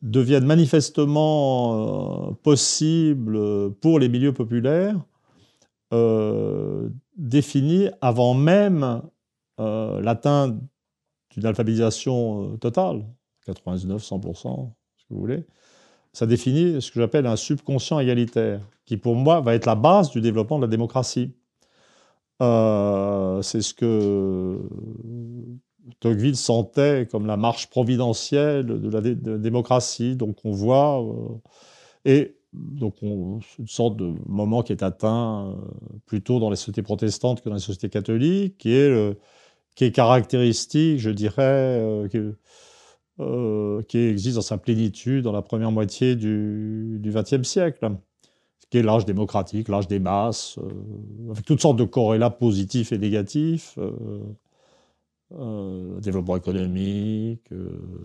devienne 0.00 0.44
manifestement 0.44 2.34
possible 2.42 3.72
pour 3.80 3.98
les 3.98 4.08
milieux 4.08 4.32
populaires, 4.32 4.98
défini 7.16 7.88
avant 8.00 8.34
même 8.34 9.02
euh, 9.60 10.00
l'atteinte 10.00 10.58
d'une 11.30 11.44
alphabétisation 11.44 12.52
euh, 12.52 12.56
totale, 12.56 13.04
99, 13.46 14.02
100%, 14.02 14.72
ce 14.96 15.04
que 15.04 15.14
vous 15.14 15.20
voulez, 15.20 15.44
ça 16.14 16.26
définit 16.26 16.80
ce 16.80 16.90
que 16.90 17.00
j'appelle 17.00 17.26
un 17.26 17.36
subconscient 17.36 17.98
égalitaire, 17.98 18.60
qui 18.86 18.96
pour 18.96 19.14
moi 19.14 19.40
va 19.40 19.54
être 19.54 19.66
la 19.66 19.74
base 19.74 20.10
du 20.10 20.20
développement 20.20 20.58
de 20.58 20.64
la 20.64 20.70
démocratie. 20.70 21.34
Euh, 22.40 23.42
c'est 23.42 23.60
ce 23.60 23.74
que 23.74 24.58
Tocqueville 26.00 26.36
sentait 26.36 27.06
comme 27.10 27.26
la 27.26 27.36
marche 27.36 27.68
providentielle 27.68 28.66
de 28.66 28.88
la, 28.88 29.00
démocratie. 29.38 30.16
Donc 30.16 30.38
on 30.44 30.50
voit, 30.50 31.04
et 32.04 32.36
donc 32.52 32.96
on, 33.02 33.40
une 33.58 33.68
sorte 33.68 33.96
de 33.96 34.14
moment 34.26 34.62
qui 34.62 34.72
est 34.72 34.82
atteint 34.82 35.56
plutôt 36.06 36.40
dans 36.40 36.50
les 36.50 36.56
sociétés 36.56 36.82
protestantes 36.82 37.42
que 37.42 37.48
dans 37.48 37.54
les 37.54 37.60
sociétés 37.60 37.90
catholiques, 37.90 38.58
qui 38.58 38.72
est 38.72 39.16
qui 39.74 39.84
est 39.84 39.92
caractéristique, 39.92 40.98
je 40.98 41.10
dirais, 41.10 41.80
euh, 41.80 42.08
euh, 43.20 43.82
qui, 43.82 43.98
existe 43.98 44.36
dans 44.36 44.42
sa 44.42 44.58
plénitude 44.58 45.24
dans 45.24 45.32
la 45.32 45.42
première 45.42 45.72
moitié 45.72 46.16
du 46.16 47.00
XXe 47.04 47.42
siècle, 47.42 47.90
qui 48.70 48.78
est 48.78 48.82
l'âge 48.82 49.04
démocratique, 49.04 49.68
l'âge 49.68 49.88
des 49.88 49.98
masses, 49.98 50.58
euh, 50.58 51.30
avec 51.30 51.44
toutes 51.44 51.60
sortes 51.60 51.78
de 51.78 51.84
corrélats 51.84 52.30
positifs 52.30 52.92
et 52.92 52.98
négatifs, 52.98 53.78
développement 56.02 56.36
économique, 56.36 57.48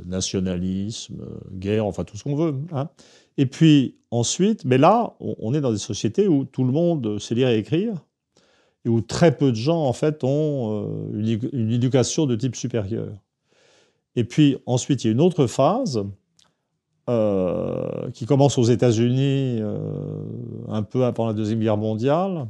nationalisme, 0.05 1.25
guerre, 1.51 1.85
enfin 1.85 2.05
tout 2.05 2.15
ce 2.15 2.23
qu'on 2.23 2.35
veut. 2.35 2.55
Hein. 2.71 2.87
Et 3.37 3.45
puis 3.45 3.97
ensuite, 4.11 4.63
mais 4.63 4.77
là, 4.77 5.13
on, 5.19 5.53
est 5.53 5.59
dans 5.59 5.73
des 5.73 5.77
sociétés 5.77 6.29
où 6.29 6.45
tout 6.45 6.63
le 6.63 6.71
monde 6.71 7.19
sait 7.19 7.35
lire 7.35 7.49
et 7.49 7.57
écrire, 7.57 8.06
et 8.87 8.89
où 8.89 9.01
très 9.01 9.35
peu 9.35 9.51
de 9.51 9.57
gens, 9.57 9.83
en 9.83 9.91
fait, 9.91 10.23
ont 10.23 10.87
euh, 11.13 11.41
une, 11.51 11.71
éducation 11.71 12.25
de 12.25 12.37
type 12.37 12.55
supérieur. 12.55 13.09
Et 14.15 14.23
puis 14.23 14.57
ensuite, 14.65 15.03
il 15.03 15.07
y 15.07 15.09
a 15.09 15.13
une 15.13 15.19
autre 15.19 15.45
phase 15.45 16.05
euh, 17.09 18.09
qui 18.11 18.25
commence 18.25 18.57
aux 18.57 18.63
États-Unis 18.63 19.57
euh, 19.59 19.77
un 20.69 20.83
peu 20.83 21.03
avant 21.03 21.27
la 21.27 21.33
Deuxième 21.33 21.59
Guerre 21.59 21.75
mondiale 21.75 22.47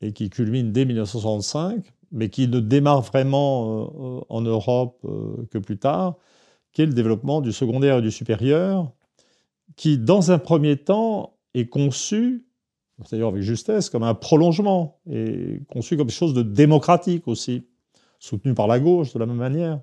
et 0.00 0.12
qui 0.12 0.30
culmine 0.30 0.72
dès 0.72 0.86
1965, 0.86 1.84
mais 2.10 2.30
qui 2.30 2.48
ne 2.48 2.60
démarre 2.60 3.02
vraiment 3.02 4.24
en 4.28 4.40
Europe 4.40 4.98
que 5.50 5.58
plus 5.58 5.78
tard, 5.78 6.16
qui 6.72 6.82
est 6.82 6.86
le 6.86 6.94
développement 6.94 7.40
du 7.40 7.52
secondaire 7.52 7.98
et 7.98 8.02
du 8.02 8.10
supérieur, 8.10 8.90
qui, 9.76 9.98
dans 9.98 10.30
un 10.30 10.38
premier 10.38 10.76
temps, 10.76 11.34
est 11.54 11.66
conçu 11.66 12.44
d'ailleurs 13.10 13.28
avec 13.30 13.42
justesse, 13.42 13.90
comme 13.90 14.02
un 14.02 14.14
prolongement, 14.14 15.00
et 15.10 15.60
conçu 15.68 15.96
comme 15.96 16.06
quelque 16.06 16.16
chose 16.16 16.34
de 16.34 16.42
démocratique 16.42 17.26
aussi, 17.28 17.66
soutenu 18.18 18.54
par 18.54 18.66
la 18.66 18.80
gauche 18.80 19.12
de 19.12 19.18
la 19.18 19.26
même 19.26 19.36
manière, 19.36 19.80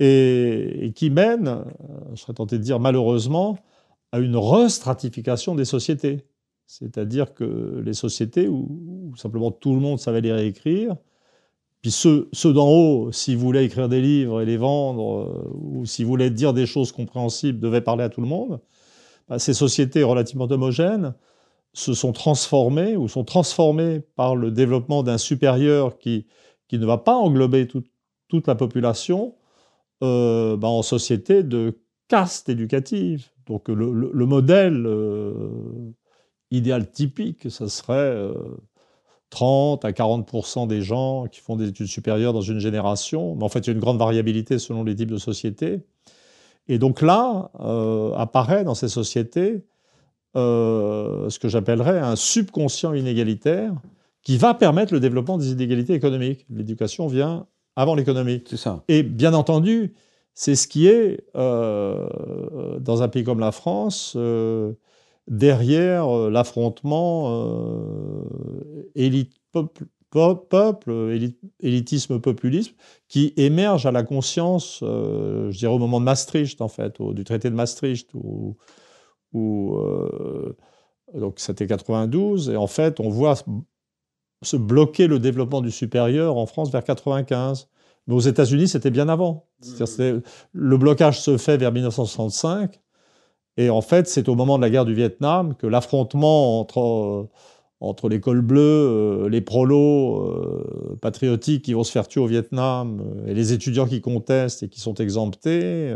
et, 0.00 0.92
qui 0.94 1.10
mène, 1.10 1.48
euh, 1.48 1.64
je 2.14 2.20
serais 2.20 2.34
tenté 2.34 2.58
de 2.58 2.62
dire 2.62 2.80
malheureusement, 2.80 3.58
à 4.12 4.18
une 4.18 4.36
restratification 4.36 5.54
des 5.54 5.64
sociétés. 5.64 6.26
C'est-à-dire 6.66 7.34
que 7.34 7.82
les 7.84 7.92
sociétés 7.92 8.48
où, 8.48 9.12
simplement 9.16 9.50
tout 9.50 9.74
le 9.74 9.80
monde 9.80 9.98
savait 9.98 10.20
lire 10.20 10.38
et 10.38 10.46
écrire, 10.46 10.96
puis 11.82 11.90
ceux, 11.90 12.28
d'en 12.44 12.66
haut, 12.66 13.12
s'ils 13.12 13.36
voulaient 13.36 13.66
écrire 13.66 13.90
des 13.90 14.00
livres 14.00 14.40
et 14.40 14.46
les 14.46 14.56
vendre, 14.56 15.20
euh, 15.20 15.50
ou 15.54 15.84
s'ils 15.84 16.06
voulaient 16.06 16.30
dire 16.30 16.54
des 16.54 16.64
choses 16.64 16.92
compréhensibles, 16.92 17.60
devaient 17.60 17.82
parler 17.82 18.04
à 18.04 18.08
tout 18.08 18.22
le 18.22 18.26
monde, 18.26 18.60
bah, 19.28 19.38
ces 19.38 19.52
sociétés 19.52 20.02
relativement 20.02 20.46
homogènes 20.46 21.14
se 21.74 21.92
sont 21.92 22.12
transformés 22.12 22.96
ou 22.96 23.08
sont 23.08 23.24
transformés 23.24 24.00
par 24.16 24.36
le 24.36 24.50
développement 24.50 25.02
d'un 25.02 25.18
supérieur 25.18 25.98
qui, 25.98 26.26
qui 26.68 26.78
ne 26.78 26.86
va 26.86 26.98
pas 26.98 27.16
englober 27.16 27.66
toute 27.66 28.46
la 28.46 28.54
population 28.54 29.34
euh, 30.02 30.56
ben, 30.56 30.68
en 30.68 30.82
société 30.82 31.42
de 31.42 31.78
caste 32.08 32.48
éducative. 32.48 33.28
Donc 33.46 33.68
le, 33.68 34.26
modèle 34.26 34.86
euh, 34.86 35.92
idéal 36.50 36.90
typique, 36.90 37.50
ce 37.50 37.68
serait 37.68 38.16
30 39.30 39.84
euh, 39.84 39.88
à 39.88 39.92
40% 39.92 40.66
des 40.66 40.82
gens 40.82 41.26
qui 41.26 41.40
font 41.40 41.56
des 41.56 41.68
études 41.68 41.86
supérieures 41.86 42.32
dans 42.32 42.40
une 42.40 42.58
génération. 42.58 43.34
Mais 43.34 43.44
en 43.44 43.48
fait, 43.48 43.60
il 43.60 43.66
y 43.66 43.70
a 43.70 43.72
une 43.72 43.80
grande 43.80 43.98
variabilité 43.98 44.58
selon 44.58 44.84
les 44.84 44.94
types 44.94 45.10
de 45.10 45.18
sociétés. 45.18 45.80
Et 46.68 46.78
donc 46.78 47.02
là, 47.02 47.50
apparaît 48.16 48.64
dans 48.64 48.74
ces 48.74 48.88
sociétés 48.88 49.64
euh, 50.36 51.30
ce 51.30 51.38
que 51.38 51.48
j'appellerais 51.48 51.98
un 52.00 52.16
subconscient 52.16 52.92
inégalitaire 52.92 53.72
qui 54.22 54.36
va 54.36 54.54
permettre 54.54 54.92
le 54.92 55.00
développement 55.00 55.38
des 55.38 55.52
inégalités 55.52 55.94
économiques. 55.94 56.46
L'éducation 56.50 57.06
vient 57.06 57.46
avant 57.76 57.94
l'économie. 57.94 58.42
C'est 58.48 58.56
ça. 58.56 58.82
Et 58.88 59.02
bien 59.02 59.34
entendu, 59.34 59.94
c'est 60.32 60.54
ce 60.56 60.66
qui 60.66 60.88
est, 60.88 61.24
euh, 61.36 62.78
dans 62.80 63.02
un 63.02 63.08
pays 63.08 63.22
comme 63.22 63.38
la 63.38 63.52
France, 63.52 64.14
euh, 64.16 64.72
derrière 65.28 66.08
l'affrontement 66.30 67.54
élite, 68.94 69.34
peuple, 69.52 69.84
peuple 70.10 71.18
élitisme, 71.60 72.20
populisme, 72.20 72.74
qui 73.08 73.32
émerge 73.36 73.86
à 73.86 73.92
la 73.92 74.02
conscience, 74.02 74.78
je 74.82 75.56
dirais 75.56 75.72
au 75.72 75.78
moment 75.78 76.00
de 76.00 76.04
Maastricht, 76.04 76.60
en 76.60 76.68
fait, 76.68 77.00
du 77.00 77.24
traité 77.24 77.48
de 77.48 77.54
Maastricht, 77.54 78.12
où, 78.14 78.18
où, 78.20 78.56
euh, 79.34 80.56
donc 81.14 81.34
c'était 81.38 81.66
92, 81.66 82.50
et 82.50 82.56
en 82.56 82.66
fait, 82.66 83.00
on 83.00 83.08
voit 83.08 83.34
se 84.42 84.56
bloquer 84.56 85.06
le 85.06 85.18
développement 85.18 85.60
du 85.60 85.70
supérieur 85.70 86.36
en 86.36 86.46
France 86.46 86.70
vers 86.70 86.84
95. 86.84 87.68
Mais 88.06 88.14
aux 88.14 88.20
États-Unis, 88.20 88.68
c'était 88.68 88.90
bien 88.90 89.08
avant. 89.08 89.46
Mmh. 89.64 90.20
Le 90.52 90.76
blocage 90.76 91.20
se 91.20 91.38
fait 91.38 91.56
vers 91.56 91.72
1965, 91.72 92.80
et 93.56 93.70
en 93.70 93.80
fait, 93.80 94.08
c'est 94.08 94.28
au 94.28 94.34
moment 94.34 94.56
de 94.56 94.62
la 94.62 94.70
guerre 94.70 94.84
du 94.84 94.94
Vietnam 94.94 95.54
que 95.54 95.66
l'affrontement 95.66 96.60
entre, 96.60 96.80
euh, 96.80 97.28
entre 97.80 98.08
l'école 98.08 98.42
bleue, 98.42 98.60
euh, 98.60 99.28
les 99.28 99.40
prolos 99.40 100.98
patriotiques 101.00 101.64
qui 101.64 101.72
vont 101.72 101.84
se 101.84 101.92
faire 101.92 102.08
tuer 102.08 102.20
au 102.20 102.26
Vietnam, 102.26 103.02
et 103.26 103.32
les 103.32 103.52
étudiants 103.52 103.86
qui 103.86 104.00
contestent 104.00 104.64
et 104.64 104.68
qui 104.68 104.80
sont 104.80 104.94
exemptés, 104.94 105.94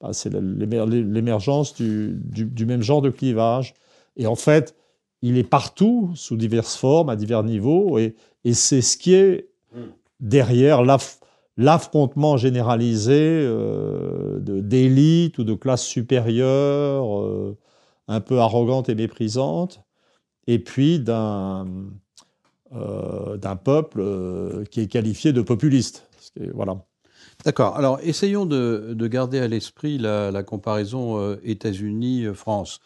bah, 0.00 0.10
c'est 0.12 0.32
l'émergence 0.32 1.74
du, 1.74 2.66
même 2.66 2.82
genre 2.82 3.02
de 3.02 3.10
clivage. 3.10 3.74
Et 4.16 4.26
en 4.26 4.34
fait, 4.36 4.74
il 5.22 5.38
est 5.38 5.44
partout, 5.44 6.10
sous 6.14 6.36
diverses 6.36 6.76
formes, 6.76 7.08
à 7.08 7.16
divers 7.16 7.42
niveaux, 7.42 7.98
et, 7.98 8.14
c'est 8.52 8.80
ce 8.80 8.96
qui 8.96 9.14
est 9.14 9.48
derrière 10.20 10.82
l'affrontement 11.56 12.36
généralisé 12.36 13.40
euh, 13.42 14.38
d'élites 14.38 15.38
ou 15.38 15.44
de 15.44 15.54
classes 15.54 15.84
supérieures, 15.84 17.20
euh, 17.20 17.56
un 18.06 18.20
peu 18.20 18.38
arrogantes 18.38 18.88
et 18.88 18.94
méprisantes, 18.94 19.82
et 20.46 20.60
puis 20.60 21.00
d'un 21.00 21.66
euh, 22.72 23.36
peuple 23.64 24.00
euh, 24.00 24.64
qui 24.64 24.80
est 24.80 24.86
qualifié 24.86 25.32
de 25.32 25.42
populiste. 25.42 26.08
Voilà. 26.54 26.84
D'accord. 27.46 27.76
Alors, 27.76 28.00
essayons 28.02 28.44
de, 28.44 29.06
garder 29.06 29.38
à 29.38 29.46
l'esprit 29.46 29.98
la, 29.98 30.42
comparaison 30.42 31.20
euh, 31.20 31.36
États-Unis-France. 31.44 32.80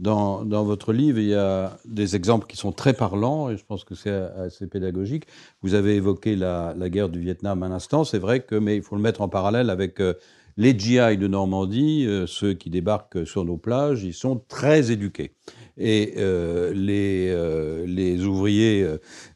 Dans, 0.00 0.42
votre 0.64 0.92
livre, 0.92 1.20
il 1.20 1.28
y 1.28 1.34
a 1.34 1.78
des 1.84 2.16
exemples 2.16 2.48
qui 2.48 2.56
sont 2.56 2.72
très 2.72 2.92
parlants 2.92 3.50
et 3.50 3.56
je 3.56 3.64
pense 3.64 3.84
que 3.84 3.94
c'est 3.94 4.10
assez 4.10 4.66
pédagogique. 4.66 5.26
Vous 5.62 5.74
avez 5.74 5.94
évoqué 5.94 6.34
la, 6.34 6.74
guerre 6.88 7.08
du 7.08 7.20
Vietnam 7.20 7.62
à 7.62 7.68
l'instant, 7.68 8.02
c'est 8.02 8.18
vrai 8.18 8.40
que, 8.40 8.56
mais 8.56 8.74
il 8.74 8.82
faut 8.82 8.96
le 8.96 9.02
mettre 9.02 9.20
en 9.20 9.28
parallèle 9.28 9.70
avec 9.70 10.00
les 10.56 10.78
GI 10.78 11.16
de 11.16 11.26
Normandie, 11.26 12.06
ceux 12.26 12.54
qui 12.54 12.70
débarquent 12.70 13.26
sur 13.26 13.44
nos 13.44 13.56
plages, 13.56 14.04
ils 14.04 14.14
sont 14.14 14.42
très 14.48 14.90
éduqués 14.90 15.32
et 15.80 16.14
euh, 16.18 16.72
les, 16.74 17.28
euh, 17.30 17.84
les 17.86 18.24
ouvriers, 18.24 18.86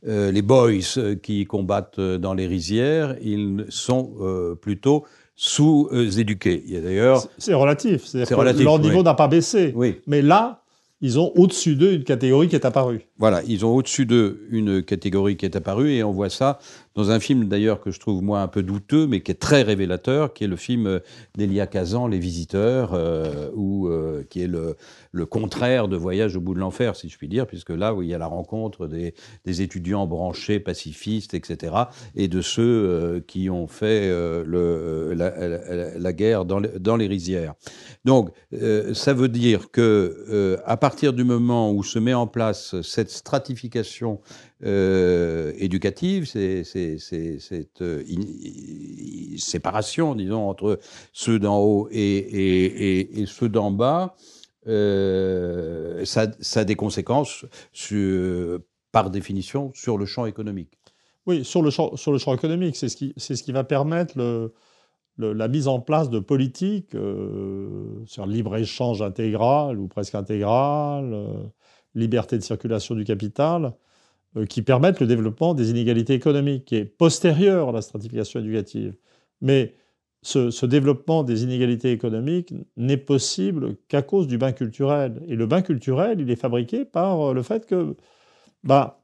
euh, 0.06 0.30
les 0.30 0.42
boys 0.42 0.72
qui 1.22 1.46
combattent 1.46 2.00
dans 2.00 2.34
les 2.34 2.46
rizières, 2.46 3.16
ils 3.22 3.64
sont 3.70 4.12
plutôt 4.60 5.04
sous-éduqués. 5.36 6.62
Il 6.66 6.74
y 6.74 6.76
a 6.76 6.80
d'ailleurs... 6.80 7.24
C'est 7.38 7.54
relatif. 7.54 8.04
C'est 8.04 8.32
relatif. 8.32 8.62
Leur 8.62 8.78
niveau 8.78 9.02
n'a 9.02 9.14
pas 9.14 9.26
baissé. 9.26 9.72
Oui. 9.74 10.00
Mais 10.06 10.22
là, 10.22 10.62
ils 11.00 11.18
ont 11.18 11.32
au-dessus 11.34 11.74
d'eux 11.76 11.92
une 11.92 12.04
catégorie 12.04 12.48
qui 12.48 12.54
est 12.54 12.64
apparue. 12.64 13.00
Voilà, 13.18 13.42
ils 13.46 13.66
ont 13.66 13.74
au-dessus 13.74 14.06
d'eux 14.06 14.46
une 14.50 14.82
catégorie 14.82 15.36
qui 15.36 15.44
est 15.44 15.56
apparue 15.56 15.90
et 15.92 16.04
on 16.04 16.12
voit 16.12 16.30
ça 16.30 16.58
dans 16.94 17.10
un 17.10 17.20
film 17.20 17.46
d'ailleurs 17.46 17.80
que 17.80 17.90
je 17.90 17.98
trouve 17.98 18.22
moi 18.22 18.40
un 18.40 18.48
peu 18.48 18.62
douteux 18.62 19.06
mais 19.06 19.20
qui 19.20 19.30
est 19.30 19.40
très 19.40 19.62
révélateur, 19.62 20.32
qui 20.32 20.44
est 20.44 20.48
le 20.48 20.56
film 20.56 21.00
d'Elia 21.36 21.66
Kazan, 21.66 22.06
Les 22.06 22.18
Visiteurs, 22.18 22.94
euh, 22.94 23.50
euh, 23.56 24.22
qui 24.30 24.42
est 24.42 24.46
le, 24.46 24.76
contraire 25.26 25.88
de 25.88 25.96
Voyage 25.96 26.36
au 26.36 26.40
bout 26.40 26.54
de 26.54 26.60
l'enfer, 26.60 26.96
si 26.96 27.08
je 27.08 27.16
puis 27.18 27.28
dire, 27.28 27.46
puisque 27.46 27.70
là 27.70 27.94
où 27.94 28.02
il 28.02 28.08
y 28.08 28.14
a 28.14 28.18
la 28.18 28.26
rencontre 28.26 28.86
des, 28.86 29.14
étudiants 29.62 30.06
branchés, 30.06 30.60
pacifistes, 30.60 31.34
etc., 31.34 31.74
et 32.14 32.28
de 32.28 32.40
ceux 32.40 32.62
euh, 32.62 33.20
qui 33.26 33.50
ont 33.50 33.66
fait 33.66 34.10
la, 35.14 36.12
guerre 36.12 36.44
dans, 36.44 36.60
dans, 36.60 36.96
les 36.96 37.06
rizières. 37.06 37.54
Donc 38.04 38.30
ça 38.92 39.12
veut 39.12 39.28
dire 39.28 39.70
que 39.70 40.60
à 40.64 40.76
partir 40.76 41.12
du 41.12 41.24
moment 41.24 41.72
où 41.72 41.82
se 41.82 41.98
met 41.98 42.14
en 42.14 42.26
place 42.26 42.80
cette 42.82 43.10
stratification 43.10 44.20
euh, 44.62 45.52
éducative, 45.58 46.26
c'est 46.26 46.62
cette 46.64 47.82
euh, 47.82 48.04
séparation, 49.36 50.14
disons, 50.14 50.48
entre 50.48 50.78
ceux 51.12 51.38
d'en 51.38 51.58
haut 51.58 51.88
et, 51.90 53.24
ceux 53.26 53.48
d'en 53.48 53.70
bas, 53.72 54.14
euh, 54.68 56.04
ça, 56.04 56.28
a 56.54 56.64
des 56.64 56.76
conséquences, 56.76 57.44
par 58.92 59.10
définition, 59.10 59.72
sur 59.74 59.98
le 59.98 60.06
champ 60.06 60.24
économique. 60.24 60.78
Oui, 61.26 61.44
sur 61.44 61.60
le 61.60 61.70
champ, 61.70 61.92
le 62.06 62.34
économique, 62.34 62.76
c'est 62.76 62.88
ce, 62.88 62.96
qui, 63.42 63.52
va 63.52 63.64
permettre 63.64 64.16
le, 64.16 64.52
la 65.18 65.48
mise 65.48 65.66
en 65.66 65.80
place 65.80 66.10
de 66.10 66.20
politiques 66.20 66.92
sur 68.06 68.26
libre-échange 68.26 69.02
intégral 69.02 69.80
ou 69.80 69.88
presque 69.88 70.14
intégral, 70.14 71.50
liberté 71.94 72.38
de 72.38 72.42
circulation 72.42 72.94
du 72.94 73.04
capital, 73.04 73.74
qui 74.48 74.62
permettent 74.62 75.00
le 75.00 75.06
développement 75.06 75.54
des 75.54 75.70
inégalités 75.70 76.14
économiques, 76.14 76.64
qui 76.64 76.76
est 76.76 76.84
postérieur 76.84 77.68
à 77.68 77.72
la 77.72 77.82
stratification 77.82 78.40
éducative. 78.40 78.94
Mais 79.40 79.74
ce, 80.24 80.66
développement 80.66 81.22
des 81.22 81.44
inégalités 81.44 81.92
économiques 81.92 82.54
n'est 82.76 82.96
possible 82.96 83.76
qu'à 83.88 84.02
cause 84.02 84.26
du 84.26 84.38
bain 84.38 84.52
culturel. 84.52 85.22
Et 85.28 85.36
le 85.36 85.46
bain 85.46 85.62
culturel, 85.62 86.20
il 86.20 86.30
est 86.30 86.36
fabriqué 86.36 86.84
par 86.84 87.34
le 87.34 87.42
fait 87.42 87.66
que, 87.66 87.94
bah, 88.64 89.02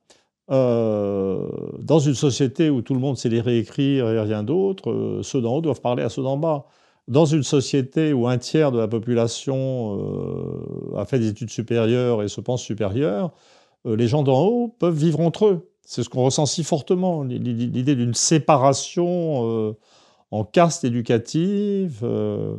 euh, 0.51 1.49
dans 1.79 1.99
une 2.01 2.15
société 2.15 2.71
où 2.71 2.83
tout 2.83 2.95
le 2.95 3.01
monde 3.01 3.19
sait 3.19 3.29
lire 3.29 3.49
et 3.49 3.59
écrire 3.59 4.09
et 4.09 4.21
rien 4.21 4.43
d'autre, 4.43 4.91
euh, 4.91 5.23
ceux 5.23 5.41
d'en 5.41 5.57
haut 5.57 5.61
doivent 5.61 5.81
parler 5.81 6.03
à 6.03 6.09
ceux 6.09 6.23
d'en 6.23 6.37
bas. 6.39 6.67
Dans 7.09 7.27
une 7.27 7.43
société 7.43 8.13
où 8.13 8.27
un 8.29 8.39
tiers 8.39 8.73
de 8.73 8.79
la 8.79 8.89
population 8.89 9.99
a 10.97 11.05
fait 11.05 11.19
des 11.19 11.29
études 11.29 11.51
supérieures 11.51 12.23
et 12.23 12.29
se 12.29 12.41
pense 12.41 12.63
supérieure, 12.63 13.27
euh, 13.27 13.60
les 13.85 14.09
gens 14.09 14.23
d'en 14.23 14.43
haut 14.43 14.69
peuvent 14.79 14.97
vivre 14.97 15.21
entre 15.21 15.47
eux. 15.47 15.71
C'est 15.83 16.03
ce 16.03 16.09
qu'on 16.09 16.25
ressent 16.25 16.47
si 16.47 16.63
fortement, 16.63 17.25
l'idée 17.25 17.97
d'une 17.97 18.15
séparation 18.15 19.49
euh, 19.49 19.77
en 20.31 20.45
caste 20.45 20.85
éducative 20.85 22.01
euh, 22.03 22.57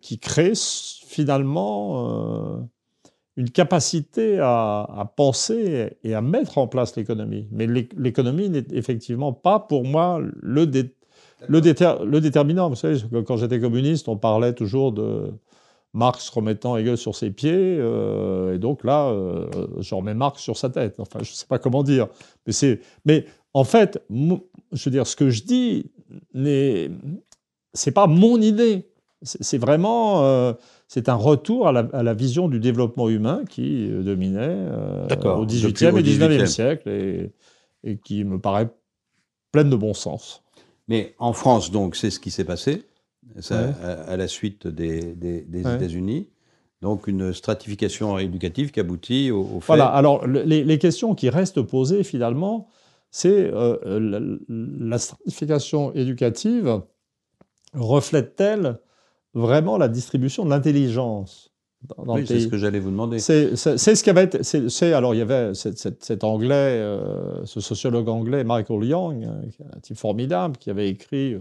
qui 0.00 0.18
crée 0.18 0.54
finalement 0.54 2.68
une 3.36 3.50
capacité 3.50 4.38
à, 4.40 5.12
penser 5.16 5.96
et 6.04 6.14
à 6.14 6.20
mettre 6.20 6.58
en 6.58 6.66
place 6.66 6.96
l'économie. 6.96 7.48
Mais 7.50 7.66
l'économie 7.66 8.50
n'est 8.50 8.66
effectivement 8.72 9.32
pas 9.32 9.58
pour 9.58 9.84
moi 9.84 10.20
le, 10.20 10.66
le 11.48 12.20
déterminant. 12.20 12.68
Vous 12.68 12.76
savez, 12.76 12.98
quand 13.26 13.36
j'étais 13.36 13.60
communiste, 13.60 14.08
on 14.08 14.16
parlait 14.16 14.52
toujours 14.52 14.92
de 14.92 15.32
Marx 15.94 16.28
remettant 16.30 16.76
Hegel 16.76 16.96
sur 16.96 17.14
ses 17.14 17.30
pieds, 17.30 17.52
euh, 17.52 18.54
et 18.54 18.58
donc 18.58 18.82
là, 18.82 19.08
euh, 19.08 19.46
je 19.80 19.94
remets 19.94 20.14
Marx 20.14 20.40
sur 20.40 20.56
sa 20.56 20.70
tête. 20.70 20.98
Enfin, 20.98 21.18
je 21.22 21.30
ne 21.30 21.34
sais 21.34 21.46
pas 21.46 21.58
comment 21.58 21.82
dire. 21.82 22.08
Mais, 22.46 22.52
c'est, 22.52 22.80
mais 23.04 23.26
en 23.52 23.64
fait, 23.64 24.02
je 24.10 24.84
veux 24.84 24.90
dire, 24.90 25.06
ce 25.06 25.16
que 25.16 25.28
je 25.28 25.42
dis, 25.42 25.90
n'est, 26.32 26.90
c'est 27.74 27.92
pas 27.92 28.06
mon 28.06 28.40
idée. 28.40 28.88
C'est, 29.22 29.58
vraiment, 29.58 30.24
euh, 30.24 30.52
c'est 30.88 31.08
un 31.08 31.14
retour 31.14 31.68
à 31.68 31.72
la, 31.72 32.14
vision 32.14 32.48
du 32.48 32.58
développement 32.58 33.08
humain 33.08 33.42
qui 33.48 33.88
dominait 33.88 34.66
au 35.24 35.46
XVIIIe 35.46 35.96
et 35.96 36.02
XIXe 36.02 36.50
siècle, 36.50 36.88
et, 36.88 37.32
et 37.84 37.98
qui 37.98 38.24
me 38.24 38.40
paraît 38.40 38.68
pleine 39.52 39.70
de 39.70 39.76
bon 39.76 39.94
sens. 39.94 40.42
Mais 40.88 41.14
en 41.18 41.32
France, 41.34 41.70
donc, 41.70 41.94
c'est 41.94 42.10
ce 42.10 42.18
qui 42.18 42.32
s'est 42.32 42.44
passé 42.44 42.82
à, 43.50 44.16
la 44.16 44.28
suite 44.28 44.66
des, 44.66 45.14
États-Unis. 45.52 46.28
Donc 46.80 47.06
une 47.06 47.32
stratification 47.32 48.18
éducative 48.18 48.72
qui 48.72 48.80
aboutit 48.80 49.30
au, 49.30 49.60
fait... 49.60 49.66
Voilà, 49.68 49.86
alors 49.86 50.26
les, 50.26 50.78
questions 50.78 51.14
qui 51.14 51.30
restent 51.30 51.62
posées 51.62 52.02
finalement, 52.02 52.68
c'est 53.10 53.50
euh, 53.52 54.38
la, 54.48 54.98
stratification 54.98 55.94
éducative 55.94 56.82
reflète-t-elle 57.74 58.80
vraiment 59.34 59.78
la 59.78 59.88
distribution 59.88 60.44
de 60.44 60.50
l'intelligence 60.50 61.52
dans, 61.96 62.14
oui, 62.14 62.24
c'est 62.26 62.38
ce 62.38 62.46
que 62.46 62.58
j'allais 62.58 62.78
vous 62.78 62.90
demander. 62.90 63.18
C'est 63.18 63.56
ce 63.56 64.02
qui 64.04 64.10
avait 64.10 64.24
été... 64.24 64.42
C'est, 64.42 64.92
alors 64.92 65.14
il 65.14 65.18
y 65.18 65.20
avait 65.20 65.52
cet, 65.54 66.22
anglais, 66.22 66.54
euh, 66.54 67.44
ce 67.44 67.60
sociologue 67.60 68.08
anglais, 68.08 68.44
Michael 68.44 68.84
Young, 68.84 69.24
un 69.24 69.80
type 69.80 69.96
formidable, 69.96 70.56
qui 70.58 70.70
avait 70.70 70.88
écrit 70.88 71.36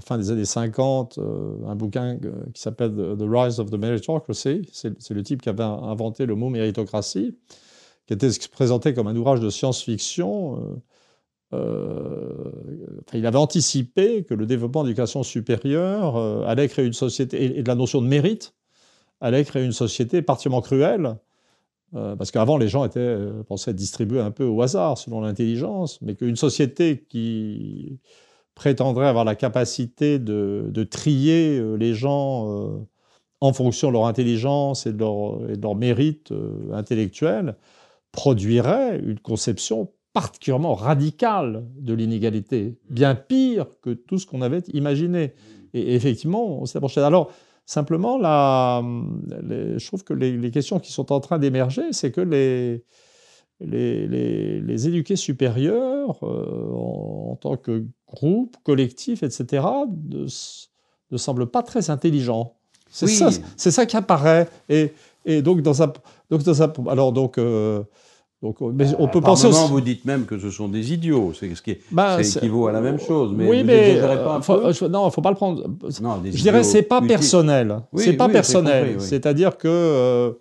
fin 0.00 0.18
des 0.18 0.30
années 0.30 0.44
50, 0.44 1.18
euh, 1.18 1.66
un 1.66 1.74
bouquin 1.74 2.18
euh, 2.24 2.32
qui 2.54 2.60
s'appelle 2.60 2.92
The 2.94 3.24
Rise 3.26 3.60
of 3.60 3.70
the 3.70 3.74
Meritocracy. 3.74 4.62
C'est 4.72 5.10
le 5.10 5.22
type 5.22 5.42
qui 5.42 5.48
avait 5.48 5.62
inventé 5.62 6.26
le 6.26 6.34
mot 6.34 6.48
méritocratie, 6.48 7.36
qui 8.06 8.14
était 8.14 8.30
présenté 8.50 8.94
comme 8.94 9.06
un 9.06 9.16
ouvrage 9.16 9.40
de 9.40 9.50
science-fiction. 9.50 10.80
Euh, 11.52 12.52
il 13.12 13.26
avait 13.26 13.38
anticipé 13.38 14.24
que 14.24 14.34
le 14.34 14.46
développement 14.46 14.82
de 14.82 14.88
l'éducation 14.88 15.22
supérieure 15.22 16.16
allait 16.46 16.68
créer 16.68 16.86
une 16.86 16.94
société, 16.94 17.58
et, 17.58 17.62
de 17.62 17.68
la 17.68 17.74
notion 17.74 18.00
de 18.00 18.06
mérite, 18.06 18.54
allait 19.20 19.44
créer 19.44 19.64
une 19.64 19.72
société 19.72 20.22
particulièrement 20.22 20.62
cruelle, 20.62 21.16
parce 21.92 22.30
qu'avant 22.30 22.56
les 22.56 22.68
gens 22.68 22.86
étaient, 22.86 23.18
pensaient 23.46 23.74
distribués 23.74 24.20
un 24.20 24.30
peu 24.30 24.44
au 24.44 24.62
hasard 24.62 24.96
selon 24.96 25.20
l'intelligence, 25.20 26.00
mais 26.00 26.14
qu'une 26.14 26.36
société 26.36 27.04
qui 27.08 28.00
prétendrait 28.54 29.06
avoir 29.06 29.24
la 29.24 29.34
capacité 29.34 30.18
de, 30.18 30.84
trier 30.90 31.58
euh, 31.58 31.74
les 31.76 31.94
gens 31.94 32.48
euh, 32.48 32.78
en 33.40 33.52
fonction 33.52 33.88
de 33.88 33.94
leur 33.94 34.06
intelligence 34.06 34.86
et 34.86 34.92
de 34.92 34.98
leur, 34.98 35.74
mérite 35.74 36.32
euh, 36.32 36.72
intellectuel, 36.72 37.56
produirait 38.12 38.98
une 38.98 39.18
conception 39.18 39.90
particulièrement 40.12 40.74
radicale 40.74 41.64
de 41.78 41.94
l'inégalité, 41.94 42.76
bien 42.90 43.14
pire 43.14 43.66
que 43.80 43.90
tout 43.90 44.18
ce 44.18 44.26
qu'on 44.26 44.42
avait 44.42 44.62
imaginé. 44.74 45.32
Et 45.72 45.94
effectivement, 45.94 46.60
on 46.60 46.66
s'est 46.66 46.76
approché. 46.76 47.00
Alors, 47.00 47.32
simplement, 47.64 48.18
là, 48.18 48.82
je 48.82 49.86
trouve 49.86 50.04
que 50.04 50.12
les, 50.12 50.50
questions 50.50 50.78
qui 50.78 50.92
sont 50.92 51.12
en 51.12 51.20
train 51.20 51.38
d'émerger, 51.38 51.92
c'est 51.92 52.12
que 52.12 52.20
les, 52.20 52.84
les, 53.64 54.60
les, 54.60 54.88
éduqués 54.88 55.16
supérieurs, 55.16 56.22
en, 56.22 57.36
tant 57.40 57.56
que 57.56 57.84
groupe, 58.08 58.56
collectif, 58.64 59.22
etc., 59.22 59.64
ne, 60.10 60.26
ne 61.10 61.16
semblent 61.16 61.46
pas 61.46 61.62
très 61.62 61.90
intelligents. 61.90 62.54
C'est 62.90 63.70
ça, 63.70 63.86
qui 63.86 63.96
apparaît. 63.96 64.48
Et, 64.68 64.92
et 65.24 65.42
donc 65.42 65.62
dans 65.62 65.82
un, 65.82 65.92
donc 66.30 66.42
dans 66.42 66.62
un, 66.62 66.72
alors 66.88 67.12
donc. 67.12 67.38
Euh, 67.38 67.82
donc, 68.42 68.60
mais 68.60 68.86
on 68.98 69.06
peut 69.06 69.20
penser 69.20 69.46
aussi... 69.46 69.70
vous 69.70 69.80
dites 69.80 70.04
même 70.04 70.24
que 70.24 70.36
ce 70.36 70.50
sont 70.50 70.66
des 70.66 70.92
idiots, 70.92 71.32
c'est 71.32 71.54
ce 71.54 71.62
qui 71.62 71.78
bah, 71.92 72.20
équivaut 72.20 72.66
à 72.66 72.72
la 72.72 72.80
même 72.80 72.98
chose. 72.98 73.32
Mais 73.36 73.48
oui, 73.48 73.62
mais 73.62 74.00
pas 74.00 74.40
faut, 74.42 74.88
non, 74.88 75.08
il 75.08 75.12
faut 75.12 75.20
pas 75.20 75.30
le 75.30 75.36
prendre. 75.36 75.62
Non, 76.02 76.20
je 76.24 76.42
dirais 76.42 76.64
c'est 76.64 76.82
pas 76.82 77.00
personnel. 77.00 77.82
c'est 77.94 78.14
pas 78.14 78.28
personnel. 78.28 78.96
C'est-à-dire 79.00 79.56
que 79.56 80.36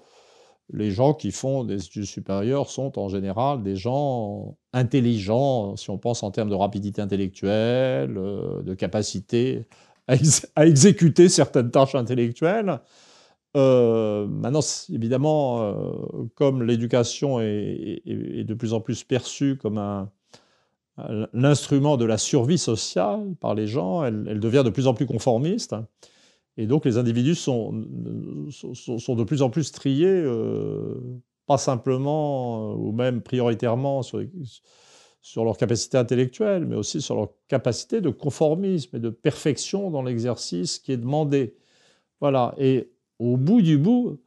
les 0.73 0.91
gens 0.91 1.14
qui 1.14 1.31
font 1.31 1.64
des 1.64 1.84
études 1.85 2.06
supérieures 2.06 2.69
sont 2.69 2.98
en 2.98 3.10
général 3.10 3.64
des 3.64 3.76
gens 3.76 4.57
intelligents, 4.73 5.76
si 5.76 5.89
on 5.89 5.98
pense 5.98 6.23
en 6.23 6.31
termes 6.31 6.49
de 6.49 6.56
rapidité 6.56 7.02
intellectuelle, 7.02 8.18
euh, 8.18 8.61
de 8.61 8.73
capacité 8.73 9.65
à, 10.07 10.65
exécuter 10.65 11.30
certaines 11.30 11.72
tâches 11.72 11.95
intellectuelles. 11.95 12.80
Euh, 13.57 14.27
maintenant, 14.27 14.61
évidemment, 14.93 15.61
euh, 15.61 15.73
comme 16.35 16.64
l'éducation 16.64 17.41
est, 17.41 18.02
de 18.06 18.53
plus 18.53 18.73
en 18.73 18.80
plus 18.80 19.03
perçue 19.03 19.57
comme 19.57 20.07
l'instrument 21.34 21.98
de 21.98 22.06
la 22.06 22.18
survie 22.18 22.57
sociale 22.57 23.35
par 23.41 23.56
les 23.56 23.68
gens, 23.68 24.06
elle, 24.06 24.39
devient 24.39 24.64
de 24.64 24.69
plus 24.69 24.88
en 24.88 24.93
plus 24.93 25.06
conformiste. 25.06 25.76
Et 26.57 26.68
donc 26.68 26.86
les 26.86 26.98
individus 26.98 27.36
sont, 27.36 27.86
sont, 28.52 29.15
de 29.15 29.23
plus 29.23 29.41
en 29.41 29.49
plus 29.49 29.72
triés, 29.72 30.07
euh, 30.07 30.95
pas 31.48 31.57
simplement 31.57 32.72
euh, 32.72 32.76
ou 32.76 32.91
même 32.91 33.22
prioritairement 33.22 34.02
sur, 34.02 34.22
sur 35.22 35.45
leur 35.45 35.57
capacité 35.57 35.98
intellectuelle, 35.98 36.65
mais 36.65 36.76
aussi 36.76 37.02
sur 37.02 37.15
leur 37.15 37.30
capacité 37.48 38.02
de 38.02 38.10
conformisme 38.10 38.98
et 38.98 38.99
de 38.99 39.10
perfection 39.10 39.91
dans 39.91 40.03
l'exercice 40.03 40.80
qui 40.80 40.91
est 40.91 40.98
demandé. 40.98 41.56
Voilà. 42.19 42.53
Et 42.57 42.91
au 43.19 43.38
bout 43.38 43.61
du 43.61 43.78
bout, 43.78 44.19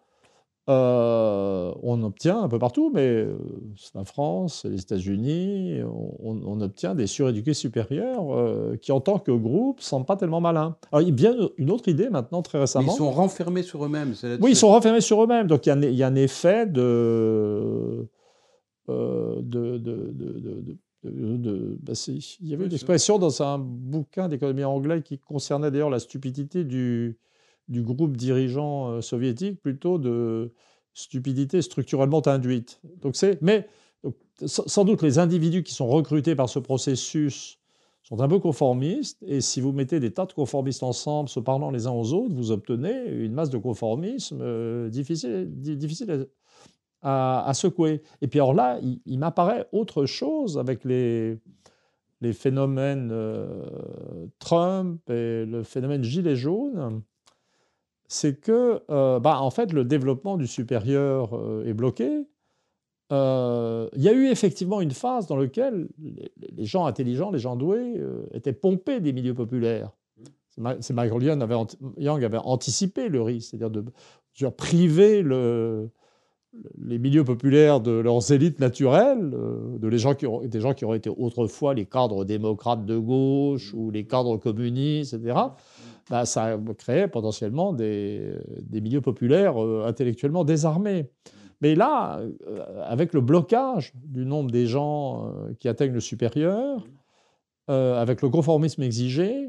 euh, 0.70 1.74
on 1.82 2.02
obtient 2.02 2.42
un 2.42 2.48
peu 2.48 2.58
partout, 2.58 2.90
mais 2.94 3.06
euh, 3.06 3.36
c'est 3.76 3.94
la 3.94 4.04
France, 4.04 4.60
c'est 4.62 4.70
les 4.70 4.80
États-Unis, 4.80 5.80
on, 6.22 6.60
obtient 6.62 6.94
des 6.94 7.06
suréduqués 7.06 7.52
supérieurs 7.52 8.34
euh, 8.34 8.76
qui, 8.80 8.90
en 8.90 9.00
tant 9.00 9.18
que 9.18 9.30
groupe, 9.30 9.80
ne 9.80 9.84
sont 9.84 10.04
pas 10.04 10.16
tellement 10.16 10.40
malins. 10.40 10.76
Alors, 10.90 11.06
il 11.06 11.20
y 11.20 11.26
a 11.26 11.34
une 11.58 11.70
autre 11.70 11.88
idée 11.88 12.08
maintenant, 12.08 12.40
très 12.40 12.58
récemment. 12.58 12.92
ils 12.92 12.96
sont 12.96 13.10
renfermés 13.10 13.62
sur 13.62 13.84
eux-mêmes. 13.84 14.14
Oui, 14.40 14.52
ils 14.52 14.56
sont 14.56 14.68
renfermés 14.68 15.02
sur 15.02 15.22
eux-mêmes. 15.22 15.48
Donc, 15.48 15.66
il 15.66 15.94
y, 15.94 16.02
a, 16.02 16.06
un 16.06 16.14
effet 16.14 16.66
de. 16.66 18.08
de, 18.88 19.40
de, 19.42 19.78
bah, 21.82 21.92
il 22.08 22.48
y 22.48 22.54
avait 22.54 22.64
une 22.64 22.72
expression 22.72 23.18
dans 23.18 23.42
un 23.42 23.58
bouquin 23.58 24.28
d'économie 24.28 24.64
anglais 24.64 25.02
qui 25.02 25.18
concernait 25.18 25.70
d'ailleurs 25.70 25.90
la 25.90 25.98
stupidité 25.98 26.64
du, 26.64 27.18
du 27.68 27.82
groupe 27.82 28.16
dirigeant 28.16 28.90
euh, 28.90 29.00
soviétique 29.00 29.60
plutôt 29.60 29.98
de 29.98 30.52
stupidité 30.92 31.62
structurellement 31.62 32.26
induite. 32.26 32.80
Donc 33.00 33.16
mais 33.40 33.66
sans 34.46 34.84
doute 34.84 35.02
les 35.02 35.18
individus 35.18 35.62
qui 35.62 35.74
sont 35.74 35.88
recrutés 35.88 36.34
par 36.34 36.48
ce 36.48 36.58
processus 36.58 37.58
sont 38.04 38.20
un 38.20 38.28
peu 38.28 38.38
conformistes, 38.38 39.22
et 39.22 39.40
si 39.40 39.62
vous 39.62 39.72
mettez 39.72 39.98
des 39.98 40.12
tas 40.12 40.26
de 40.26 40.32
conformistes 40.34 40.82
ensemble, 40.82 41.30
se 41.30 41.40
parlant 41.40 41.70
les 41.70 41.86
uns 41.86 41.92
aux 41.92 42.12
autres, 42.12 42.34
vous 42.34 42.50
obtenez 42.50 43.08
une 43.08 43.32
masse 43.32 43.48
de 43.48 43.56
conformisme 43.56 44.40
euh, 44.42 44.90
difficile, 44.90 45.48
difficile 45.50 46.28
à, 47.00 47.50
secouer. 47.54 48.02
Et 48.20 48.28
puis 48.28 48.40
alors 48.40 48.52
là, 48.52 48.78
il, 49.06 49.18
m'apparaît 49.18 49.66
autre 49.72 50.04
chose 50.04 50.58
avec 50.58 50.84
les, 50.84 51.38
les 52.20 52.32
phénomènes 52.34 53.10
euh, 53.10 53.62
Trump 54.38 55.00
et 55.08 55.46
le 55.46 55.62
phénomène 55.62 56.04
Gilet 56.04 56.36
jaune 56.36 57.02
c'est 58.08 58.40
que, 58.40 58.82
euh, 58.90 59.18
bah, 59.18 59.40
en 59.40 59.50
fait, 59.50 59.72
le 59.72 59.84
développement 59.84 60.36
du 60.36 60.46
supérieur 60.46 61.34
euh, 61.34 61.64
est 61.66 61.74
bloqué. 61.74 62.26
Euh, 63.12 63.88
il 63.96 64.02
y 64.02 64.08
a 64.08 64.12
eu 64.12 64.26
effectivement 64.28 64.80
une 64.80 64.90
phase 64.90 65.26
dans 65.26 65.36
laquelle 65.36 65.88
les, 66.56 66.64
gens 66.64 66.86
intelligents, 66.86 67.30
les 67.30 67.38
gens 67.38 67.56
doués, 67.56 68.00
étaient 68.32 68.52
pompés 68.52 69.00
des 69.00 69.12
milieux 69.12 69.34
populaires. 69.34 69.90
C'est 70.80 70.92
Michael 70.92 71.22
Young 71.22 71.42
avait, 71.42 71.56
Young 71.98 72.24
avait, 72.24 72.38
anticipé 72.38 73.08
le 73.08 73.20
risque, 73.20 73.50
c'est-à-dire 73.50 73.70
de, 73.70 73.84
priver 74.56 75.22
le, 75.22 75.90
les 76.78 76.98
milieux 76.98 77.24
populaires 77.24 77.80
de 77.80 77.92
leurs 77.92 78.32
élites 78.32 78.60
naturelles, 78.60 79.30
de 79.30 79.88
les 79.88 79.98
gens 79.98 80.14
qui 80.14 80.26
des 80.48 80.60
gens 80.60 80.74
qui 80.74 80.84
auraient 80.84 80.98
été 80.98 81.10
autrefois 81.10 81.74
les 81.74 81.86
cadres 81.86 82.24
démocrates 82.24 82.84
de 82.84 82.96
gauche 82.96 83.72
ou 83.74 83.90
les 83.90 84.06
cadres 84.06 84.36
communistes, 84.36 85.14
etc. 85.14 85.34
Bah, 86.10 86.26
ça 86.26 86.58
créait 86.76 87.08
potentiellement 87.08 87.72
des, 87.72 88.36
milieux 88.70 89.00
populaires 89.00 89.62
euh, 89.62 89.86
intellectuellement 89.86 90.44
désarmés. 90.44 91.10
Mais 91.62 91.74
là, 91.74 92.20
euh, 92.46 92.82
avec 92.84 93.14
le 93.14 93.22
blocage 93.22 93.92
du 93.94 94.26
nombre 94.26 94.50
des 94.50 94.66
gens 94.66 95.26
euh, 95.26 95.54
qui 95.58 95.68
atteignent 95.68 95.94
le 95.94 96.00
supérieur, 96.00 96.86
avec 97.66 98.20
le 98.20 98.28
conformisme 98.28 98.82
exigé, 98.82 99.48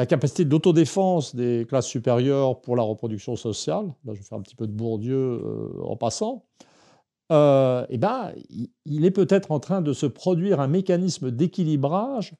la 0.00 0.06
capacité 0.06 0.46
d'autodéfense 0.46 1.36
des 1.36 1.66
classes 1.68 1.86
supérieures 1.86 2.62
pour 2.62 2.74
la 2.74 2.82
reproduction 2.82 3.36
sociale, 3.36 3.84
là 4.06 4.14
je 4.14 4.22
faire 4.22 4.38
un 4.38 4.40
petit 4.40 4.56
peu 4.56 4.66
de 4.66 4.72
Bourdieu 4.72 5.42
en 5.82 5.94
passant, 5.94 6.46
eh 7.30 7.98
ben, 7.98 8.32
il 8.86 9.04
est 9.04 9.10
peut-être 9.10 9.52
en 9.52 9.60
train 9.60 9.82
de 9.82 9.92
se 9.92 10.06
produire 10.06 10.58
un 10.58 10.68
mécanisme 10.68 11.30
d'équilibrage 11.30 12.34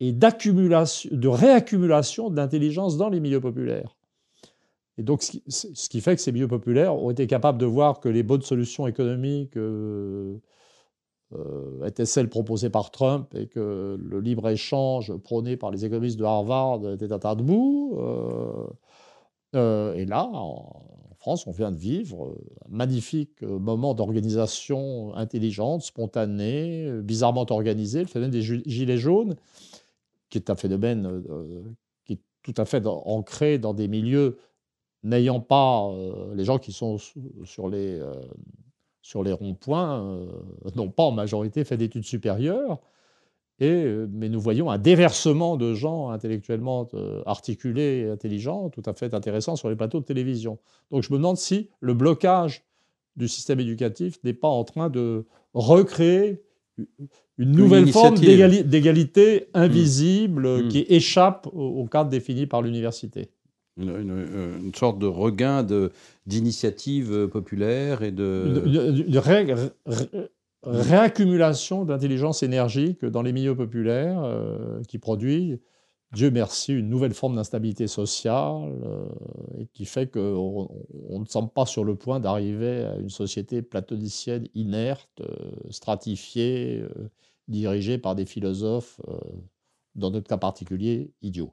et 0.00 0.10
d'accumulation, 0.10 1.10
de 1.12 1.28
réaccumulation 1.28 2.28
d'intelligence 2.28 2.96
dans 2.96 3.08
les 3.08 3.20
milieux 3.20 3.40
populaires. 3.40 3.96
Et 4.98 5.04
donc, 5.04 5.22
ce 5.22 5.88
qui 5.88 6.00
fait 6.00 6.16
que 6.16 6.22
ces 6.22 6.32
milieux 6.32 6.48
populaires 6.48 6.96
ont 6.96 7.10
été 7.10 7.28
capables 7.28 7.58
de 7.58 7.66
voir 7.66 8.00
que 8.00 8.08
les 8.08 8.24
bonnes 8.24 8.42
solutions 8.42 8.88
économiques 8.88 9.56
euh, 9.56 10.38
euh, 11.34 11.84
étaient 11.84 12.06
celles 12.06 12.28
proposées 12.28 12.70
par 12.70 12.90
Trump 12.90 13.34
et 13.34 13.46
que 13.46 13.98
le 14.00 14.20
libre-échange 14.20 15.14
prôné 15.16 15.56
par 15.56 15.70
les 15.70 15.84
économistes 15.84 16.18
de 16.18 16.24
Harvard 16.24 16.88
était 16.92 17.12
un 17.12 17.18
tas 17.18 17.34
de 17.34 17.42
boue. 17.42 17.98
Euh, 19.54 19.94
et 19.94 20.04
là, 20.04 20.28
en 20.32 21.14
France, 21.18 21.46
on 21.46 21.50
vient 21.50 21.72
de 21.72 21.78
vivre 21.78 22.36
un 22.66 22.76
magnifique 22.76 23.42
moment 23.42 23.94
d'organisation 23.94 25.14
intelligente, 25.14 25.82
spontanée, 25.82 26.90
bizarrement 27.02 27.46
organisée, 27.50 28.00
le 28.00 28.06
phénomène 28.06 28.30
des 28.30 28.42
gilets 28.42 28.98
jaunes 28.98 29.34
qui 30.28 30.38
est 30.38 30.50
un 30.50 30.56
phénomène 30.56 31.06
euh, 31.06 31.62
qui 32.04 32.14
est 32.14 32.20
tout 32.42 32.54
à 32.56 32.64
fait 32.64 32.86
ancré 32.86 33.58
dans 33.58 33.74
des 33.74 33.88
milieux 33.88 34.38
n'ayant 35.02 35.40
pas 35.40 35.88
euh, 35.88 36.34
les 36.34 36.44
gens 36.44 36.58
qui 36.58 36.72
sont 36.72 36.98
sur 37.44 37.68
les, 37.68 38.00
euh, 38.00 38.12
sur 39.06 39.22
les 39.22 39.32
ronds-points 39.32 40.26
n'ont 40.74 40.90
pas 40.90 41.04
en 41.04 41.12
majorité 41.12 41.62
fait 41.64 41.76
d'études 41.76 42.04
supérieures. 42.04 42.80
Et, 43.60 43.86
mais 44.10 44.28
nous 44.28 44.40
voyons 44.40 44.68
un 44.68 44.78
déversement 44.78 45.56
de 45.56 45.74
gens 45.74 46.10
intellectuellement 46.10 46.88
articulés 47.24 48.04
et 48.04 48.10
intelligents, 48.10 48.68
tout 48.68 48.82
à 48.84 48.94
fait 48.94 49.14
intéressants 49.14 49.54
sur 49.54 49.70
les 49.70 49.76
plateaux 49.76 50.00
de 50.00 50.04
télévision. 50.04 50.58
Donc 50.90 51.04
je 51.04 51.12
me 51.12 51.18
demande 51.18 51.36
si 51.36 51.70
le 51.80 51.94
blocage 51.94 52.64
du 53.14 53.28
système 53.28 53.60
éducatif 53.60 54.18
n'est 54.24 54.34
pas 54.34 54.48
en 54.48 54.64
train 54.64 54.90
de 54.90 55.24
recréer 55.54 56.42
une 57.38 57.52
nouvelle 57.52 57.90
forme 57.92 58.16
d'égalité 58.16 59.48
invisible 59.54 60.64
mm. 60.64 60.68
qui 60.68 60.84
échappe 60.88 61.46
au, 61.52 61.86
cadre 61.86 62.10
défini 62.10 62.46
par 62.46 62.60
l'université. 62.60 63.30
Une, 63.78 64.72
sorte 64.74 64.98
de 64.98 65.06
regain 65.06 65.66
d'initiative 66.26 67.28
populaire 67.28 68.02
et 68.02 68.10
de... 68.10 68.62
Une, 68.64 69.08
réaccumulation 70.64 71.84
d'intelligence 71.84 72.42
énergique 72.42 73.04
dans 73.04 73.22
les 73.22 73.32
milieux 73.32 73.54
populaires 73.54 74.24
euh, 74.24 74.80
qui 74.88 74.98
produit 74.98 75.60
Dieu 76.12 76.30
merci, 76.30 76.72
une 76.72 76.88
nouvelle 76.88 77.14
forme 77.14 77.36
d'instabilité 77.36 77.88
sociale 77.88 78.72
euh, 78.84 79.06
et 79.58 79.66
qui 79.66 79.84
fait 79.84 80.10
qu'on 80.10 80.68
on 81.08 81.20
ne 81.20 81.26
semble 81.26 81.50
pas 81.50 81.66
sur 81.66 81.84
le 81.84 81.96
point 81.96 82.20
d'arriver 82.20 82.84
à 82.84 82.96
une 82.96 83.10
société 83.10 83.60
platonicienne 83.60 84.46
inerte, 84.54 85.20
euh, 85.20 85.50
stratifiée, 85.70 86.80
euh, 86.80 87.10
dirigée 87.48 87.98
par 87.98 88.14
des 88.14 88.24
philosophes, 88.24 89.00
dans 89.94 90.10
notre 90.10 90.26
cas 90.26 90.36
particulier, 90.36 91.12
idiots. 91.22 91.52